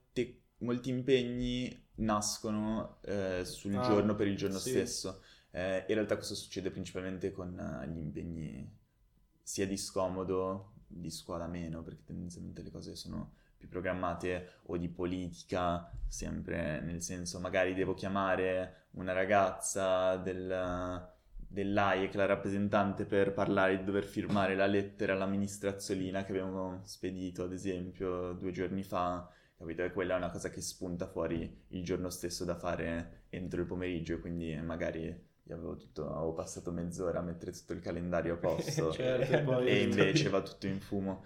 molti 0.60 0.90
impegni 0.90 1.88
nascono 1.96 2.98
eh, 3.02 3.42
sul 3.44 3.74
Ah, 3.74 3.82
giorno 3.82 4.14
per 4.14 4.26
il 4.26 4.36
giorno 4.36 4.58
sì. 4.58 4.70
stesso. 4.70 5.22
Eh, 5.50 5.84
in 5.88 5.94
realtà 5.94 6.14
questo 6.16 6.34
succede 6.34 6.70
principalmente 6.70 7.30
con 7.32 7.58
eh, 7.58 7.88
gli 7.88 7.98
impegni 7.98 8.78
sia 9.42 9.66
di 9.66 9.76
scomodo, 9.76 10.74
di 10.86 11.10
scuola 11.10 11.46
meno, 11.46 11.82
perché 11.82 12.04
tendenzialmente 12.04 12.62
le 12.62 12.70
cose 12.70 12.94
sono 12.96 13.32
più 13.56 13.68
programmate 13.68 14.60
o 14.66 14.76
di 14.76 14.88
politica, 14.88 15.90
sempre 16.06 16.80
nel 16.80 17.02
senso 17.02 17.38
magari 17.40 17.74
devo 17.74 17.94
chiamare 17.94 18.86
una 18.92 19.12
ragazza 19.12 20.16
del, 20.16 21.08
dell'AIEC, 21.36 22.14
la 22.14 22.26
rappresentante, 22.26 23.04
per 23.04 23.32
parlare 23.32 23.76
di 23.78 23.84
dover 23.84 24.04
firmare 24.04 24.54
la 24.54 24.66
lettera 24.66 25.12
all'amministrazzolina 25.14 26.24
che 26.24 26.32
abbiamo 26.32 26.80
spedito, 26.84 27.44
ad 27.44 27.52
esempio, 27.52 28.32
due 28.32 28.52
giorni 28.52 28.82
fa, 28.82 29.28
capito? 29.64 29.82
E 29.84 29.92
quella 29.92 30.14
è 30.14 30.16
una 30.16 30.30
cosa 30.30 30.50
che 30.50 30.60
spunta 30.60 31.06
fuori 31.06 31.64
il 31.68 31.84
giorno 31.84 32.10
stesso 32.10 32.44
da 32.44 32.56
fare 32.56 33.24
entro 33.30 33.60
il 33.60 33.66
pomeriggio, 33.66 34.14
e 34.14 34.20
quindi 34.20 34.54
magari 34.60 35.04
io 35.42 35.54
avevo, 35.54 35.76
tutto, 35.76 36.08
avevo 36.14 36.32
passato 36.32 36.70
mezz'ora 36.72 37.18
a 37.20 37.22
mettere 37.22 37.52
tutto 37.52 37.72
il 37.72 37.80
calendario 37.80 38.34
a 38.34 38.36
posto 38.38 38.92
Certo, 38.92 39.60
e 39.60 39.70
e 39.78 39.82
invece 39.82 40.28
va 40.28 40.42
tutto 40.42 40.66
in 40.66 40.80
fumo. 40.80 41.24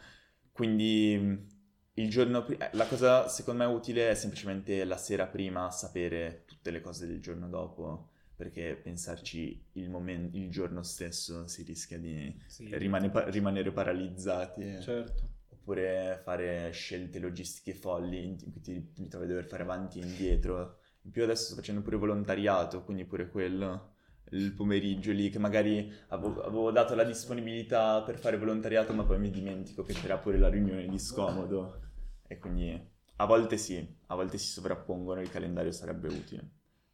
Quindi 0.53 1.53
il 1.97 2.11
giorno 2.11 2.45
prima, 2.45 2.69
la 2.73 2.87
cosa 2.87 3.29
secondo 3.29 3.65
me 3.65 3.73
utile 3.73 4.11
è 4.11 4.15
semplicemente 4.15 4.85
la 4.85 4.97
sera 4.97 5.27
prima 5.27 5.71
sapere 5.71 6.45
tutte 6.47 6.71
le 6.71 6.81
cose 6.81 7.07
del 7.07 7.21
giorno 7.21 7.49
dopo, 7.49 8.11
perché 8.37 8.75
pensarci 8.83 9.67
il, 9.73 9.91
momen- 9.91 10.31
il 10.33 10.51
giorno 10.51 10.83
stesso 10.83 11.47
si 11.47 11.63
rischia 11.63 11.99
di 11.99 12.35
Sì. 12.47 12.69
rimane- 12.79 13.11
pa- 13.11 13.29
rimanere 13.29 13.71
paralizzati. 13.73 14.81
Certo. 14.81 15.33
Oppure 15.65 16.21
fare 16.23 16.71
scelte 16.73 17.19
logistiche 17.19 17.73
folli 17.73 18.23
in 18.23 18.37
cui 18.37 18.61
ti, 18.61 18.93
ti 18.93 19.09
trovi 19.09 19.25
a 19.25 19.29
dover 19.29 19.47
fare 19.47 19.63
avanti 19.63 19.99
e 19.99 20.05
indietro. 20.05 20.81
In 21.05 21.11
più 21.11 21.23
adesso 21.23 21.47
sto 21.47 21.55
facendo 21.55 21.81
pure 21.81 21.97
volontariato, 21.97 22.85
quindi 22.85 23.07
pure 23.07 23.31
quello, 23.31 23.95
il 24.33 24.53
pomeriggio 24.53 25.11
lì, 25.13 25.31
che 25.31 25.39
magari 25.39 25.91
avevo, 26.09 26.43
avevo 26.43 26.71
dato 26.71 26.95
la 26.95 27.05
disponibilità 27.05 28.03
per 28.03 28.19
fare 28.19 28.37
volontariato, 28.37 28.93
ma 28.93 29.05
poi 29.05 29.19
mi 29.19 29.31
dimentico 29.31 29.83
che 29.83 29.95
c'era 29.95 30.19
pure 30.19 30.37
la 30.37 30.51
riunione 30.51 30.87
di 30.87 30.99
scomodo. 30.99 31.81
E 32.27 32.37
quindi 32.37 32.79
a 33.17 33.25
volte 33.25 33.57
sì, 33.57 33.97
a 34.09 34.15
volte 34.15 34.37
si 34.37 34.49
sovrappongono, 34.49 35.23
il 35.23 35.31
calendario 35.31 35.73
sarebbe 35.73 36.09
utile. 36.09 36.47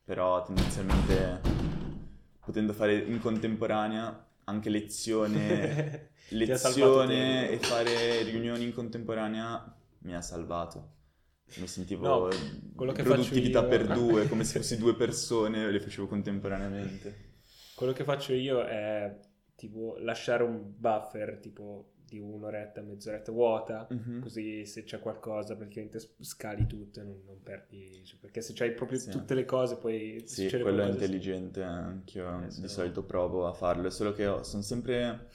Però 0.05 0.45
tendenzialmente 0.45 1.41
potendo 2.39 2.73
fare 2.73 2.97
in 2.99 3.18
contemporanea 3.18 4.29
anche 4.51 4.70
lezione 4.70 6.11
lezione 6.30 7.51
e 7.51 7.59
fare 7.59 8.22
riunioni 8.22 8.64
in 8.64 8.72
contemporanea 8.72 9.74
mi 10.01 10.14
ha 10.14 10.20
salvato. 10.22 10.98
Mi 11.55 11.66
sentivo 11.66 12.07
No, 12.07 12.28
produttività 13.03 13.61
io- 13.62 13.68
per 13.68 13.86
due, 13.86 14.28
come 14.28 14.44
se 14.44 14.59
fossi 14.61 14.78
due 14.78 14.94
persone 14.94 15.64
e 15.64 15.70
le 15.70 15.80
facevo 15.80 16.07
contemporaneamente. 16.07 17.28
Quello 17.74 17.92
che 17.92 18.05
faccio 18.05 18.32
io 18.34 18.62
è 18.64 19.18
tipo 19.55 19.96
lasciare 19.98 20.42
un 20.42 20.72
buffer 20.76 21.38
tipo 21.40 21.92
di 22.11 22.18
un'oretta, 22.18 22.82
mezz'oretta 22.82 23.32
vuota, 23.32 23.88
Mhm. 23.90 24.20
così 24.20 24.66
se 24.66 24.84
c'è 24.84 24.98
qualcosa 25.00 25.56
praticamente 25.56 25.98
scali 26.20 26.66
tutto 26.66 27.00
e 27.00 27.04
non, 27.04 27.22
non 27.24 27.42
perdi, 27.42 28.04
cioè, 28.04 28.18
perché 28.20 28.40
se 28.42 28.52
c'hai 28.54 28.72
proprio 28.74 28.98
Sì. 28.98 29.11
tutte 29.11 29.34
le 29.34 29.44
cose 29.44 29.76
poi 29.78 30.22
Sì, 30.24 30.56
quello 30.58 30.82
è 30.82 30.88
intelligente, 30.88 31.62
anch'io 31.62 32.44
Eh, 32.44 32.50
di 32.61 32.68
solito 32.68 33.04
provo 33.04 33.46
a 33.48 33.52
farlo, 33.52 33.88
è 33.88 33.90
solo 33.90 34.12
che 34.12 34.26
ho- 34.26 34.42
sono 34.42 34.62
sempre... 34.62 35.28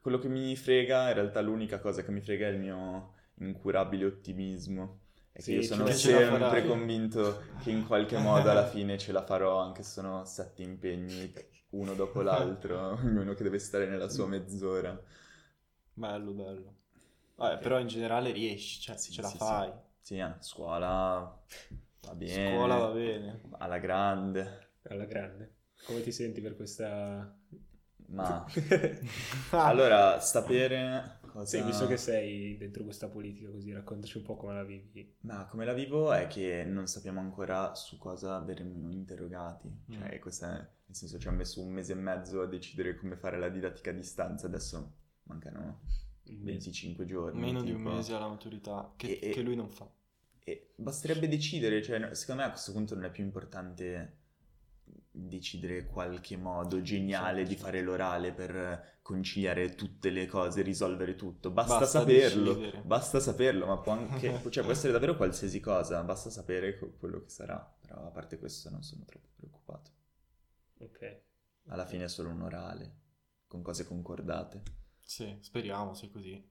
Quello 0.00 0.18
che 0.18 0.28
mi 0.28 0.56
frega, 0.56 1.08
in 1.08 1.14
realtà 1.14 1.40
l'unica 1.42 1.78
cosa 1.78 2.02
che 2.02 2.10
mi 2.10 2.20
frega 2.20 2.46
è 2.48 2.50
il 2.50 2.58
mio 2.58 3.14
incurabile 3.40 4.06
ottimismo. 4.06 5.00
E 5.32 5.42
che 5.42 5.52
Sì, 5.52 5.54
io 5.54 5.62
sono 5.62 5.90
sempre 5.90 6.64
convinto 6.64 7.42
che 7.58 7.70
in 7.70 7.86
qualche 7.86 8.16
modo 8.18 8.50
alla 8.50 8.66
fine 8.66 8.98
ce 8.98 9.12
la 9.12 9.22
farò, 9.24 9.58
anche 9.60 9.82
se 9.82 9.90
sono 9.92 10.24
sette 10.24 10.62
impegni, 10.62 11.32
uno 11.70 11.94
dopo 11.94 12.22
l'altro, 12.22 12.92
ognuno 13.04 13.34
che 13.34 13.42
deve 13.44 13.58
stare 13.58 13.86
nella 13.86 14.08
sua 14.08 14.26
mezz'ora. 14.26 15.00
Bello, 15.94 16.32
bello. 16.32 16.74
Vabbè, 17.36 17.58
però 17.60 17.78
in 17.80 17.86
generale 17.88 18.32
riesci, 18.32 18.80
cioè 18.80 18.96
Sì, 18.96 19.12
ce 19.12 19.22
la 19.22 19.28
sì, 19.28 19.36
fai. 19.36 19.72
Sì, 20.00 20.18
eh, 20.18 20.34
scuola 20.40 21.38
va 22.00 22.14
bene. 22.14 22.50
Scuola 22.50 22.76
va 22.76 22.90
bene. 22.92 23.40
Alla 23.58 23.78
grande, 23.78 24.68
Alla 24.88 25.04
grande. 25.06 25.54
Come 25.84 26.00
ti 26.02 26.12
senti 26.12 26.40
per 26.40 26.56
questa... 26.56 27.34
ma... 28.06 28.44
Allora, 29.50 30.20
sapere 30.20 31.18
cosa... 31.26 31.44
Sì, 31.46 31.62
visto 31.62 31.86
che 31.86 31.96
sei 31.96 32.56
dentro 32.56 32.84
questa 32.84 33.08
politica 33.08 33.50
così, 33.50 33.72
raccontaci 33.72 34.16
un 34.18 34.22
po' 34.24 34.36
come 34.36 34.54
la 34.54 34.64
vivi. 34.64 35.16
Ma 35.20 35.44
come 35.46 35.64
la 35.64 35.72
vivo 35.74 36.12
è 36.12 36.26
che 36.26 36.64
non 36.64 36.86
sappiamo 36.86 37.20
ancora 37.20 37.74
su 37.74 37.98
cosa 37.98 38.38
verremo 38.40 38.90
interrogati. 38.90 39.68
Cioè, 39.88 40.16
Mm. 40.16 40.20
questo 40.20 40.46
è, 40.46 40.50
nel 40.50 40.68
senso 40.96 41.18
ci 41.18 41.28
ha 41.28 41.30
messo 41.30 41.60
un 41.62 41.70
mese 41.72 41.92
e 41.92 41.96
mezzo 41.96 42.40
a 42.42 42.46
decidere 42.46 42.96
come 42.96 43.16
fare 43.16 43.38
la 43.38 43.48
didattica 43.48 43.90
a 43.90 43.92
distanza, 43.94 44.46
adesso 44.46 44.92
mancano 45.30 45.80
Un 46.24 46.36
mese. 46.36 46.42
25 46.44 47.04
giorni. 47.06 47.40
Meno 47.40 47.62
di 47.62 47.70
un 47.72 47.78
tipo. 47.78 47.90
mese 47.90 48.14
alla 48.14 48.28
maturità, 48.28 48.92
che, 48.96 49.18
E- 49.20 49.30
che 49.30 49.42
lui 49.42 49.56
non 49.56 49.70
fa. 49.70 49.88
E 50.42 50.72
basterebbe 50.76 51.28
decidere, 51.28 51.82
cioè, 51.82 52.14
secondo 52.14 52.42
me 52.42 52.48
a 52.48 52.50
questo 52.50 52.72
punto 52.72 52.94
non 52.94 53.04
è 53.04 53.10
più 53.10 53.22
importante 53.24 54.16
decidere 55.12 55.86
qualche 55.86 56.36
modo 56.36 56.80
geniale 56.82 57.42
di 57.44 57.54
sì. 57.54 57.60
fare 57.60 57.82
l'orale 57.82 58.32
per 58.32 58.98
conciliare 59.02 59.74
tutte 59.74 60.10
le 60.10 60.26
cose, 60.26 60.62
risolvere 60.62 61.14
tutto. 61.16 61.50
Basta, 61.50 61.78
Basta 61.80 61.98
saperlo, 62.00 62.54
decidere. 62.54 62.82
basta 62.82 63.20
saperlo, 63.20 63.66
ma 63.66 63.78
può 63.78 63.92
anche, 63.92 64.40
cioè, 64.50 64.62
può 64.62 64.72
essere 64.72 64.92
davvero 64.92 65.16
qualsiasi 65.16 65.60
cosa, 65.60 66.02
basta 66.02 66.30
sapere 66.30 66.78
quello 66.78 67.20
che 67.22 67.28
sarà. 67.28 67.76
Però 67.80 68.06
a 68.06 68.10
parte 68.10 68.38
questo 68.38 68.70
non 68.70 68.82
sono 68.82 69.04
troppo 69.04 69.28
preoccupato. 69.36 69.90
Ok. 70.78 71.20
Alla 71.66 71.86
fine 71.86 72.04
è 72.04 72.08
solo 72.08 72.30
un 72.30 72.40
orale, 72.42 72.94
con 73.46 73.62
cose 73.62 73.84
concordate. 73.84 74.62
Sì, 75.14 75.36
speriamo 75.42 75.92
sia 75.94 76.08
così. 76.08 76.42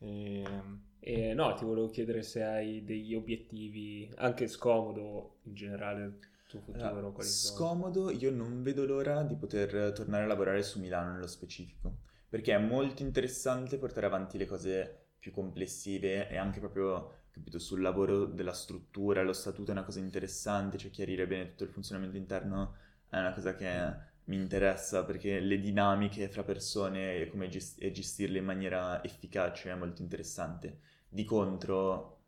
Ehm, 0.00 0.84
E 1.00 1.34
no, 1.34 1.54
ti 1.54 1.64
volevo 1.64 1.88
chiedere 1.88 2.22
se 2.22 2.42
hai 2.42 2.84
degli 2.84 3.14
obiettivi, 3.14 4.10
anche 4.16 4.48
scomodo 4.48 5.38
in 5.44 5.54
generale, 5.54 6.04
il 6.04 6.18
tuo 6.46 6.60
futuro, 6.60 7.00
Allora, 7.00 7.12
quali 7.12 7.32
sono? 7.32 7.72
scomodo, 7.72 8.10
io 8.10 8.30
non 8.30 8.62
vedo 8.62 8.84
l'ora 8.86 9.22
di 9.24 9.34
poter 9.36 9.92
tornare 9.92 10.24
a 10.24 10.26
lavorare 10.26 10.62
su 10.62 10.78
Milano 10.78 11.12
nello 11.12 11.26
specifico, 11.26 11.98
perché 12.28 12.54
è 12.54 12.58
molto 12.58 13.02
interessante 13.02 13.78
portare 13.78 14.06
avanti 14.06 14.38
le 14.38 14.46
cose 14.46 15.06
più 15.18 15.32
complessive 15.32 16.28
e 16.28 16.36
anche 16.36 16.60
proprio, 16.60 17.24
capito, 17.32 17.58
sul 17.58 17.80
lavoro 17.80 18.26
della 18.26 18.52
struttura, 18.52 19.22
lo 19.22 19.32
statuto 19.32 19.70
è 19.70 19.74
una 19.74 19.84
cosa 19.84 19.98
interessante, 20.00 20.76
cioè 20.78 20.90
chiarire 20.90 21.26
bene 21.26 21.48
tutto 21.50 21.64
il 21.64 21.70
funzionamento 21.70 22.16
interno 22.16 22.76
è 23.08 23.18
una 23.18 23.32
cosa 23.32 23.54
che 23.54 23.96
mi 24.26 24.36
interessa 24.36 25.04
perché 25.04 25.40
le 25.40 25.58
dinamiche 25.60 26.28
fra 26.28 26.42
persone 26.44 27.16
e 27.16 27.28
come 27.30 27.48
gest- 27.48 27.80
e 27.82 27.90
gestirle 27.92 28.38
in 28.38 28.44
maniera 28.44 29.02
efficace 29.04 29.70
è 29.70 29.74
molto 29.74 30.02
interessante. 30.02 30.80
Di 31.08 31.24
contro, 31.24 32.20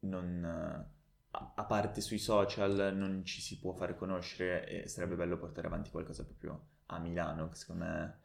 non, 0.00 0.44
a 1.32 1.64
parte 1.64 2.00
sui 2.00 2.18
social, 2.18 2.94
non 2.96 3.24
ci 3.24 3.40
si 3.40 3.58
può 3.58 3.72
far 3.72 3.94
conoscere 3.96 4.66
e 4.84 4.88
sarebbe 4.88 5.16
bello 5.16 5.38
portare 5.38 5.66
avanti 5.66 5.90
qualcosa 5.90 6.24
proprio 6.24 6.68
a 6.86 6.98
Milano, 6.98 7.48
che 7.48 7.56
secondo 7.56 7.84
me 7.84 8.18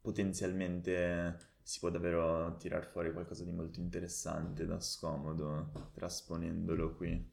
potenzialmente 0.00 1.56
si 1.62 1.80
può 1.80 1.90
davvero 1.90 2.56
tirar 2.58 2.86
fuori 2.86 3.12
qualcosa 3.12 3.42
di 3.44 3.50
molto 3.52 3.80
interessante 3.80 4.66
da 4.66 4.78
scomodo, 4.80 5.90
trasponendolo 5.94 6.94
qui. 6.94 7.32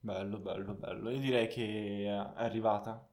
bello, 0.00 0.38
bello, 0.38 0.74
bello. 0.74 1.10
Io 1.10 1.18
direi 1.20 1.48
che 1.48 2.04
è 2.04 2.08
arrivata 2.08 3.06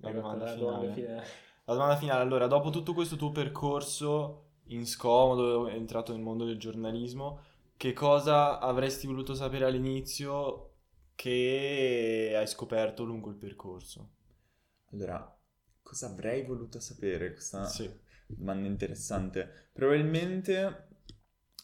la 0.00 0.10
domanda 0.10 0.46
finale. 0.46 0.60
domanda 0.60 0.92
finale. 0.94 1.26
La 1.64 1.74
domanda 1.74 1.96
finale, 1.96 2.22
allora, 2.22 2.46
dopo 2.46 2.70
tutto 2.70 2.94
questo 2.94 3.16
tuo 3.16 3.30
percorso 3.32 4.44
in 4.68 4.86
scomodo, 4.86 5.68
entrato 5.68 6.12
nel 6.12 6.22
mondo 6.22 6.44
del 6.44 6.58
giornalismo, 6.58 7.40
che 7.76 7.92
cosa 7.92 8.58
avresti 8.60 9.06
voluto 9.06 9.34
sapere 9.34 9.64
all'inizio 9.64 10.70
che 11.14 12.34
hai 12.36 12.46
scoperto 12.46 13.04
lungo 13.04 13.30
il 13.30 13.36
percorso? 13.36 14.10
Allora, 14.92 15.36
cosa 15.82 16.06
avrei 16.08 16.44
voluto 16.44 16.80
sapere? 16.80 17.32
Questa 17.32 17.68
Sì. 17.68 17.90
domanda 18.26 18.66
interessante. 18.68 19.70
Probabilmente 19.72 20.88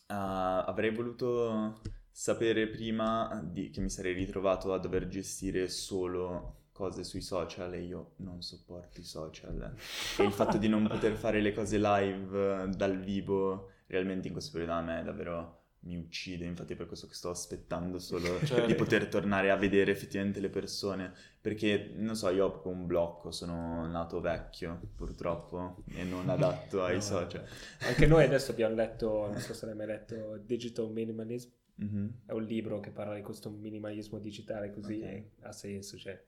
ah, 0.09 0.65
avrei 0.65 0.95
voluto 0.95 1.81
sapere 2.11 2.69
prima 2.69 3.41
di- 3.45 3.71
che 3.71 3.81
mi 3.81 3.89
sarei 3.91 4.15
ritrovato 4.15 4.73
a 4.73 4.79
dover 4.79 5.09
gestire 5.09 5.69
solo 5.69 6.62
cose 6.73 7.05
sui 7.05 7.21
social 7.21 7.73
e 7.75 7.81
io 7.83 8.13
non 8.17 8.43
sopporto 8.43 9.01
i 9.01 9.05
social. 9.05 9.75
E 10.19 10.23
il 10.25 10.33
fatto 10.33 10.57
di 10.59 10.69
non 10.69 10.87
poter 10.89 11.15
fare 11.15 11.41
le 11.41 11.53
cose 11.53 11.79
live 11.79 12.63
eh, 12.65 12.69
dal 12.69 12.99
vivo 12.99 13.71
realmente 13.87 14.27
in 14.29 14.33
questo 14.33 14.53
periodo 14.53 14.73
a 14.73 14.83
me 14.83 15.03
davvero 15.05 15.59
mi 15.85 15.97
uccide, 15.97 16.45
infatti 16.45 16.75
è 16.75 16.77
per 16.77 16.87
questo 16.87 17.09
che 17.09 17.15
sto 17.15 17.29
aspettando 17.31 17.99
solo 17.99 18.39
Certo. 18.45 18.67
di 18.67 18.75
poter 18.77 19.09
tornare 19.09 19.51
a 19.51 19.57
vedere 19.57 19.91
effettivamente 19.91 20.39
le 20.39 20.49
persone, 20.49 21.13
perché 21.41 21.91
non 21.97 22.15
so, 22.15 22.29
io 22.31 22.47
ho 22.47 22.69
un 22.69 22.87
blocco, 22.87 23.33
sono 23.33 23.85
nato 23.89 24.21
vecchio 24.21 24.81
purtroppo 24.95 25.83
e 25.95 26.05
non 26.05 26.29
adatto 26.29 26.85
ai 26.85 26.95
No, 26.97 27.01
social. 27.01 27.45
Anche 27.81 28.07
noi 28.07 28.23
adesso 28.25 28.53
abbiamo 28.53 28.77
letto, 28.77 29.27
non 29.27 29.41
so 29.41 29.53
se 29.55 29.67
l'hai 29.67 29.75
mai 29.75 29.87
letto, 29.87 30.37
Digital 30.45 30.91
Minimalism, 30.91 31.51
Mhm, 31.75 32.21
è 32.27 32.33
un 32.33 32.43
libro 32.45 32.79
che 32.81 32.91
parla 32.91 33.15
di 33.15 33.23
questo 33.23 33.51
minimalismo 33.51 34.19
digitale 34.19 34.71
così 34.71 34.99
Ok. 35.01 35.03
e 35.05 35.31
ha 35.41 35.53
senso, 35.53 35.97
cioè, 35.97 36.23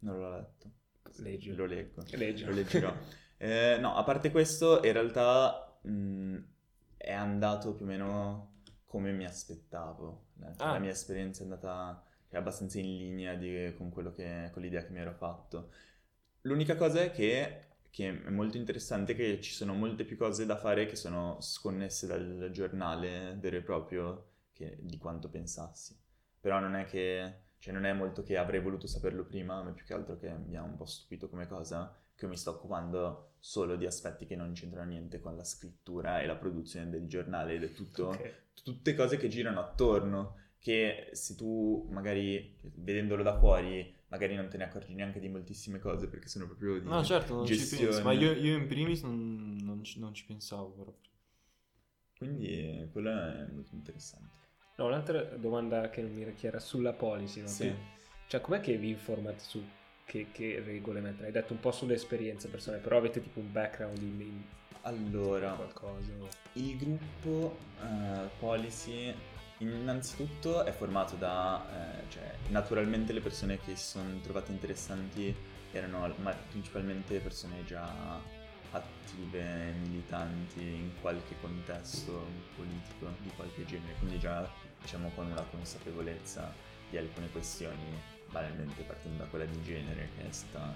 Non 0.00 0.18
l'ho 0.18 0.30
letto, 0.30 0.70
leggi. 1.22 1.54
lo 1.54 1.66
leggo. 1.66 2.02
Leggi. 2.12 2.44
Lo 2.44 2.52
leggerò. 2.52 2.94
Eh, 3.38 3.76
no, 3.78 3.94
a 3.96 4.02
parte 4.02 4.30
questo, 4.30 4.82
in 4.82 4.94
realtà 4.94 5.78
mh, 5.82 6.38
è 6.96 7.12
andato 7.12 7.74
più 7.74 7.84
o 7.84 7.88
meno 7.88 8.62
come 8.86 9.12
mi 9.12 9.26
aspettavo. 9.26 10.28
La, 10.38 10.54
Ah. 10.56 10.72
la 10.72 10.78
mia 10.78 10.90
esperienza 10.90 11.40
è 11.40 11.44
andata 11.44 12.02
cioè, 12.30 12.38
abbastanza 12.40 12.78
in 12.78 12.86
linea 12.96 13.34
di- 13.34 13.74
con, 13.76 13.90
quello 13.90 14.10
che, 14.12 14.48
con 14.54 14.62
l'idea 14.62 14.82
che 14.82 14.90
mi 14.90 15.00
ero 15.00 15.12
fatto. 15.12 15.70
L'unica 16.42 16.76
cosa 16.76 17.02
è 17.02 17.10
che, 17.10 17.64
che 17.90 18.08
è 18.24 18.30
molto 18.30 18.56
interessante 18.56 19.14
che 19.14 19.38
ci 19.42 19.52
sono 19.52 19.74
molte 19.74 20.04
più 20.06 20.16
cose 20.16 20.46
da 20.46 20.56
fare 20.56 20.86
che 20.86 20.96
sono 20.96 21.38
sconnesse 21.40 22.06
dal 22.06 22.48
giornale 22.52 23.36
vero 23.38 23.56
e 23.56 23.62
proprio 23.62 24.30
che- 24.54 24.78
di 24.80 24.96
quanto 24.96 25.28
pensassi. 25.28 25.94
Però 26.40 26.58
non 26.58 26.74
è 26.74 26.86
che, 26.86 27.40
cioè 27.58 27.72
non 27.72 27.84
è 27.84 27.92
molto 27.92 28.22
che 28.22 28.36
avrei 28.36 28.60
voluto 28.60 28.86
saperlo 28.86 29.24
prima, 29.24 29.62
ma 29.62 29.70
più 29.72 29.84
che 29.84 29.94
altro 29.94 30.16
che 30.18 30.30
mi 30.30 30.56
ha 30.56 30.62
un 30.62 30.76
po' 30.76 30.86
stupito 30.86 31.28
come 31.28 31.46
cosa 31.46 31.94
che 32.14 32.26
mi 32.26 32.36
sto 32.36 32.50
occupando 32.52 33.32
solo 33.38 33.76
di 33.76 33.84
aspetti 33.86 34.24
che 34.26 34.36
non 34.36 34.52
c'entrano 34.52 34.90
niente 34.90 35.20
con 35.20 35.36
la 35.36 35.44
scrittura 35.44 36.20
e 36.20 36.26
la 36.26 36.36
produzione 36.36 36.88
del 36.90 37.06
giornale 37.06 37.54
ed 37.54 37.64
è 37.64 37.72
tutto, 37.72 38.08
Ok. 38.08 38.34
tutte 38.62 38.94
cose 38.94 39.16
che 39.18 39.28
girano 39.28 39.60
attorno, 39.60 40.36
che 40.58 41.10
se 41.12 41.34
tu 41.36 41.86
magari 41.90 42.56
cioè, 42.60 42.70
vedendolo 42.76 43.22
da 43.22 43.38
fuori 43.38 43.94
magari 44.08 44.34
non 44.36 44.48
te 44.48 44.56
ne 44.56 44.64
accorgi 44.64 44.94
neanche 44.94 45.20
di 45.20 45.28
moltissime 45.28 45.78
cose 45.78 46.08
perché 46.08 46.28
sono 46.28 46.46
proprio 46.46 46.78
di 46.80 46.86
No, 46.88 47.04
certo, 47.04 47.34
non 47.34 47.46
ci 47.46 47.56
gestione. 47.56 47.86
penso, 47.86 48.02
ma 48.04 48.12
io, 48.12 48.32
io 48.32 48.56
in 48.56 48.66
primis 48.66 49.02
non, 49.02 49.56
non 49.62 49.82
ci, 49.84 49.98
non 49.98 50.14
ci 50.14 50.24
pensavo 50.24 50.70
proprio. 50.70 51.10
Quindi 52.18 52.88
quello 52.92 53.10
è 53.10 53.46
molto 53.52 53.74
interessante. 53.74 54.34
No, 54.76 54.86
un'altra 54.86 55.22
domanda 55.22 55.88
che 55.88 56.02
non 56.02 56.12
mi 56.12 56.22
era 56.22 56.32
chiara 56.32 56.58
sulla 56.58 56.92
policy, 56.92 57.40
no? 57.40 57.46
Sì. 57.48 57.68
Tu- 57.68 57.76
Cioè, 58.28 58.40
com'è 58.40 58.60
che 58.60 58.76
vi 58.76 58.90
informate 58.90 59.38
su 59.38 59.64
che, 60.04 60.28
che 60.32 60.62
regole 60.64 61.00
mettere? 61.00 61.26
Hai 61.26 61.32
detto 61.32 61.52
un 61.52 61.60
po' 61.60 61.70
sulle 61.72 61.94
esperienze 61.94 62.48
personali, 62.48 62.82
però 62.82 62.98
avete 62.98 63.22
tipo 63.22 63.40
un 63.40 63.50
background 63.50 64.02
in, 64.02 64.20
in 64.20 64.42
Allora, 64.82 65.52
qualcosa? 65.52 66.12
Il 66.54 66.76
gruppo 66.76 67.56
eh, 67.80 68.28
Policy 68.38 69.14
innanzitutto 69.58 70.64
è 70.64 70.72
formato 70.72 71.16
da, 71.16 71.64
eh, 72.02 72.10
cioè, 72.10 72.34
naturalmente 72.48 73.14
le 73.14 73.20
persone 73.20 73.58
che 73.58 73.76
si 73.76 73.84
sono 73.84 74.20
trovate 74.20 74.52
interessanti 74.52 75.34
erano 75.72 76.12
ma- 76.18 76.36
principalmente 76.50 77.18
persone 77.20 77.64
già 77.64 78.20
attive, 78.72 79.72
militanti 79.82 80.60
in 80.60 80.90
qualche 81.00 81.34
contesto 81.40 82.26
politico 82.56 83.08
di 83.22 83.30
qualche 83.34 83.64
genere, 83.64 83.94
quindi 83.98 84.18
già 84.18 84.46
diciamo 84.80 85.10
con 85.14 85.26
una 85.26 85.42
consapevolezza 85.42 86.52
di 86.90 86.96
alcune 86.96 87.28
questioni, 87.30 87.98
banalmente 88.30 88.82
partendo 88.82 89.24
da 89.24 89.28
quella 89.28 89.44
di 89.44 89.62
genere, 89.62 90.08
che 90.16 90.28
è 90.28 90.32
stata 90.32 90.74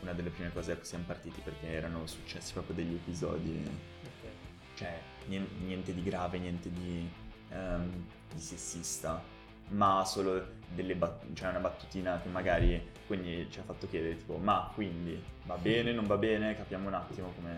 una 0.00 0.12
delle 0.12 0.30
prime 0.30 0.52
cose 0.52 0.72
a 0.72 0.76
cui 0.76 0.84
siamo 0.84 1.04
partiti 1.06 1.40
perché 1.40 1.68
erano 1.68 2.06
successi 2.06 2.52
proprio 2.52 2.74
degli 2.76 2.94
episodi. 2.94 3.62
Ok. 4.04 4.30
cioè 4.74 5.00
nien- 5.26 5.48
niente 5.64 5.94
di 5.94 6.02
grave, 6.02 6.38
niente 6.38 6.70
di, 6.70 7.08
ehm, 7.50 8.04
di 8.34 8.40
sessista, 8.40 9.22
ma 9.68 10.04
solo 10.04 10.60
delle 10.74 10.94
bat- 10.96 11.24
cioè 11.34 11.50
una 11.50 11.60
battutina 11.60 12.20
che 12.20 12.28
magari 12.28 12.90
quindi 13.06 13.46
ci 13.50 13.58
ha 13.58 13.62
fatto 13.62 13.86
chiedere 13.88 14.16
tipo 14.16 14.36
ma 14.38 14.70
quindi 14.74 15.22
va 15.44 15.56
bene, 15.56 15.92
non 15.92 16.06
va 16.06 16.16
bene, 16.16 16.56
capiamo 16.56 16.88
un 16.88 16.94
attimo 16.94 17.32
come 17.34 17.56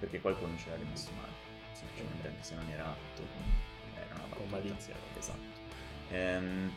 perché 0.00 0.20
qualcuno 0.20 0.56
ci 0.58 0.68
era 0.68 0.76
rimasto 0.76 1.12
male, 1.12 1.32
semplicemente 1.72 2.28
anche 2.28 2.42
se 2.42 2.54
non 2.54 2.68
era 2.68 2.86
atto, 2.86 3.22
battuta. 4.42 4.56
malizia. 4.56 4.94
Esatto. 5.18 5.52
Ehm, 6.10 6.72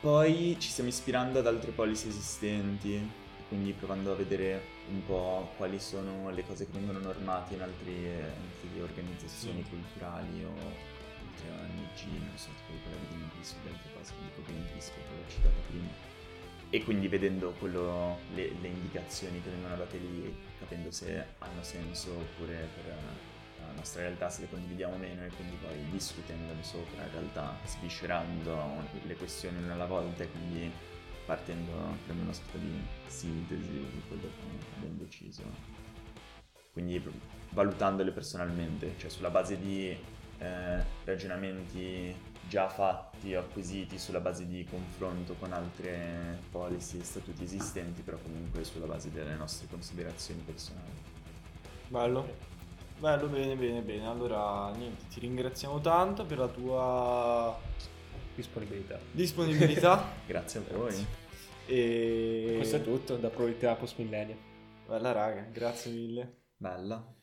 poi 0.00 0.56
ci 0.58 0.68
stiamo 0.68 0.88
ispirando 0.88 1.40
ad 1.40 1.46
altre 1.46 1.70
policy 1.72 2.08
esistenti, 2.08 3.10
quindi 3.48 3.72
provando 3.72 4.12
a 4.12 4.14
vedere 4.14 4.62
un 4.90 5.04
po' 5.04 5.52
quali 5.56 5.80
sono 5.80 6.30
le 6.30 6.44
cose 6.44 6.66
che 6.66 6.72
vengono 6.72 6.98
normate 6.98 7.54
in 7.54 7.62
altre 7.62 8.32
organizzazioni 8.80 9.64
culturali 9.68 10.44
o 10.44 10.52
altre 10.52 11.50
ONG, 11.50 12.20
non 12.20 12.36
so, 12.36 12.48
tipo 12.48 12.78
quella 12.82 12.96
di 13.10 13.22
o 13.22 13.56
di 13.62 13.68
altre 13.68 13.90
cose, 13.94 14.12
dico 14.22 14.42
Greenpeace 14.44 14.92
perché 14.92 15.10
l'ho 15.14 15.30
citata 15.30 15.60
prima. 15.68 15.88
E 16.70 16.84
quindi 16.84 17.08
vedendo 17.08 17.52
quello- 17.58 18.18
le, 18.34 18.52
le 18.60 18.68
indicazioni 18.68 19.42
che 19.42 19.48
vengono 19.50 19.76
date 19.76 19.96
lì, 19.96 20.36
capendo 20.58 20.90
se 20.90 21.24
hanno 21.38 21.62
senso 21.62 22.10
oppure 22.12 22.68
per 22.74 22.94
la 23.68 23.74
nostra 23.74 24.02
realtà 24.02 24.28
se 24.28 24.42
le 24.42 24.48
condividiamo 24.48 24.94
o 24.94 24.98
meno 24.98 25.24
e 25.24 25.28
quindi 25.28 25.56
poi 25.56 25.76
discutendone 25.90 26.62
sopra, 26.62 27.04
in 27.04 27.12
realtà 27.12 27.54
sviscerando 27.64 28.56
le 29.04 29.16
questioni 29.16 29.62
una 29.62 29.74
alla 29.74 29.86
volta 29.86 30.24
e 30.24 30.30
quindi 30.30 30.70
partendo, 31.24 31.72
prendendo 32.04 32.22
una 32.22 32.32
sorta 32.32 32.58
di 32.58 32.72
sintesi 33.06 33.68
di 33.68 34.02
quello 34.08 34.22
che 34.22 34.76
abbiamo 34.76 34.96
deciso. 34.98 35.42
Quindi 36.72 37.02
valutandole 37.50 38.12
personalmente, 38.12 38.94
cioè 38.98 39.10
sulla 39.10 39.30
base 39.30 39.58
di 39.58 39.96
eh, 40.38 40.84
ragionamenti 41.04 42.14
già 42.48 42.68
fatti 42.68 43.34
o 43.34 43.40
acquisiti 43.40 43.98
sulla 43.98 44.20
base 44.20 44.46
di 44.46 44.64
confronto 44.64 45.34
con 45.34 45.52
altre 45.52 46.38
policy 46.50 47.00
e 47.00 47.04
statuti 47.04 47.42
esistenti, 47.42 48.00
però 48.00 48.16
comunque 48.16 48.64
sulla 48.64 48.86
base 48.86 49.10
delle 49.10 49.34
nostre 49.34 49.66
considerazioni 49.68 50.40
personali. 50.40 51.16
Bello. 51.88 52.57
Bello, 52.98 53.28
bene, 53.28 53.54
bene, 53.54 53.80
bene. 53.80 54.06
Allora, 54.08 54.70
niente, 54.76 55.06
ti 55.08 55.20
ringraziamo 55.20 55.80
tanto 55.80 56.24
per 56.26 56.38
la 56.38 56.48
tua 56.48 57.58
Disponibilità. 58.34 58.98
disponibilità. 59.12 60.04
Grazie 60.26 60.60
a 60.60 60.76
voi. 60.76 61.06
e... 61.66 62.54
Questo 62.56 62.76
è 62.76 62.82
tutto 62.82 63.16
da 63.16 63.28
Probabilità 63.28 63.74
Post 63.74 63.98
Millennium. 63.98 64.38
Bella 64.86 65.12
raga, 65.12 65.42
grazie 65.52 65.90
mille. 65.92 66.36
Bella. 66.56 67.14